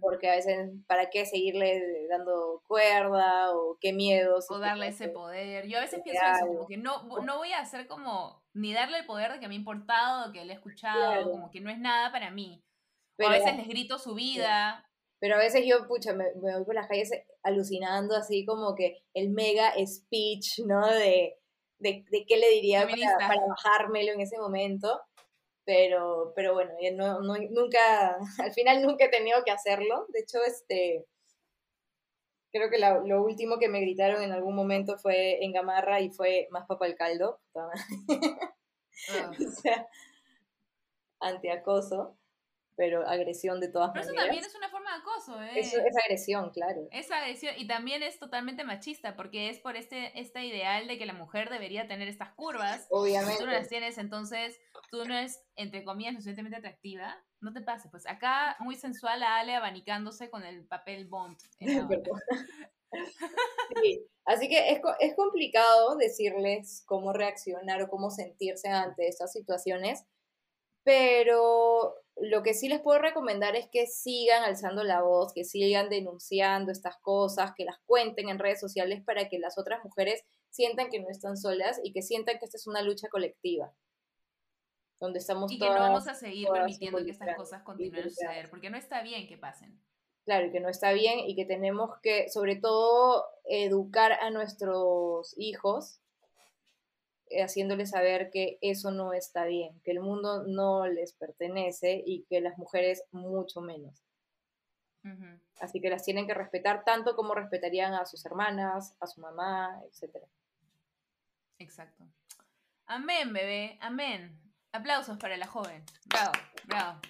porque 0.00 0.30
a 0.30 0.36
veces, 0.36 0.70
¿para 0.86 1.10
qué 1.10 1.26
seguirle 1.26 2.06
dando 2.08 2.62
cuerda 2.66 3.54
o 3.54 3.78
qué 3.80 3.92
miedos? 3.92 4.50
O 4.50 4.58
darle 4.58 4.88
ese 4.88 5.08
poder. 5.08 5.66
Yo 5.66 5.78
a 5.78 5.82
veces 5.82 6.00
pienso 6.02 6.22
eso, 6.24 6.46
como 6.46 6.66
que 6.66 6.76
no, 6.76 7.06
no 7.22 7.38
voy 7.38 7.52
a 7.52 7.60
hacer 7.60 7.86
como, 7.86 8.42
ni 8.52 8.72
darle 8.72 8.98
el 8.98 9.06
poder 9.06 9.32
de 9.32 9.40
que 9.40 9.48
me 9.48 9.54
ha 9.54 9.58
importado, 9.58 10.32
que 10.32 10.44
le 10.44 10.52
he 10.52 10.56
escuchado, 10.56 11.30
como 11.30 11.50
que 11.50 11.60
no 11.60 11.70
es 11.70 11.78
nada 11.78 12.12
para 12.12 12.30
mí. 12.30 12.62
Pero, 13.16 13.30
a 13.30 13.32
veces 13.32 13.56
les 13.56 13.68
grito 13.68 13.98
su 13.98 14.14
vida. 14.14 14.84
Pero 15.20 15.36
a 15.36 15.38
veces 15.38 15.64
yo, 15.66 15.86
pucha, 15.86 16.12
me, 16.12 16.26
voy 16.34 16.64
por 16.64 16.74
las 16.74 16.88
calles 16.88 17.10
alucinando 17.42 18.16
así 18.16 18.44
como 18.44 18.74
que 18.74 19.02
el 19.14 19.30
mega 19.30 19.72
speech, 19.86 20.60
¿no? 20.66 20.86
De, 20.86 21.38
de, 21.78 22.04
de 22.10 22.26
qué 22.26 22.36
le 22.36 22.50
diría 22.50 22.86
para, 22.86 23.28
para 23.28 23.46
bajármelo 23.46 24.12
en 24.12 24.20
ese 24.20 24.38
momento 24.38 25.00
pero, 25.64 26.32
pero 26.34 26.54
bueno, 26.54 26.72
no, 26.94 27.20
no, 27.20 27.34
nunca, 27.50 28.16
al 28.38 28.52
final 28.52 28.82
nunca 28.82 29.06
he 29.06 29.10
tenido 29.10 29.42
que 29.44 29.50
hacerlo. 29.50 30.06
De 30.12 30.20
hecho, 30.20 30.38
este, 30.46 31.06
creo 32.52 32.70
que 32.70 32.78
lo 32.78 33.22
último 33.22 33.58
que 33.58 33.68
me 33.68 33.80
gritaron 33.80 34.22
en 34.22 34.32
algún 34.32 34.54
momento 34.54 34.96
fue 34.98 35.44
en 35.44 35.52
Gamarra 35.52 36.00
y 36.00 36.10
fue 36.10 36.48
más 36.50 36.66
papa 36.66 36.86
el 36.86 36.96
caldo. 36.96 37.40
Ah. 39.10 39.28
o 39.28 39.50
sea, 39.50 39.88
antiacoso 41.18 42.16
pero 42.76 43.06
agresión 43.06 43.60
de 43.60 43.68
todas 43.68 43.88
maneras. 43.88 44.08
Pero 44.08 44.18
eso 44.18 44.26
también 44.26 44.44
es 44.44 44.54
una 44.56 44.68
forma 44.68 44.90
de 44.90 45.00
acoso, 45.00 45.42
¿eh? 45.42 45.50
Es, 45.56 45.74
es, 45.74 45.96
agresión, 46.04 46.50
claro. 46.50 46.88
Es 46.90 47.10
agresión 47.10 47.54
y 47.56 47.66
también 47.66 48.02
es 48.02 48.18
totalmente 48.18 48.64
machista 48.64 49.14
porque 49.16 49.48
es 49.48 49.58
por 49.60 49.76
este, 49.76 50.18
este 50.18 50.44
ideal 50.44 50.88
de 50.88 50.98
que 50.98 51.06
la 51.06 51.12
mujer 51.12 51.50
debería 51.50 51.86
tener 51.86 52.08
estas 52.08 52.34
curvas. 52.34 52.86
Obviamente. 52.90 53.38
Tú 53.38 53.46
no 53.46 53.52
las 53.52 53.68
tienes, 53.68 53.98
entonces 53.98 54.58
tú 54.90 55.04
no 55.04 55.14
eres, 55.16 55.44
entre 55.56 55.84
comillas, 55.84 56.14
lo 56.14 56.20
suficientemente 56.20 56.58
atractiva. 56.58 57.16
No 57.40 57.52
te 57.52 57.60
pases, 57.60 57.90
pues 57.90 58.06
acá 58.06 58.56
muy 58.60 58.74
sensual 58.74 59.22
a 59.22 59.38
Ale 59.38 59.54
abanicándose 59.54 60.30
con 60.30 60.44
el 60.44 60.66
papel 60.66 61.06
Bond. 61.06 61.38
sí. 63.82 64.06
Así 64.26 64.48
que 64.48 64.70
es, 64.70 64.80
es 65.00 65.14
complicado 65.14 65.96
decirles 65.96 66.82
cómo 66.86 67.12
reaccionar 67.12 67.82
o 67.82 67.88
cómo 67.88 68.10
sentirse 68.10 68.68
ante 68.68 69.06
estas 69.06 69.32
situaciones, 69.32 70.06
pero 70.82 71.94
lo 72.16 72.42
que 72.42 72.54
sí 72.54 72.68
les 72.68 72.80
puedo 72.80 73.00
recomendar 73.00 73.56
es 73.56 73.68
que 73.68 73.86
sigan 73.86 74.44
alzando 74.44 74.84
la 74.84 75.02
voz, 75.02 75.32
que 75.32 75.44
sigan 75.44 75.88
denunciando 75.88 76.70
estas 76.70 76.96
cosas, 76.98 77.52
que 77.56 77.64
las 77.64 77.78
cuenten 77.86 78.28
en 78.28 78.38
redes 78.38 78.60
sociales 78.60 79.02
para 79.04 79.28
que 79.28 79.38
las 79.38 79.58
otras 79.58 79.84
mujeres 79.84 80.22
sientan 80.50 80.90
que 80.90 81.00
no 81.00 81.08
están 81.08 81.36
solas 81.36 81.80
y 81.82 81.92
que 81.92 82.02
sientan 82.02 82.38
que 82.38 82.44
esta 82.44 82.56
es 82.56 82.66
una 82.66 82.82
lucha 82.82 83.08
colectiva. 83.08 83.72
Donde 85.00 85.18
estamos 85.18 85.50
y 85.50 85.58
que 85.58 85.66
no 85.66 85.74
vamos 85.74 86.06
a 86.06 86.14
seguir 86.14 86.48
permitiendo 86.48 87.04
que 87.04 87.10
estas 87.10 87.36
cosas 87.36 87.62
continúen 87.62 88.06
a 88.06 88.08
suceder, 88.08 88.48
porque 88.48 88.70
no 88.70 88.78
está 88.78 89.02
bien 89.02 89.26
que 89.26 89.36
pasen. 89.36 89.80
Claro, 90.24 90.50
que 90.52 90.60
no 90.60 90.68
está 90.68 90.92
bien 90.92 91.18
y 91.18 91.34
que 91.34 91.44
tenemos 91.44 91.90
que, 92.00 92.30
sobre 92.30 92.56
todo, 92.56 93.24
educar 93.44 94.12
a 94.12 94.30
nuestros 94.30 95.34
hijos 95.36 96.00
eh, 97.34 97.42
haciéndoles 97.42 97.90
saber 97.90 98.30
que 98.30 98.58
eso 98.60 98.90
no 98.90 99.12
está 99.12 99.44
bien, 99.44 99.80
que 99.84 99.90
el 99.90 100.00
mundo 100.00 100.44
no 100.46 100.86
les 100.86 101.12
pertenece 101.12 102.02
y 102.04 102.24
que 102.24 102.40
las 102.40 102.56
mujeres 102.58 103.04
mucho 103.10 103.60
menos. 103.60 104.02
Así 105.60 105.82
que 105.82 105.90
las 105.90 106.02
tienen 106.02 106.26
que 106.26 106.32
respetar 106.32 106.82
tanto 106.84 107.14
como 107.14 107.34
respetarían 107.34 107.92
a 107.92 108.06
sus 108.06 108.24
hermanas, 108.24 108.96
a 109.00 109.06
su 109.06 109.20
mamá, 109.20 109.78
etc. 109.84 110.16
Exacto. 111.58 112.04
Amén, 112.86 113.32
bebé, 113.32 113.78
amén. 113.82 114.40
Aplausos 114.72 115.18
para 115.18 115.36
la 115.36 115.46
joven. 115.46 115.84
Bravo, 116.06 116.32
bravo. 116.66 117.00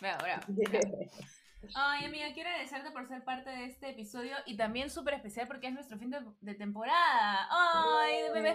Bravo, 0.00 0.22
bravo. 0.24 0.42
Ay, 1.74 2.04
amiga, 2.06 2.32
quiero 2.32 2.48
agradecerte 2.48 2.90
por 2.90 3.06
ser 3.06 3.22
parte 3.22 3.50
de 3.50 3.66
este 3.66 3.90
episodio 3.90 4.36
y 4.46 4.56
también 4.56 4.90
súper 4.90 5.14
especial 5.14 5.46
porque 5.46 5.68
es 5.68 5.74
nuestro 5.74 5.98
fin 5.98 6.10
de, 6.10 6.54
temporada. 6.54 7.46
Ay, 7.50 8.22
de 8.22 8.30
bebé 8.32 8.54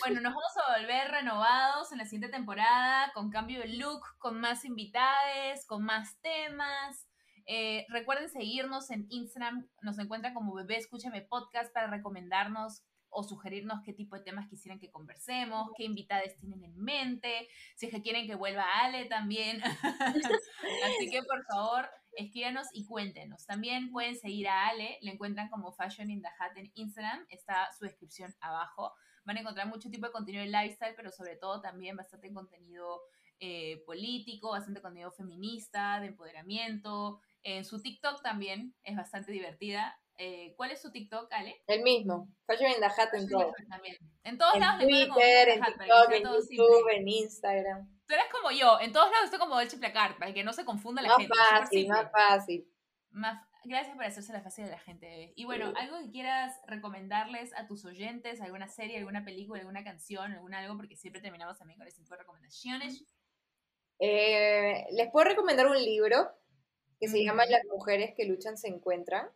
Bueno, 0.00 0.20
nos 0.20 0.34
vamos 0.34 0.56
a 0.56 0.78
volver 0.78 1.10
renovados 1.10 1.92
en 1.92 1.98
la 1.98 2.04
siguiente 2.04 2.28
temporada, 2.28 3.12
con 3.12 3.30
cambio 3.30 3.60
de 3.60 3.76
look, 3.76 4.02
con 4.18 4.40
más 4.40 4.64
invitades, 4.64 5.66
con 5.66 5.84
más 5.84 6.20
temas. 6.20 7.08
Eh, 7.46 7.86
recuerden 7.88 8.28
seguirnos 8.28 8.90
en 8.90 9.06
Instagram, 9.08 9.68
nos 9.82 9.98
encuentran 9.98 10.34
como 10.34 10.54
Bebé 10.54 10.76
Escúchame 10.76 11.22
Podcast 11.22 11.72
para 11.72 11.88
recomendarnos 11.88 12.82
o 13.16 13.24
sugerirnos 13.24 13.80
qué 13.82 13.94
tipo 13.94 14.14
de 14.14 14.22
temas 14.22 14.46
quisieran 14.46 14.78
que 14.78 14.90
conversemos, 14.90 15.70
qué 15.74 15.84
invitadas 15.84 16.36
tienen 16.36 16.62
en 16.62 16.76
mente, 16.76 17.48
si 17.74 17.86
es 17.86 17.92
que 17.92 18.02
quieren 18.02 18.26
que 18.26 18.34
vuelva 18.34 18.66
Ale 18.82 19.06
también. 19.06 19.58
Así 20.84 21.10
que 21.10 21.22
por 21.22 21.42
favor, 21.46 21.88
escríbanos 22.12 22.66
y 22.74 22.84
cuéntenos. 22.84 23.46
También 23.46 23.90
pueden 23.90 24.18
seguir 24.18 24.48
a 24.48 24.68
Ale, 24.68 24.98
le 25.00 25.12
encuentran 25.12 25.48
como 25.48 25.72
Fashion 25.72 26.10
in 26.10 26.20
the 26.20 26.28
Hat 26.38 26.58
en 26.58 26.70
Instagram, 26.74 27.24
está 27.30 27.70
su 27.78 27.86
descripción 27.86 28.34
abajo. 28.40 28.92
Van 29.24 29.38
a 29.38 29.40
encontrar 29.40 29.66
mucho 29.66 29.88
tipo 29.88 30.06
de 30.06 30.12
contenido 30.12 30.44
de 30.44 30.50
lifestyle, 30.50 30.94
pero 30.94 31.10
sobre 31.10 31.36
todo 31.36 31.62
también 31.62 31.96
bastante 31.96 32.30
contenido 32.34 33.00
eh, 33.40 33.82
político, 33.86 34.50
bastante 34.50 34.82
contenido 34.82 35.10
feminista, 35.10 36.00
de 36.00 36.08
empoderamiento. 36.08 37.18
En 37.42 37.64
su 37.64 37.80
TikTok 37.80 38.22
también 38.22 38.74
es 38.82 38.94
bastante 38.94 39.32
divertida. 39.32 39.98
Eh, 40.18 40.54
¿Cuál 40.56 40.70
es 40.70 40.80
su 40.80 40.90
TikTok, 40.90 41.30
Ale? 41.32 41.62
El 41.66 41.82
mismo, 41.82 42.28
Fashion 42.46 42.70
in 42.70 42.80
the 42.80 42.86
Hat 42.86 43.12
en 43.14 43.28
todo. 43.28 43.52
En 44.24 44.38
todos 44.38 44.58
lados 44.58 44.82
Twitter, 44.82 45.48
en 45.50 45.62
TikTok, 45.62 46.12
en 46.12 46.22
YouTube, 46.22 46.88
en 46.92 47.08
Instagram. 47.08 47.96
Tú 48.06 48.14
eres 48.14 48.26
como 48.32 48.50
yo, 48.50 48.80
en 48.80 48.92
todos 48.92 49.10
lados 49.10 49.24
estoy 49.24 49.38
como 49.38 49.56
Dolce 49.56 49.76
Placard, 49.78 50.16
para 50.18 50.32
que 50.32 50.44
no 50.44 50.52
se 50.52 50.64
confunda 50.64 51.02
la 51.02 51.16
gente. 51.16 51.28
Más 51.28 51.60
fácil, 51.60 51.88
más 51.88 52.10
fácil. 52.10 52.68
Gracias 53.64 53.96
por 53.96 54.04
hacerse 54.04 54.32
la 54.32 54.42
fácil 54.42 54.64
de 54.64 54.70
la 54.70 54.78
gente. 54.78 55.32
Y 55.34 55.44
bueno, 55.44 55.72
algo 55.76 55.98
que 55.98 56.10
quieras 56.10 56.54
recomendarles 56.68 57.52
a 57.54 57.66
tus 57.66 57.84
oyentes, 57.84 58.40
alguna 58.40 58.68
serie, 58.68 58.98
alguna 58.98 59.24
película, 59.24 59.60
alguna 59.60 59.82
canción, 59.82 60.32
algún 60.32 60.54
algo, 60.54 60.76
porque 60.76 60.96
siempre 60.96 61.20
terminamos 61.20 61.58
también 61.58 61.78
con 61.78 61.88
ese 61.88 61.98
tipo 61.98 62.14
de 62.14 62.20
recomendaciones. 62.20 63.04
Eh, 63.98 64.86
les 64.92 65.10
puedo 65.10 65.28
recomendar 65.28 65.66
un 65.66 65.76
libro 65.76 66.30
que 67.00 67.08
se 67.08 67.24
llama 67.24 67.44
Las 67.46 67.64
mujeres 67.64 68.14
que 68.16 68.26
luchan 68.26 68.56
se 68.56 68.68
encuentran. 68.68 69.28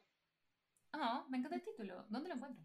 Ah, 0.93 1.25
me 1.29 1.39
encanta 1.39 1.57
el 1.57 1.63
título. 1.63 2.05
¿Dónde 2.09 2.29
lo 2.29 2.35
encuentro? 2.37 2.65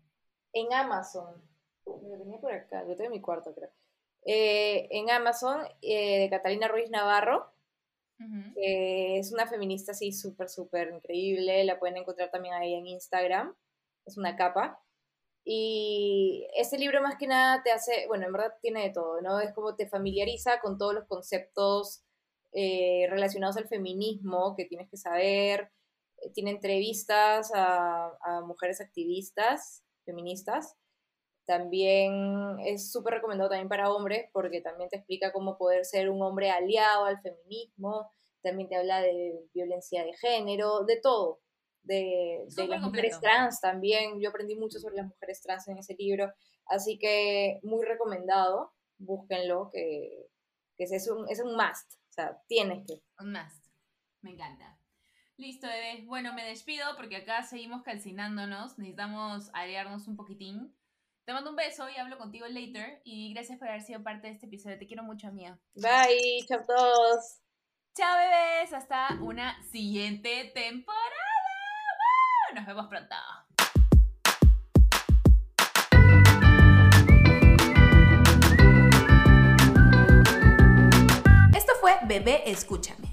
En 0.53 0.73
Amazon. 0.73 1.41
Lo 1.85 2.17
tenía 2.17 2.39
por 2.39 2.51
acá, 2.51 2.83
lo 2.83 2.95
tengo 2.95 3.05
en 3.05 3.11
mi 3.11 3.21
cuarto, 3.21 3.53
creo. 3.53 3.69
Eh, 4.25 4.87
en 4.89 5.11
Amazon, 5.11 5.61
eh, 5.81 6.19
de 6.19 6.29
Catalina 6.29 6.67
Ruiz 6.67 6.89
Navarro. 6.89 7.51
es 8.55 9.31
una 9.33 9.45
feminista 9.45 9.91
así 9.91 10.11
súper, 10.11 10.49
súper 10.49 10.91
increíble. 10.91 11.63
La 11.63 11.79
pueden 11.79 11.97
encontrar 11.97 12.31
también 12.31 12.55
ahí 12.55 12.73
en 12.73 12.87
Instagram. 12.87 13.55
Es 14.05 14.17
una 14.17 14.35
capa. 14.35 14.81
Y 15.43 16.47
este 16.55 16.79
libro 16.79 17.01
más 17.01 17.17
que 17.17 17.27
nada 17.27 17.61
te 17.61 17.71
hace, 17.71 18.07
bueno, 18.07 18.25
en 18.25 18.33
verdad 18.33 18.55
tiene 18.61 18.81
de 18.81 18.89
todo, 18.89 19.21
¿no? 19.21 19.39
Es 19.39 19.53
como 19.53 19.75
te 19.75 19.87
familiariza 19.87 20.59
con 20.59 20.79
todos 20.79 20.95
los 20.95 21.05
conceptos 21.05 22.03
eh, 22.51 23.05
relacionados 23.09 23.57
al 23.57 23.67
feminismo 23.67 24.55
que 24.55 24.65
tienes 24.65 24.89
que 24.89 24.97
saber, 24.97 25.71
tiene 26.33 26.51
entrevistas 26.51 27.51
a, 27.53 28.41
mujeres 28.45 28.81
activistas, 28.81 29.83
feministas, 30.05 30.75
También 31.45 32.57
es 32.65 32.91
súper 32.91 33.15
recomendado 33.15 33.49
también 33.49 33.69
para 33.69 33.91
hombres 33.91 34.29
porque 34.33 34.61
también 34.61 34.89
te 34.89 34.97
explica 34.97 35.31
cómo 35.31 35.57
poder 35.57 35.85
ser 35.85 36.09
un 36.09 36.21
hombre 36.21 36.49
aliado 36.49 37.05
al 37.05 37.21
feminismo, 37.21 38.09
también 38.41 38.69
te 38.69 38.75
habla 38.75 39.01
de 39.01 39.47
violencia 39.53 40.03
de 40.03 40.13
género, 40.13 40.85
de 40.85 40.99
todo, 41.01 41.39
de, 41.83 42.45
las 42.67 42.81
mujeres 42.81 43.19
trans 43.19 43.61
también. 43.61 44.19
Yo 44.19 44.29
aprendí 44.29 44.55
mucho 44.55 44.79
sobre 44.79 44.95
las 44.95 45.07
mujeres 45.07 45.41
trans 45.41 45.67
en 45.67 45.77
ese 45.77 45.95
libro, 45.95 46.31
así 46.65 46.97
que 46.97 47.59
muy 47.63 47.85
recomendado, 47.85 48.71
búsquenlo, 48.97 49.69
que, 49.71 50.27
es, 50.77 51.09
un, 51.09 51.29
es 51.29 51.39
un 51.39 51.55
must, 51.55 51.93
o 52.09 52.13
sea, 52.13 52.41
tienes 52.47 52.85
que. 52.85 53.01
Un 53.19 53.31
must, 53.31 53.65
me 54.21 54.31
encanta. 54.31 54.79
Listo, 55.37 55.67
bebé. 55.67 56.03
Bueno, 56.05 56.33
me 56.33 56.45
despido 56.45 56.95
porque 56.95 57.17
acá 57.17 57.43
seguimos 57.43 57.83
calcinándonos, 57.83 58.77
necesitamos 58.77 59.49
arearnos 59.53 60.07
un 60.07 60.15
poquitín. 60.15 60.73
Te 61.25 61.33
mando 61.33 61.49
un 61.49 61.57
beso 61.57 61.89
y 61.89 61.97
hablo 61.97 62.17
contigo 62.17 62.47
later. 62.47 63.01
Y 63.03 63.33
gracias 63.33 63.59
por 63.59 63.67
haber 63.67 63.81
sido 63.81 64.01
parte 64.01 64.27
de 64.27 64.33
este 64.33 64.45
episodio. 64.45 64.77
Te 64.77 64.87
quiero 64.87 65.03
mucho, 65.03 65.31
mía. 65.33 65.59
Bye, 65.73 66.45
chao 66.47 66.61
todos. 66.65 67.41
Chao, 67.97 68.17
bebés. 68.17 68.71
Hasta 68.71 69.09
una 69.21 69.61
siguiente 69.71 70.51
temporada. 70.53 71.01
Nos 72.53 72.65
vemos 72.65 72.87
pronto. 72.87 73.15
Esto 81.57 81.73
fue 81.81 81.97
Bebé 82.03 82.43
Escúchame. 82.45 83.04